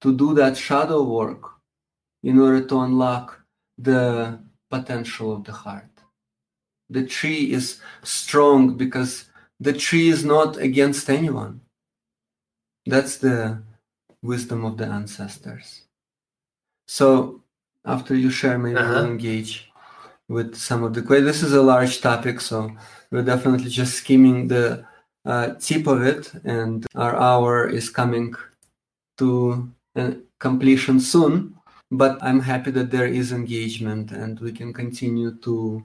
to 0.00 0.16
do 0.16 0.34
that 0.34 0.56
shadow 0.56 1.02
work 1.02 1.42
in 2.22 2.38
order 2.38 2.64
to 2.64 2.80
unlock 2.80 3.40
the 3.76 4.38
potential 4.70 5.32
of 5.32 5.44
the 5.44 5.52
heart. 5.52 5.90
The 6.90 7.06
tree 7.06 7.52
is 7.52 7.80
strong 8.02 8.76
because 8.76 9.26
the 9.60 9.72
tree 9.72 10.08
is 10.08 10.24
not 10.24 10.56
against 10.56 11.10
anyone. 11.10 11.60
That's 12.86 13.18
the 13.18 13.62
wisdom 14.22 14.64
of 14.64 14.76
the 14.76 14.86
ancestors. 14.86 15.82
So, 16.86 17.42
after 17.84 18.14
you 18.14 18.30
share, 18.30 18.58
maybe 18.58 18.78
uh-huh. 18.78 18.90
we'll 18.90 19.06
engage 19.06 19.70
with 20.28 20.54
some 20.54 20.82
of 20.82 20.94
the 20.94 21.02
questions. 21.02 21.26
This 21.26 21.42
is 21.42 21.52
a 21.52 21.62
large 21.62 22.00
topic, 22.00 22.40
so 22.40 22.70
we're 23.10 23.22
definitely 23.22 23.70
just 23.70 23.94
skimming 23.94 24.48
the 24.48 24.84
uh, 25.24 25.54
tip 25.60 25.86
of 25.86 26.02
it, 26.02 26.32
and 26.44 26.86
our 26.94 27.16
hour 27.16 27.68
is 27.68 27.90
coming 27.90 28.34
to 29.18 29.70
completion 30.38 31.00
soon 31.00 31.58
but 31.90 32.18
I'm 32.22 32.40
happy 32.40 32.70
that 32.72 32.90
there 32.90 33.06
is 33.06 33.32
engagement 33.32 34.12
and 34.12 34.38
we 34.40 34.52
can 34.52 34.72
continue 34.72 35.34
to 35.38 35.82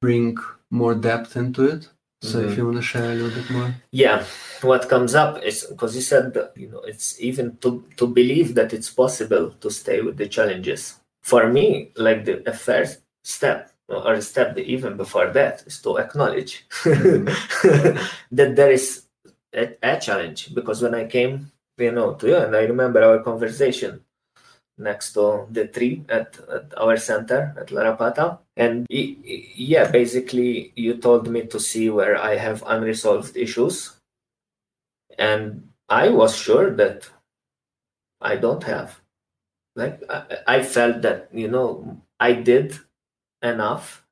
bring 0.00 0.36
more 0.70 0.94
depth 0.94 1.36
into 1.36 1.64
it. 1.64 1.88
So 2.22 2.38
mm-hmm. 2.38 2.48
if 2.48 2.56
you 2.56 2.64
want 2.64 2.76
to 2.76 2.82
share 2.82 3.12
a 3.12 3.14
little 3.14 3.42
bit 3.42 3.50
more. 3.50 3.74
Yeah, 3.90 4.24
what 4.62 4.88
comes 4.88 5.14
up 5.14 5.42
is 5.42 5.66
because 5.68 5.94
you 5.94 6.00
said 6.00 6.34
you 6.56 6.70
know 6.70 6.80
it's 6.80 7.20
even 7.20 7.58
to 7.58 7.84
to 7.98 8.06
believe 8.06 8.54
that 8.54 8.72
it's 8.72 8.88
possible 8.88 9.50
to 9.50 9.70
stay 9.70 10.00
with 10.00 10.16
the 10.16 10.28
challenges. 10.28 11.00
For 11.22 11.48
me, 11.48 11.92
like 11.96 12.24
the 12.24 12.52
first 12.52 13.00
step 13.22 13.73
or 13.88 14.14
a 14.14 14.22
step 14.22 14.56
even 14.58 14.96
before 14.96 15.30
that 15.30 15.62
is 15.66 15.80
to 15.82 15.98
acknowledge 15.98 16.66
mm-hmm. 16.84 17.96
that 18.32 18.56
there 18.56 18.70
is 18.72 19.06
a, 19.54 19.76
a 19.82 20.00
challenge 20.00 20.54
because 20.54 20.80
when 20.82 20.94
I 20.94 21.04
came 21.06 21.52
you 21.78 21.92
know 21.92 22.14
to 22.14 22.26
you 22.28 22.36
and 22.36 22.54
I 22.56 22.62
remember 22.62 23.02
our 23.02 23.20
conversation 23.22 24.00
next 24.78 25.12
to 25.12 25.46
the 25.50 25.66
tree 25.68 26.04
at, 26.08 26.38
at 26.52 26.74
our 26.76 26.96
center 26.96 27.54
at 27.58 27.68
Larapata. 27.68 28.38
And 28.56 28.86
yeah, 28.90 29.90
basically, 29.90 30.72
you 30.76 30.96
told 30.96 31.28
me 31.28 31.46
to 31.46 31.60
see 31.60 31.90
where 31.90 32.20
I 32.20 32.36
have 32.36 32.64
unresolved 32.66 33.36
issues 33.36 33.94
and 35.18 35.68
I 35.88 36.08
was 36.08 36.36
sure 36.36 36.74
that 36.76 37.08
I 38.20 38.36
don't 38.36 38.62
have. 38.64 39.00
Like 39.76 40.02
I, 40.08 40.38
I 40.46 40.62
felt 40.62 41.02
that 41.02 41.28
you 41.32 41.48
know 41.48 42.00
I 42.20 42.32
did 42.32 42.78
enough. 43.44 44.04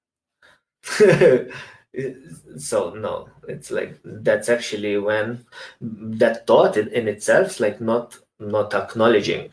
so 2.59 2.91
no, 2.95 3.29
it's 3.49 3.71
like 3.71 3.99
that's 4.05 4.49
actually 4.49 4.99
when 4.99 5.45
that 5.81 6.47
thought 6.47 6.77
in, 6.77 6.89
in 6.89 7.09
itself, 7.09 7.61
like 7.61 7.81
not 7.81 8.19
not 8.39 8.75
acknowledging, 8.75 9.53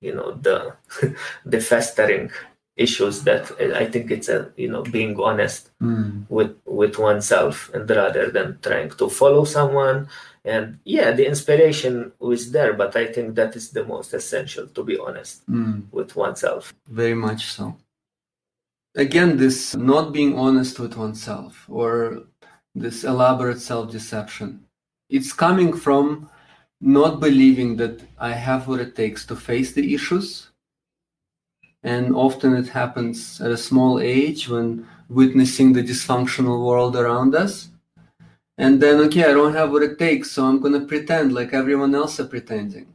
you 0.00 0.14
know, 0.14 0.32
the 0.32 0.74
the 1.44 1.60
festering 1.60 2.30
issues 2.76 3.22
that 3.24 3.50
I 3.60 3.84
think 3.86 4.10
it's 4.10 4.28
a 4.28 4.50
you 4.56 4.68
know 4.70 4.82
being 4.82 5.18
honest 5.20 5.70
Mm. 5.82 6.24
with 6.30 6.56
with 6.64 6.96
oneself 6.98 7.68
and 7.74 7.90
rather 7.90 8.30
than 8.30 8.58
trying 8.62 8.90
to 8.90 9.08
follow 9.10 9.44
someone 9.44 10.08
and 10.44 10.78
yeah 10.84 11.10
the 11.10 11.26
inspiration 11.26 12.12
was 12.20 12.52
there 12.52 12.72
but 12.72 12.94
i 12.96 13.04
think 13.06 13.34
that 13.34 13.56
is 13.56 13.70
the 13.70 13.84
most 13.84 14.14
essential 14.14 14.66
to 14.68 14.82
be 14.84 14.96
honest 14.96 15.42
Mm. 15.50 15.82
with 15.90 16.14
oneself 16.16 16.72
Very 16.88 17.14
much 17.14 17.42
so. 17.52 17.76
Again, 18.94 19.36
this 19.38 19.74
not 19.74 20.12
being 20.12 20.38
honest 20.38 20.78
with 20.78 20.96
oneself 20.96 21.66
or 21.68 22.24
this 22.74 23.04
elaborate 23.04 23.60
self 23.60 23.90
deception, 23.90 24.64
it's 25.08 25.32
coming 25.32 25.72
from 25.72 26.28
not 26.80 27.20
believing 27.20 27.76
that 27.76 28.02
I 28.18 28.32
have 28.32 28.68
what 28.68 28.80
it 28.80 28.94
takes 28.94 29.24
to 29.26 29.36
face 29.36 29.72
the 29.72 29.94
issues. 29.94 30.50
And 31.82 32.14
often 32.14 32.54
it 32.54 32.68
happens 32.68 33.40
at 33.40 33.50
a 33.50 33.56
small 33.56 33.98
age 34.00 34.48
when 34.48 34.86
witnessing 35.08 35.72
the 35.72 35.82
dysfunctional 35.82 36.64
world 36.64 36.96
around 36.96 37.34
us. 37.34 37.70
And 38.58 38.80
then, 38.80 39.00
okay, 39.06 39.24
I 39.24 39.32
don't 39.32 39.54
have 39.54 39.70
what 39.72 39.82
it 39.82 39.98
takes, 39.98 40.30
so 40.30 40.44
I'm 40.44 40.60
going 40.60 40.78
to 40.78 40.86
pretend 40.86 41.32
like 41.32 41.54
everyone 41.54 41.94
else 41.94 42.20
are 42.20 42.26
pretending. 42.26 42.94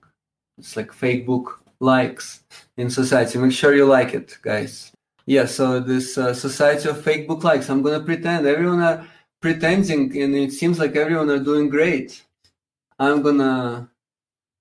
It's 0.58 0.76
like 0.78 0.92
Facebook 0.92 1.60
likes 1.80 2.44
in 2.78 2.90
society. 2.90 3.40
Make 3.40 3.52
sure 3.52 3.76
you 3.76 3.86
like 3.86 4.14
it, 4.14 4.38
guys. 4.42 4.92
Yeah, 5.28 5.46
so 5.46 5.82
this 5.82 6.18
uh, 6.18 6.34
society 6.34 6.88
of 6.88 7.04
fake 7.04 7.28
book 7.28 7.44
likes. 7.44 7.70
I'm 7.70 7.82
gonna 7.82 8.00
pretend 8.00 8.48
everyone 8.48 8.80
are 8.80 9.06
pretending, 9.42 10.18
and 10.22 10.34
it 10.34 10.54
seems 10.54 10.80
like 10.80 10.96
everyone 10.96 11.30
are 11.30 11.44
doing 11.44 11.68
great. 11.68 12.24
I'm 12.98 13.22
gonna 13.22 13.92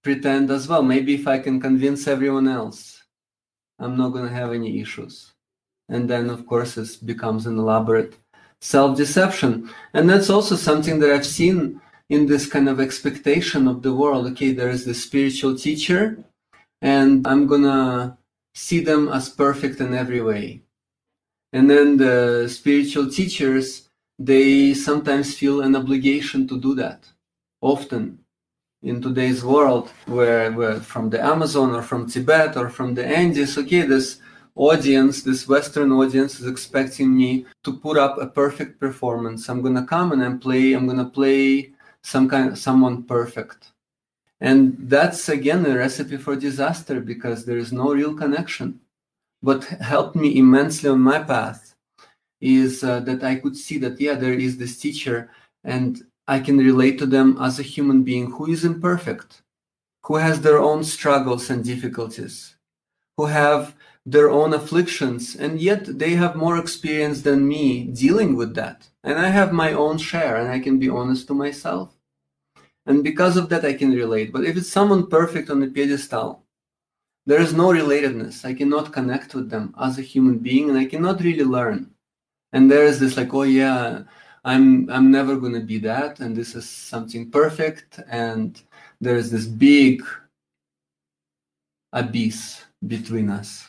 pretend 0.03 0.51
as 0.51 0.67
well. 0.67 0.83
Maybe 0.83 1.14
if 1.14 1.29
I 1.29 1.39
can 1.39 1.61
convince 1.61 2.09
everyone 2.09 2.49
else, 2.49 3.05
I'm 3.79 3.97
not 3.97 4.09
gonna 4.09 4.29
have 4.29 4.53
any 4.53 4.81
issues. 4.81 5.35
And 5.89 6.11
then, 6.11 6.31
of 6.31 6.47
course, 6.47 6.77
it 6.77 7.07
becomes 7.07 7.47
an 7.47 7.59
elaborate 7.59 8.17
self-deception, 8.61 9.71
and 9.95 10.11
that's 10.11 10.31
also 10.31 10.57
something 10.57 10.99
that 10.99 11.12
I've 11.12 11.27
seen 11.27 11.81
in 12.09 12.27
this 12.27 12.47
kind 12.49 12.69
of 12.69 12.81
expectation 12.81 13.69
of 13.69 13.83
the 13.83 13.95
world. 13.95 14.27
Okay, 14.33 14.53
there 14.53 14.71
is 14.71 14.85
this 14.85 15.05
spiritual 15.05 15.57
teacher, 15.57 16.25
and 16.83 17.25
I'm 17.25 17.47
gonna 17.47 18.19
see 18.57 18.81
them 18.81 19.09
as 19.09 19.29
perfect 19.29 19.81
in 19.81 19.93
every 19.95 20.23
way. 20.23 20.63
And 21.53 21.69
then 21.71 21.99
the 21.99 22.49
spiritual 22.49 23.11
teachers, 23.11 23.89
they 24.19 24.73
sometimes 24.73 25.35
feel 25.35 25.61
an 25.61 25.77
obligation 25.77 26.49
to 26.49 26.59
do 26.59 26.75
that. 26.77 27.05
Often 27.61 28.19
in 28.83 29.03
today's 29.03 29.45
world, 29.45 29.91
where, 30.07 30.51
where 30.53 30.81
from 30.81 31.11
the 31.11 31.23
Amazon 31.23 31.75
or 31.75 31.83
from 31.83 32.09
Tibet 32.09 32.57
or 32.57 32.71
from 32.71 32.95
the 32.95 33.07
Andes, 33.07 33.59
okay, 33.59 33.83
this 33.83 34.21
audience, 34.55 35.23
this 35.23 35.47
Western 35.47 35.93
audience 35.93 36.41
is 36.41 36.47
expecting 36.47 37.15
me 37.15 37.45
to 37.63 37.75
put 37.75 37.99
up 37.99 38.17
a 38.19 38.27
perfect 38.27 38.81
performance. 38.81 39.49
I'm 39.51 39.61
gonna 39.61 39.87
come 39.87 40.13
and 40.13 40.41
play, 40.41 40.73
I'm 40.73 40.87
gonna 40.87 41.11
play 41.11 41.73
some 42.03 42.27
kind 42.27 42.49
of 42.51 42.59
someone 42.59 43.03
perfect. 43.03 43.73
And 44.41 44.76
that's 44.78 45.28
again 45.28 45.64
a 45.64 45.76
recipe 45.76 46.16
for 46.18 46.37
disaster 46.37 47.01
because 47.01 47.45
there 47.45 47.57
is 47.57 47.72
no 47.72 47.93
real 47.93 48.14
connection. 48.14 48.80
What 49.41 49.64
helped 49.64 50.16
me 50.16 50.37
immensely 50.37 50.91
on 50.91 51.01
my 51.01 51.20
path 51.20 51.74
is 52.41 52.84
uh, 52.84 53.01
that 53.01 53.24
I 53.24 53.37
could 53.37 53.57
see 53.57 53.78
that, 53.78 54.01
yeah, 54.01 54.14
there 54.14 54.34
is 54.34 54.59
this 54.59 54.78
teacher 54.78 55.30
and 55.64 56.03
I 56.28 56.41
can 56.41 56.59
relate 56.59 56.99
to 56.99 57.07
them 57.07 57.39
as 57.41 57.59
a 57.59 57.62
human 57.62 58.03
being 58.03 58.32
who 58.32 58.47
is 58.47 58.64
imperfect, 58.64 59.43
who 60.05 60.16
has 60.16 60.41
their 60.41 60.59
own 60.59 60.84
struggles 60.84 61.49
and 61.51 61.64
difficulties, 61.64 62.57
who 63.16 63.26
have 63.26 63.74
their 64.05 64.30
own 64.30 64.53
afflictions, 64.53 65.34
and 65.34 65.61
yet 65.61 65.99
they 65.99 66.14
have 66.14 66.37
more 66.37 66.59
experience 66.59 67.22
than 67.22 67.49
me 67.49 67.84
dealing 67.84 68.37
with 68.37 68.55
that. 68.55 68.89
And 69.03 69.18
I 69.18 69.28
have 69.28 69.53
my 69.53 69.72
own 69.72 69.99
share, 69.99 70.37
and 70.37 70.49
I 70.49 70.61
can 70.61 70.78
be 70.78 70.89
honest 70.89 71.26
to 71.28 71.34
myself 71.34 71.96
and 72.87 73.03
because 73.05 73.37
of 73.37 73.49
that 73.49 73.64
i 73.64 73.72
can 73.72 73.91
relate. 73.93 74.32
But 74.32 74.45
if 74.45 74.57
it's 74.57 74.68
someone 74.70 75.09
perfect 75.09 75.51
on 75.51 75.61
the 75.61 75.68
pedestal 75.68 76.43
there 77.26 77.41
is 77.41 77.53
no 77.53 77.72
relatedness. 77.72 78.45
I 78.45 78.55
cannot 78.55 78.93
connect 78.93 79.34
with 79.34 79.51
them 79.51 79.74
as 79.80 79.99
a 79.99 80.03
human 80.03 80.39
being 80.39 80.70
and 80.70 80.78
i 80.78 80.87
cannot 80.87 81.20
really 81.20 81.45
learn. 81.45 81.91
And 82.53 82.70
there 82.70 82.84
is 82.84 83.01
this 83.01 83.16
like 83.16 83.34
oh 83.34 83.43
yeah 83.43 84.03
i'm 84.45 84.89
i'm 84.91 85.11
never 85.11 85.37
going 85.37 85.55
to 85.55 85.66
be 85.72 85.78
that 85.78 86.20
and 86.20 86.34
this 86.37 86.55
is 86.55 86.68
something 86.68 87.30
perfect 87.30 87.99
and 88.09 88.62
there 89.01 89.16
is 89.16 89.30
this 89.30 89.47
big 89.47 90.03
abyss 91.93 92.64
between 92.87 93.28
us. 93.30 93.68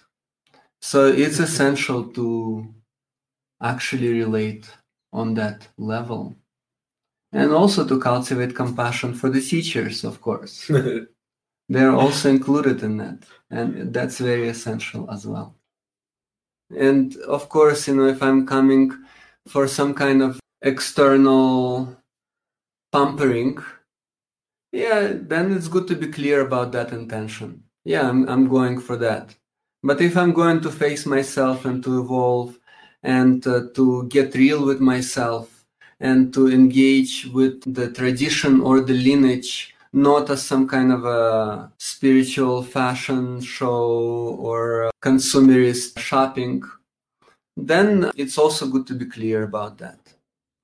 So 0.82 1.08
it's 1.08 1.40
essential 1.40 2.08
to 2.10 2.74
actually 3.62 4.14
relate 4.14 4.70
on 5.14 5.34
that 5.34 5.68
level 5.78 6.36
and 7.32 7.52
also 7.52 7.86
to 7.88 8.00
cultivate 8.00 8.56
compassion 8.56 9.14
for 9.14 9.30
the 9.30 9.42
teachers, 9.42 10.04
of 10.04 10.22
course. 10.22 10.70
They're 11.70 11.92
also 11.92 12.30
included 12.30 12.82
in 12.84 12.98
that, 12.98 13.26
and 13.52 13.94
that's 13.94 14.20
very 14.20 14.48
essential 14.48 15.10
as 15.12 15.28
well. 15.28 15.56
And 16.76 17.16
of 17.18 17.50
course, 17.50 17.88
you 17.88 17.96
know, 17.96 18.08
if 18.08 18.24
I'm 18.24 18.46
coming 18.46 18.92
for 19.48 19.68
some 19.68 19.94
kind 19.94 20.22
of 20.22 20.40
external 20.62 21.98
pampering, 22.92 23.58
yeah, 24.72 25.14
then 25.14 25.52
it's 25.52 25.68
good 25.68 25.88
to 25.88 25.96
be 25.96 26.08
clear 26.08 26.42
about 26.42 26.72
that 26.74 26.92
intention. 26.92 27.64
Yeah, 27.84 28.08
I'm, 28.08 28.28
I'm 28.30 28.48
going 28.48 28.80
for 28.80 28.98
that. 28.98 29.36
But 29.84 30.02
if 30.02 30.18
I'm 30.18 30.34
going 30.34 30.62
to 30.62 30.72
face 30.72 31.06
myself 31.06 31.66
and 31.66 31.84
to 31.84 32.02
evolve 32.02 32.60
and 33.04 33.46
uh, 33.48 33.68
to 33.76 34.08
get 34.08 34.36
real 34.36 34.66
with 34.66 34.80
myself, 34.82 35.57
and 36.00 36.34
to 36.34 36.48
engage 36.48 37.28
with 37.34 37.62
the 37.74 37.92
tradition 37.92 38.62
or 38.62 38.82
the 38.82 38.94
lineage 38.94 39.74
not 39.94 40.30
as 40.30 40.44
some 40.44 40.68
kind 40.68 40.92
of 40.92 41.06
a 41.06 41.72
spiritual 41.78 42.62
fashion 42.64 43.42
show 43.42 44.38
or 44.40 44.92
consumerist 45.02 45.98
shopping, 46.00 46.64
then 47.56 48.12
it's 48.16 48.38
also 48.38 48.68
good 48.68 48.86
to 48.88 48.94
be 48.94 49.06
clear 49.06 49.44
about 49.44 49.78
that. 49.80 50.00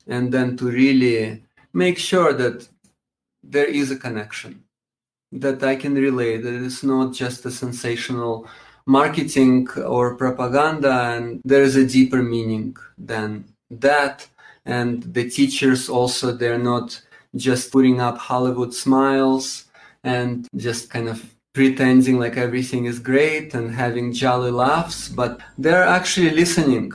And 0.07 0.31
then 0.31 0.57
to 0.57 0.65
really 0.69 1.43
make 1.73 1.97
sure 1.97 2.34
that 2.34 2.67
there 3.43 3.65
is 3.65 3.91
a 3.91 3.97
connection, 3.97 4.63
that 5.31 5.63
I 5.63 5.75
can 5.75 5.95
relate, 5.95 6.43
that 6.43 6.63
it's 6.63 6.84
not 6.84 7.13
just 7.13 7.45
a 7.45 7.51
sensational 7.51 8.47
marketing 8.86 9.67
or 9.77 10.15
propaganda, 10.15 10.93
and 11.15 11.41
there 11.43 11.63
is 11.63 11.75
a 11.75 11.88
deeper 11.88 12.21
meaning 12.21 12.75
than 12.97 13.45
that 13.71 14.27
and 14.66 15.03
the 15.14 15.30
teachers 15.30 15.89
also 15.89 16.32
they're 16.32 16.57
not 16.57 17.01
just 17.36 17.72
putting 17.72 17.99
up 17.99 18.18
hollywood 18.18 18.74
smiles 18.74 19.66
and 20.03 20.47
just 20.55 20.89
kind 20.89 21.07
of 21.07 21.34
pretending 21.53 22.20
like 22.20 22.36
everything 22.36 22.86
is 22.86 22.99
great 22.99 23.53
and 23.53 23.72
having 23.72 24.11
jolly 24.11 24.51
laughs 24.51 25.07
but 25.07 25.39
they're 25.57 25.84
actually 25.84 26.32
listening. 26.32 26.91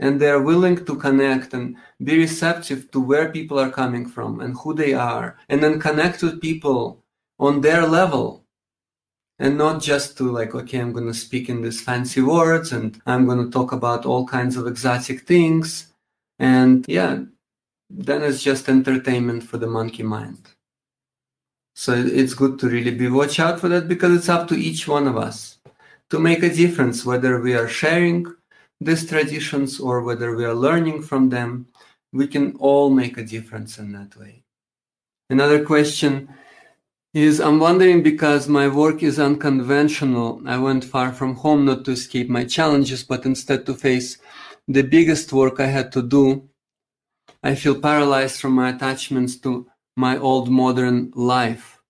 And 0.00 0.20
they're 0.20 0.40
willing 0.40 0.84
to 0.84 0.94
connect 0.94 1.54
and 1.54 1.76
be 2.04 2.18
receptive 2.18 2.88
to 2.92 3.00
where 3.00 3.32
people 3.32 3.58
are 3.58 3.70
coming 3.70 4.06
from 4.06 4.38
and 4.40 4.56
who 4.56 4.72
they 4.72 4.94
are 4.94 5.36
and 5.48 5.60
then 5.60 5.80
connect 5.80 6.22
with 6.22 6.40
people 6.40 7.02
on 7.40 7.62
their 7.62 7.84
level. 7.84 8.44
And 9.40 9.58
not 9.58 9.82
just 9.82 10.16
to 10.18 10.30
like 10.30 10.54
okay 10.54 10.78
i'm 10.78 10.92
going 10.92 11.06
to 11.06 11.14
speak 11.14 11.48
in 11.48 11.62
these 11.62 11.80
fancy 11.80 12.20
words 12.20 12.72
and 12.72 13.00
i'm 13.06 13.24
going 13.24 13.44
to 13.44 13.50
talk 13.50 13.70
about 13.70 14.04
all 14.04 14.26
kinds 14.26 14.56
of 14.56 14.66
exotic 14.66 15.20
things 15.22 15.92
and 16.38 16.84
yeah, 16.88 17.22
then 17.90 18.22
it's 18.22 18.42
just 18.42 18.68
entertainment 18.68 19.42
for 19.42 19.58
the 19.58 19.66
monkey 19.66 20.02
mind. 20.02 20.48
So 21.74 21.94
it's 21.94 22.34
good 22.34 22.58
to 22.58 22.68
really 22.68 22.90
be 22.90 23.08
watch 23.08 23.38
out 23.38 23.60
for 23.60 23.68
that 23.68 23.86
because 23.88 24.16
it's 24.16 24.28
up 24.28 24.48
to 24.48 24.56
each 24.56 24.88
one 24.88 25.06
of 25.06 25.16
us 25.16 25.58
to 26.10 26.18
make 26.18 26.42
a 26.42 26.52
difference 26.52 27.04
whether 27.04 27.40
we 27.40 27.54
are 27.54 27.68
sharing 27.68 28.26
these 28.80 29.08
traditions 29.08 29.80
or 29.80 30.02
whether 30.02 30.34
we 30.34 30.44
are 30.44 30.54
learning 30.54 31.02
from 31.02 31.28
them. 31.28 31.66
We 32.12 32.26
can 32.26 32.56
all 32.56 32.90
make 32.90 33.16
a 33.16 33.22
difference 33.22 33.78
in 33.78 33.92
that 33.92 34.16
way. 34.16 34.42
Another 35.30 35.64
question 35.64 36.28
is 37.14 37.40
I'm 37.40 37.58
wondering 37.58 38.02
because 38.02 38.48
my 38.48 38.68
work 38.68 39.02
is 39.02 39.18
unconventional. 39.18 40.40
I 40.46 40.58
went 40.58 40.84
far 40.84 41.12
from 41.12 41.36
home 41.36 41.64
not 41.64 41.84
to 41.84 41.92
escape 41.92 42.28
my 42.28 42.44
challenges, 42.44 43.04
but 43.04 43.24
instead 43.24 43.66
to 43.66 43.74
face 43.74 44.18
the 44.68 44.82
biggest 44.82 45.32
work 45.32 45.60
I 45.60 45.66
had 45.66 45.90
to 45.92 46.02
do. 46.02 46.48
I 47.42 47.54
feel 47.54 47.80
paralyzed 47.80 48.38
from 48.40 48.52
my 48.52 48.68
attachments 48.68 49.36
to 49.40 49.66
my 49.96 50.18
old 50.18 50.50
modern 50.50 51.10
life. 51.14 51.80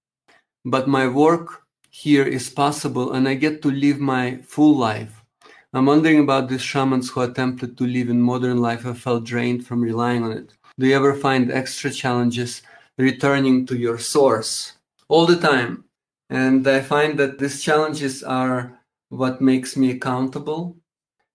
But 0.64 0.86
my 0.86 1.08
work 1.08 1.64
here 1.90 2.24
is 2.24 2.48
possible 2.48 3.12
and 3.12 3.28
I 3.28 3.34
get 3.34 3.62
to 3.62 3.70
live 3.70 3.98
my 3.98 4.36
full 4.42 4.76
life. 4.76 5.24
I'm 5.72 5.86
wondering 5.86 6.20
about 6.20 6.48
these 6.48 6.62
shamans 6.62 7.10
who 7.10 7.22
attempted 7.22 7.76
to 7.76 7.84
live 7.84 8.08
in 8.08 8.22
modern 8.22 8.58
life 8.58 8.84
and 8.84 8.98
felt 8.98 9.24
drained 9.24 9.66
from 9.66 9.82
relying 9.82 10.22
on 10.22 10.32
it. 10.32 10.54
Do 10.78 10.86
you 10.86 10.94
ever 10.94 11.14
find 11.14 11.50
extra 11.50 11.90
challenges 11.90 12.62
returning 12.96 13.66
to 13.66 13.76
your 13.76 13.98
source? 13.98 14.74
All 15.08 15.26
the 15.26 15.36
time. 15.36 15.84
And 16.30 16.66
I 16.66 16.80
find 16.80 17.18
that 17.18 17.38
these 17.38 17.62
challenges 17.62 18.22
are 18.22 18.78
what 19.08 19.40
makes 19.40 19.76
me 19.76 19.90
accountable 19.90 20.76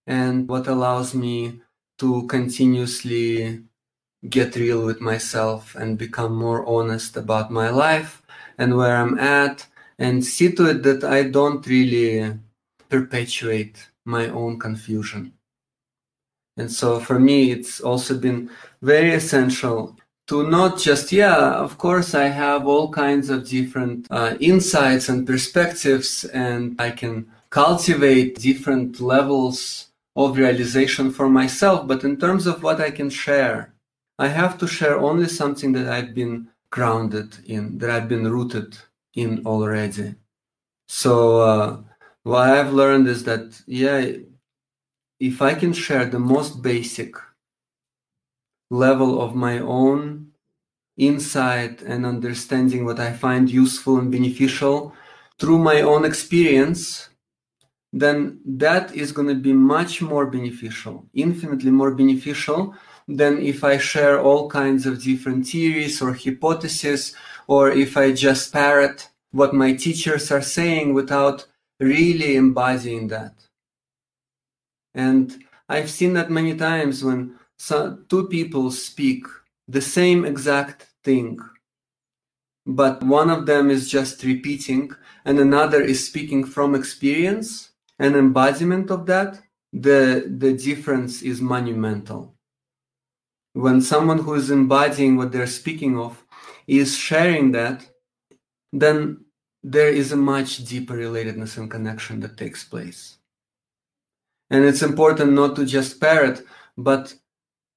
and 0.08 0.48
what 0.48 0.68
allows 0.68 1.14
me 1.14 1.62
to 2.00 2.28
continuously 2.28 3.64
get 4.30 4.56
real 4.56 4.86
with 4.86 5.02
myself 5.02 5.76
and 5.76 5.98
become 5.98 6.36
more 6.36 6.66
honest 6.66 7.18
about 7.18 7.52
my 7.52 7.70
life 7.70 8.22
and 8.58 8.76
where 8.78 8.96
I'm 8.96 9.18
at 9.20 9.68
and 10.00 10.24
see 10.24 10.52
to 10.54 10.70
it 10.70 10.84
that 10.84 11.04
I 11.04 11.24
don't 11.24 11.66
really 11.68 12.38
perpetuate 12.90 13.90
my 14.06 14.28
own 14.28 14.60
confusion. 14.60 15.34
And 16.58 16.72
so 16.72 17.00
for 17.00 17.20
me, 17.20 17.52
it's 17.52 17.82
also 17.82 18.18
been 18.18 18.50
very 18.82 19.14
essential 19.14 19.98
to 20.28 20.50
not 20.50 20.80
just, 20.80 21.12
yeah, 21.12 21.56
of 21.56 21.78
course, 21.78 22.14
I 22.14 22.28
have 22.28 22.66
all 22.68 22.92
kinds 22.92 23.30
of 23.30 23.48
different 23.48 24.08
uh, 24.10 24.36
insights 24.40 25.10
and 25.10 25.28
perspectives, 25.28 26.24
and 26.26 26.80
I 26.80 26.92
can 26.92 27.28
cultivate 27.50 28.40
different 28.40 29.02
levels 29.02 29.90
of 30.16 30.38
realization 30.38 31.12
for 31.12 31.30
myself. 31.30 31.88
But 31.88 32.04
in 32.04 32.18
terms 32.18 32.48
of 32.48 32.64
what 32.64 32.80
I 32.80 32.92
can 32.92 33.10
share, 33.10 33.74
I 34.20 34.28
have 34.28 34.58
to 34.60 34.68
share 34.68 34.98
only 34.98 35.28
something 35.28 35.74
that 35.74 35.88
I've 35.88 36.14
been 36.14 36.50
grounded 36.70 37.38
in, 37.46 37.78
that 37.80 37.90
I've 37.90 38.08
been 38.08 38.30
rooted 38.32 38.78
in 39.16 39.46
already. 39.46 40.16
So, 40.88 41.42
uh, 41.42 41.78
what 42.24 42.50
I've 42.50 42.74
learned 42.74 43.08
is 43.08 43.24
that, 43.26 43.62
yeah, 43.68 44.12
if 45.20 45.42
I 45.42 45.54
can 45.54 45.74
share 45.74 46.06
the 46.06 46.20
most 46.20 46.62
basic 46.62 47.16
level 48.70 49.22
of 49.22 49.36
my 49.36 49.60
own 49.60 50.32
insight 50.98 51.82
and 51.82 52.06
understanding 52.06 52.86
what 52.86 53.00
I 53.00 53.14
find 53.14 53.50
useful 53.50 53.98
and 53.98 54.12
beneficial 54.12 54.94
through 55.40 55.60
my 55.60 55.82
own 55.82 56.06
experience, 56.06 57.10
then 57.94 58.40
that 58.44 58.96
is 58.96 59.12
going 59.12 59.28
to 59.28 59.36
be 59.36 59.54
much 59.54 60.02
more 60.02 60.26
beneficial, 60.26 61.08
infinitely 61.14 61.70
more 61.70 61.94
beneficial 61.94 62.76
than 63.08 63.38
if 63.38 63.64
I 63.64 63.78
share 63.78 64.20
all 64.20 64.50
kinds 64.50 64.88
of 64.88 65.04
different 65.04 65.46
theories 65.46 66.02
or 66.02 66.14
hypotheses, 66.14 67.16
or 67.48 67.70
if 67.70 67.96
I 67.96 68.12
just 68.12 68.52
parrot 68.52 69.10
what 69.32 69.54
my 69.54 69.74
teachers 69.74 70.32
are 70.32 70.42
saying 70.42 70.96
without 70.96 71.46
really 71.80 72.36
embodying 72.36 73.10
that. 73.10 73.36
And 74.96 75.44
I've 75.70 75.90
seen 75.90 76.14
that 76.14 76.32
many 76.32 76.56
times 76.56 77.04
when 77.04 77.36
two 78.10 78.28
people 78.30 78.72
speak 78.72 79.26
the 79.68 79.82
same 79.82 80.26
exact 80.26 80.88
thing, 81.04 81.38
but 82.66 83.04
one 83.04 83.30
of 83.30 83.46
them 83.46 83.70
is 83.70 83.90
just 83.90 84.24
repeating 84.24 84.92
and 85.26 85.38
another 85.38 85.82
is 85.82 86.08
speaking 86.08 86.44
from 86.44 86.74
experience, 86.74 87.72
an 88.00 88.16
embodiment 88.16 88.92
of 88.92 89.06
that, 89.06 89.42
the, 89.72 90.32
the 90.38 90.54
difference 90.54 91.22
is 91.22 91.42
monumental. 91.42 92.36
When 93.54 93.82
someone 93.82 94.20
who 94.20 94.34
is 94.34 94.50
embodying 94.50 95.18
what 95.18 95.32
they're 95.32 95.48
speaking 95.48 95.98
of 95.98 96.24
is 96.68 96.98
sharing 96.98 97.52
that, 97.52 97.86
then 98.72 99.26
there 99.64 99.90
is 99.90 100.12
a 100.12 100.18
much 100.18 100.66
deeper 100.66 100.96
relatedness 100.96 101.58
and 101.58 101.70
connection 101.70 102.20
that 102.22 102.38
takes 102.38 102.64
place. 102.64 103.18
And 104.50 104.66
it's 104.66 104.82
important 104.82 105.34
not 105.34 105.56
to 105.56 105.66
just 105.66 106.00
parrot, 106.00 106.46
but 106.78 107.14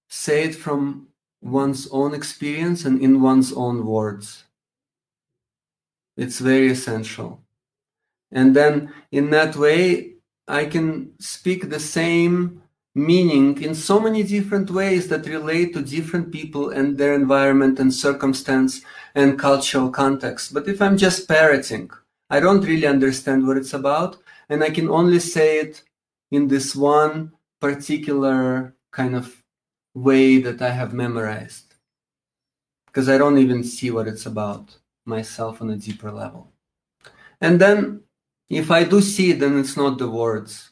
say 0.09 0.45
it 0.45 0.55
from 0.55 1.09
one's 1.41 1.89
own 1.89 2.15
experience 2.15 2.85
and 2.85 3.01
in 3.01 3.23
one's 3.23 3.53
own 3.53 3.87
words. 3.87 4.45
It's 6.17 6.39
very 6.39 6.69
essential. 6.71 7.46
And 8.33 8.55
then 8.55 8.93
in 9.13 9.31
that 9.31 9.57
way, 9.57 10.15
I 10.49 10.67
can 10.67 11.13
speak 11.19 11.69
the 11.69 11.81
same 11.81 12.63
meaning 12.95 13.63
in 13.63 13.75
so 13.75 14.01
many 14.01 14.23
different 14.23 14.71
ways 14.71 15.09
that 15.09 15.27
relate 15.27 15.75
to 15.75 15.83
different 15.83 16.33
people 16.33 16.71
and 16.71 16.97
their 16.97 17.15
environment 17.15 17.79
and 17.79 17.93
circumstance 17.93 18.81
and 19.15 19.39
cultural 19.39 19.91
context. 19.91 20.55
But 20.55 20.67
if 20.67 20.81
I'm 20.81 20.97
just 20.97 21.29
parroting, 21.29 21.91
I 22.31 22.41
don't 22.41 22.65
really 22.65 22.87
understand 22.87 23.47
what 23.47 23.59
it's 23.59 23.75
about, 23.75 24.17
and 24.49 24.65
I 24.65 24.71
can 24.71 24.89
only 24.89 25.21
say 25.21 25.59
it 25.61 25.83
in 26.31 26.49
this 26.49 26.75
one 26.75 27.33
particular 27.61 28.75
kind 28.93 29.15
of 29.15 29.43
way 29.95 30.39
that 30.39 30.63
I 30.63 30.71
have 30.71 30.95
memorized. 30.95 31.75
Because 32.87 33.09
I 33.11 33.19
don't 33.19 33.39
even 33.39 33.63
see 33.63 33.91
what 33.91 34.09
it's 34.09 34.25
about 34.25 34.75
myself 35.05 35.61
on 35.61 35.71
a 35.71 35.77
deeper 35.77 36.11
level. 36.11 36.51
And 37.43 37.61
then 37.61 38.01
if 38.49 38.71
I 38.71 38.85
do 38.85 39.01
see 39.01 39.33
then 39.33 39.59
it's 39.59 39.77
not 39.77 39.99
the 39.99 40.11
words. 40.11 40.71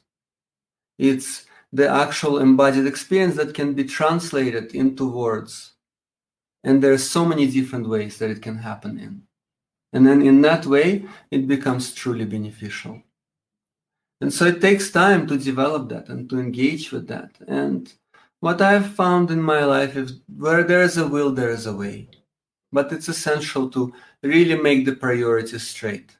It's 0.98 1.46
the 1.72 1.88
actual 1.88 2.38
embodied 2.38 2.86
experience 2.86 3.34
that 3.36 3.54
can 3.54 3.74
be 3.74 3.84
translated 3.84 4.74
into 4.74 5.10
words. 5.10 5.72
And 6.62 6.82
there 6.82 6.92
are 6.92 6.98
so 6.98 7.24
many 7.24 7.46
different 7.46 7.88
ways 7.88 8.18
that 8.18 8.30
it 8.30 8.42
can 8.42 8.56
happen 8.56 8.98
in. 8.98 9.22
And 9.92 10.06
then 10.06 10.22
in 10.22 10.40
that 10.42 10.66
way, 10.66 11.04
it 11.30 11.46
becomes 11.46 11.94
truly 11.94 12.24
beneficial. 12.24 13.02
And 14.20 14.32
so 14.32 14.46
it 14.46 14.60
takes 14.60 14.90
time 14.90 15.26
to 15.26 15.36
develop 15.36 15.88
that 15.90 16.08
and 16.08 16.30
to 16.30 16.38
engage 16.38 16.92
with 16.92 17.08
that. 17.08 17.30
And 17.46 17.92
what 18.40 18.60
I've 18.60 18.94
found 18.94 19.30
in 19.30 19.42
my 19.42 19.64
life 19.64 19.96
is 19.96 20.20
where 20.36 20.64
there 20.64 20.82
is 20.82 20.96
a 20.96 21.06
will, 21.06 21.30
there 21.30 21.50
is 21.50 21.66
a 21.66 21.74
way. 21.74 22.08
But 22.72 22.92
it's 22.92 23.08
essential 23.08 23.68
to 23.70 23.92
really 24.22 24.56
make 24.56 24.84
the 24.84 24.96
priorities 24.96 25.66
straight. 25.66 26.16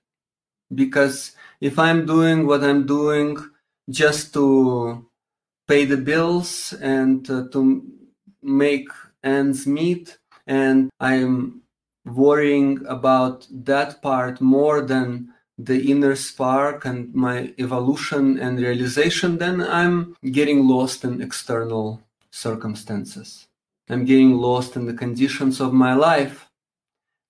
Because 0.74 1.32
if 1.64 1.78
I'm 1.78 2.04
doing 2.04 2.46
what 2.46 2.62
I'm 2.62 2.84
doing 2.84 3.38
just 3.88 4.34
to 4.34 5.08
pay 5.66 5.86
the 5.86 5.96
bills 5.96 6.74
and 6.74 7.18
uh, 7.30 7.48
to 7.52 7.82
make 8.42 8.88
ends 9.22 9.66
meet, 9.66 10.18
and 10.46 10.90
I'm 11.00 11.62
worrying 12.04 12.84
about 12.86 13.46
that 13.50 14.02
part 14.02 14.42
more 14.42 14.82
than 14.82 15.32
the 15.56 15.90
inner 15.90 16.16
spark 16.16 16.84
and 16.84 17.14
my 17.14 17.54
evolution 17.56 18.38
and 18.38 18.58
realization, 18.58 19.38
then 19.38 19.62
I'm 19.62 20.16
getting 20.32 20.68
lost 20.68 21.02
in 21.02 21.22
external 21.22 22.02
circumstances. 22.30 23.46
I'm 23.88 24.04
getting 24.04 24.34
lost 24.34 24.76
in 24.76 24.84
the 24.84 25.00
conditions 25.04 25.60
of 25.62 25.72
my 25.72 25.94
life. 25.94 26.46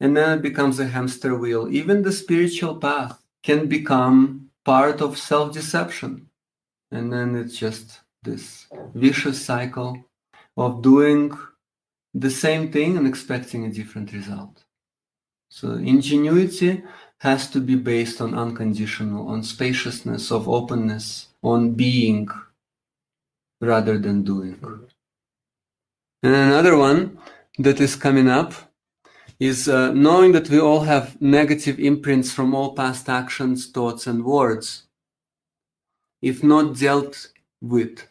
And 0.00 0.16
then 0.16 0.38
it 0.38 0.42
becomes 0.42 0.80
a 0.80 0.88
hamster 0.88 1.36
wheel. 1.36 1.68
Even 1.70 2.02
the 2.02 2.10
spiritual 2.10 2.74
path 2.78 3.23
can 3.44 3.68
become 3.68 4.50
part 4.64 5.00
of 5.00 5.18
self 5.18 5.52
deception. 5.52 6.28
And 6.90 7.12
then 7.12 7.36
it's 7.36 7.56
just 7.56 8.00
this 8.22 8.66
vicious 8.94 9.44
cycle 9.44 10.02
of 10.56 10.82
doing 10.82 11.32
the 12.14 12.30
same 12.30 12.72
thing 12.72 12.96
and 12.96 13.06
expecting 13.06 13.64
a 13.64 13.70
different 13.70 14.12
result. 14.12 14.64
So 15.50 15.72
ingenuity 15.72 16.82
has 17.18 17.50
to 17.50 17.60
be 17.60 17.76
based 17.76 18.20
on 18.20 18.34
unconditional, 18.34 19.28
on 19.28 19.42
spaciousness, 19.42 20.30
of 20.30 20.48
openness, 20.48 21.28
on 21.42 21.74
being 21.74 22.28
rather 23.60 23.98
than 23.98 24.22
doing. 24.22 24.58
And 26.22 26.34
another 26.34 26.76
one 26.76 27.18
that 27.58 27.80
is 27.80 27.96
coming 27.96 28.28
up 28.28 28.54
is 29.40 29.68
uh, 29.68 29.92
knowing 29.92 30.32
that 30.32 30.48
we 30.48 30.60
all 30.60 30.80
have 30.80 31.20
negative 31.20 31.78
imprints 31.78 32.32
from 32.32 32.54
all 32.54 32.74
past 32.74 33.08
actions, 33.08 33.66
thoughts, 33.70 34.06
and 34.06 34.24
words. 34.24 34.84
If 36.22 36.42
not 36.42 36.78
dealt 36.78 37.28
with, 37.60 38.06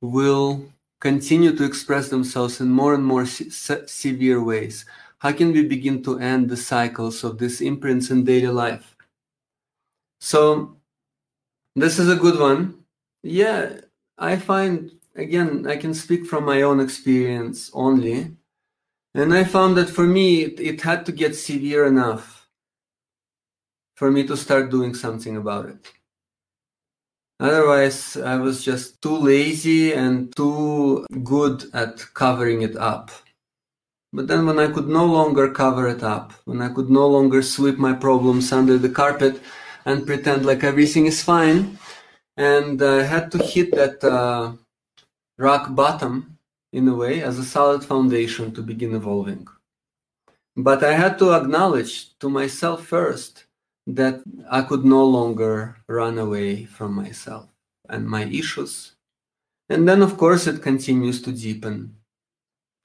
will 0.00 0.72
continue 1.00 1.54
to 1.56 1.64
express 1.64 2.08
themselves 2.08 2.60
in 2.60 2.70
more 2.70 2.94
and 2.94 3.04
more 3.04 3.26
se- 3.26 3.86
severe 3.86 4.42
ways, 4.42 4.84
how 5.18 5.32
can 5.32 5.52
we 5.52 5.64
begin 5.64 6.02
to 6.04 6.18
end 6.18 6.48
the 6.48 6.56
cycles 6.56 7.24
of 7.24 7.38
these 7.38 7.60
imprints 7.60 8.10
in 8.10 8.24
daily 8.24 8.48
life? 8.48 8.96
So, 10.20 10.76
this 11.74 11.98
is 11.98 12.08
a 12.08 12.16
good 12.16 12.38
one. 12.38 12.84
Yeah, 13.22 13.80
I 14.16 14.36
find, 14.36 14.92
again, 15.14 15.66
I 15.66 15.76
can 15.76 15.94
speak 15.94 16.26
from 16.26 16.44
my 16.44 16.62
own 16.62 16.80
experience 16.80 17.70
only. 17.74 18.37
And 19.14 19.34
I 19.34 19.44
found 19.44 19.76
that 19.76 19.90
for 19.90 20.04
me, 20.04 20.42
it, 20.42 20.60
it 20.60 20.80
had 20.82 21.06
to 21.06 21.12
get 21.12 21.34
severe 21.34 21.86
enough 21.86 22.48
for 23.96 24.10
me 24.10 24.26
to 24.26 24.36
start 24.36 24.70
doing 24.70 24.94
something 24.94 25.36
about 25.36 25.66
it. 25.66 25.92
Otherwise, 27.40 28.16
I 28.16 28.36
was 28.36 28.64
just 28.64 29.00
too 29.00 29.16
lazy 29.16 29.92
and 29.92 30.34
too 30.34 31.06
good 31.22 31.64
at 31.72 32.04
covering 32.14 32.62
it 32.62 32.76
up. 32.76 33.10
But 34.12 34.26
then 34.26 34.46
when 34.46 34.58
I 34.58 34.68
could 34.68 34.88
no 34.88 35.04
longer 35.04 35.50
cover 35.50 35.86
it 35.86 36.02
up, 36.02 36.32
when 36.46 36.62
I 36.62 36.68
could 36.68 36.90
no 36.90 37.06
longer 37.06 37.42
sweep 37.42 37.78
my 37.78 37.92
problems 37.92 38.52
under 38.52 38.78
the 38.78 38.88
carpet 38.88 39.40
and 39.84 40.06
pretend 40.06 40.46
like 40.46 40.64
everything 40.64 41.06
is 41.06 41.22
fine, 41.22 41.78
and 42.36 42.82
I 42.82 43.02
had 43.02 43.30
to 43.32 43.38
hit 43.38 43.72
that 43.72 44.02
uh, 44.02 44.52
rock 45.38 45.74
bottom 45.74 46.37
in 46.72 46.88
a 46.88 46.94
way 46.94 47.22
as 47.22 47.38
a 47.38 47.44
solid 47.44 47.84
foundation 47.84 48.52
to 48.52 48.62
begin 48.62 48.94
evolving. 48.94 49.46
But 50.56 50.82
I 50.82 50.92
had 50.92 51.18
to 51.20 51.32
acknowledge 51.32 52.18
to 52.18 52.28
myself 52.28 52.84
first 52.84 53.44
that 53.86 54.22
I 54.50 54.62
could 54.62 54.84
no 54.84 55.04
longer 55.04 55.76
run 55.86 56.18
away 56.18 56.64
from 56.64 56.94
myself 56.94 57.46
and 57.88 58.06
my 58.06 58.24
issues. 58.24 58.94
And 59.70 59.88
then, 59.88 60.02
of 60.02 60.16
course, 60.16 60.46
it 60.46 60.62
continues 60.62 61.22
to 61.22 61.32
deepen. 61.32 61.94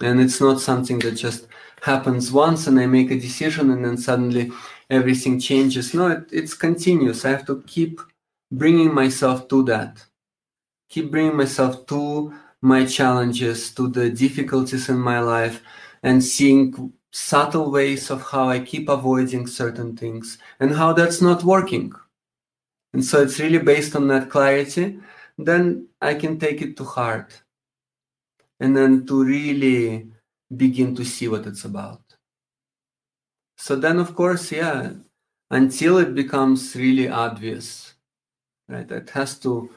And 0.02 0.20
it's 0.22 0.40
not 0.40 0.62
something 0.62 1.00
that 1.00 1.14
just 1.14 1.48
happens 1.82 2.32
once 2.32 2.68
and 2.68 2.80
I 2.80 2.86
make 2.86 3.12
a 3.12 3.20
decision 3.20 3.72
and 3.72 3.84
then 3.84 3.98
suddenly 3.98 4.52
everything 4.90 5.40
changes. 5.40 5.94
No, 5.94 6.08
it, 6.08 6.30
it's 6.32 6.54
continuous. 6.54 7.26
I 7.26 7.30
have 7.30 7.46
to 7.48 7.64
keep 7.68 8.00
bringing 8.52 8.94
myself 8.94 9.48
to 9.50 9.64
that, 9.64 10.04
keep 10.90 11.12
bringing 11.12 11.36
myself 11.36 11.86
to 11.88 12.34
my 12.64 12.86
challenges, 12.86 13.74
to 13.76 13.90
the 13.90 14.10
difficulties 14.10 14.90
in 14.90 14.98
my 14.98 15.20
life, 15.20 15.62
and 16.02 16.24
seeing 16.24 16.94
subtle 17.12 17.70
ways 17.70 18.10
of 18.10 18.24
how 18.24 18.50
I 18.50 18.60
keep 18.60 18.90
avoiding 18.90 19.46
certain 19.46 19.96
things 19.96 20.40
and 20.60 20.74
how 20.74 20.94
that's 20.94 21.22
not 21.22 21.44
working. 21.44 21.94
And 22.94 23.04
so 23.04 23.22
it's 23.22 23.40
really 23.40 23.60
based 23.60 23.96
on 23.96 24.08
that 24.08 24.30
clarity. 24.30 25.00
Then 25.38 25.88
I 26.02 26.16
can 26.16 26.40
take 26.40 26.62
it 26.62 26.78
to 26.78 26.84
heart 26.84 27.44
and 28.60 28.76
then 28.76 29.06
to 29.08 29.24
really 29.24 30.08
begin 30.56 30.96
to 30.96 31.04
see 31.04 31.28
what 31.28 31.46
it's 31.46 31.66
about. 31.66 32.02
So 33.58 33.76
then, 33.76 34.00
of 34.00 34.16
course, 34.16 34.52
yeah, 34.52 34.94
until 35.52 35.98
it 35.98 36.16
becomes 36.16 36.76
really 36.76 37.10
obvious, 37.10 37.94
right? 38.68 38.90
It 38.90 39.10
has 39.12 39.38
to 39.40 39.70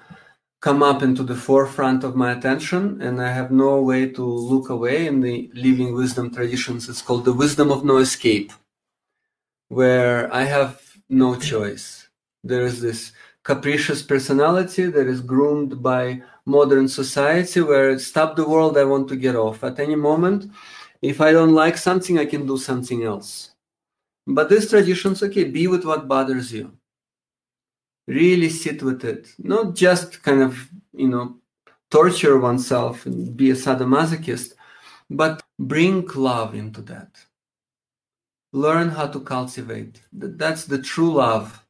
come 0.60 0.82
up 0.82 1.02
into 1.02 1.22
the 1.22 1.34
forefront 1.34 2.04
of 2.04 2.16
my 2.16 2.32
attention, 2.32 3.00
and 3.00 3.20
I 3.20 3.30
have 3.30 3.50
no 3.50 3.80
way 3.82 4.08
to 4.10 4.24
look 4.24 4.68
away. 4.68 5.06
In 5.06 5.20
the 5.20 5.50
living 5.54 5.94
wisdom 5.94 6.30
traditions, 6.34 6.88
it's 6.88 7.02
called 7.02 7.24
the 7.24 7.32
wisdom 7.32 7.70
of 7.70 7.84
no 7.84 7.98
escape, 7.98 8.52
where 9.68 10.32
I 10.32 10.44
have 10.44 10.80
no 11.08 11.36
choice. 11.36 12.08
There 12.42 12.64
is 12.64 12.80
this 12.80 13.12
capricious 13.42 14.02
personality 14.02 14.86
that 14.86 15.06
is 15.06 15.20
groomed 15.20 15.82
by 15.82 16.22
modern 16.46 16.88
society 16.88 17.60
where 17.60 17.98
stop 17.98 18.36
the 18.36 18.48
world, 18.48 18.76
I 18.78 18.84
want 18.84 19.08
to 19.08 19.16
get 19.16 19.36
off. 19.36 19.62
At 19.62 19.78
any 19.78 19.96
moment, 19.96 20.50
if 21.02 21.20
I 21.20 21.32
don't 21.32 21.54
like 21.54 21.76
something, 21.76 22.18
I 22.18 22.24
can 22.24 22.46
do 22.46 22.56
something 22.56 23.04
else. 23.04 23.50
But 24.26 24.48
this 24.48 24.68
tradition's 24.70 25.22
okay, 25.22 25.44
be 25.44 25.68
with 25.68 25.84
what 25.84 26.08
bothers 26.08 26.52
you 26.52 26.72
really 28.06 28.50
sit 28.50 28.82
with 28.82 29.04
it. 29.04 29.28
Not 29.38 29.74
just 29.74 30.22
kind 30.22 30.42
of 30.42 30.70
you 30.92 31.08
know 31.08 31.36
torture 31.90 32.38
oneself 32.38 33.06
and 33.06 33.36
be 33.36 33.50
a 33.50 33.54
sadomasochist 33.54 34.54
but 35.08 35.42
bring 35.58 36.06
love 36.08 36.54
into 36.54 36.82
that. 36.82 37.10
Learn 38.52 38.88
how 38.90 39.06
to 39.06 39.20
cultivate. 39.20 40.02
That's 40.12 40.64
the 40.64 40.82
true 40.82 41.12
love 41.14 41.64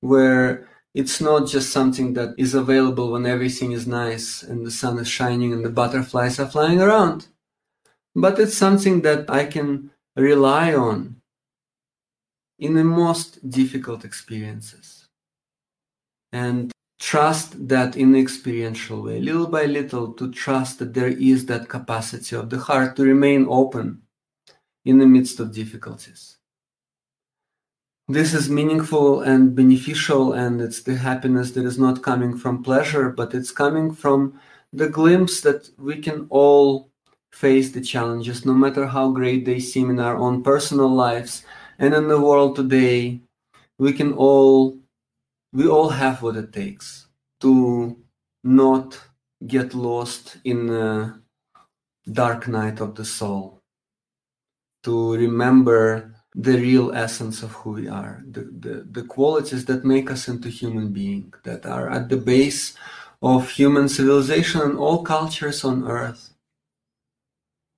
where 0.00 0.68
it's 0.94 1.20
not 1.20 1.46
just 1.46 1.72
something 1.72 2.14
that 2.14 2.34
is 2.38 2.54
available 2.54 3.12
when 3.12 3.26
everything 3.26 3.72
is 3.72 3.86
nice 3.86 4.42
and 4.42 4.64
the 4.64 4.70
sun 4.70 4.98
is 4.98 5.08
shining 5.08 5.52
and 5.52 5.64
the 5.64 5.70
butterflies 5.70 6.38
are 6.40 6.46
flying 6.46 6.80
around 6.80 7.26
but 8.14 8.38
it's 8.38 8.56
something 8.56 9.02
that 9.02 9.28
i 9.28 9.44
can 9.44 9.90
rely 10.16 10.74
on 10.74 11.16
in 12.58 12.74
the 12.74 12.84
most 12.84 13.48
difficult 13.50 14.04
experiences 14.04 14.95
and 16.36 16.72
trust 16.98 17.48
that 17.68 17.96
in 17.96 18.14
experiential 18.14 19.02
way, 19.02 19.18
little 19.20 19.46
by 19.46 19.64
little, 19.64 20.12
to 20.18 20.30
trust 20.30 20.78
that 20.78 20.92
there 20.92 21.14
is 21.32 21.46
that 21.46 21.68
capacity 21.68 22.36
of 22.36 22.50
the 22.50 22.58
heart 22.58 22.90
to 22.96 23.02
remain 23.14 23.46
open 23.48 24.02
in 24.84 24.98
the 24.98 25.06
midst 25.06 25.40
of 25.40 25.54
difficulties. 25.54 26.36
This 28.08 28.34
is 28.34 28.56
meaningful 28.58 29.22
and 29.22 29.56
beneficial, 29.56 30.34
and 30.34 30.60
it's 30.60 30.82
the 30.82 30.96
happiness 30.96 31.52
that 31.52 31.64
is 31.64 31.78
not 31.78 32.02
coming 32.02 32.36
from 32.36 32.62
pleasure, 32.62 33.08
but 33.10 33.34
it's 33.34 33.50
coming 33.50 33.88
from 34.02 34.38
the 34.72 34.88
glimpse 34.88 35.40
that 35.40 35.70
we 35.78 35.96
can 36.06 36.26
all 36.28 36.90
face 37.32 37.72
the 37.72 37.80
challenges, 37.80 38.44
no 38.44 38.54
matter 38.54 38.86
how 38.86 39.10
great 39.10 39.44
they 39.44 39.58
seem 39.58 39.90
in 39.90 39.98
our 39.98 40.16
own 40.16 40.42
personal 40.42 40.88
lives 40.88 41.44
and 41.78 41.94
in 41.94 42.08
the 42.08 42.20
world 42.20 42.56
today. 42.56 43.20
We 43.78 43.92
can 43.92 44.12
all 44.12 44.78
we 45.56 45.66
all 45.66 45.88
have 45.88 46.22
what 46.22 46.36
it 46.36 46.52
takes 46.52 47.06
to 47.40 47.96
not 48.44 49.00
get 49.46 49.72
lost 49.72 50.36
in 50.44 50.66
the 50.66 51.18
dark 52.12 52.46
night 52.46 52.78
of 52.80 52.94
the 52.94 53.04
soul, 53.04 53.62
to 54.84 55.14
remember 55.16 56.14
the 56.34 56.58
real 56.58 56.92
essence 56.92 57.42
of 57.42 57.52
who 57.52 57.70
we 57.70 57.88
are, 57.88 58.22
the, 58.30 58.42
the, 58.64 58.86
the 58.90 59.02
qualities 59.04 59.64
that 59.64 59.84
make 59.84 60.10
us 60.10 60.28
into 60.28 60.50
human 60.50 60.92
being, 60.92 61.32
that 61.44 61.64
are 61.64 61.88
at 61.88 62.10
the 62.10 62.18
base 62.18 62.76
of 63.22 63.48
human 63.48 63.88
civilization 63.88 64.60
and 64.60 64.76
all 64.78 65.02
cultures 65.02 65.64
on 65.64 65.88
earth, 65.88 66.34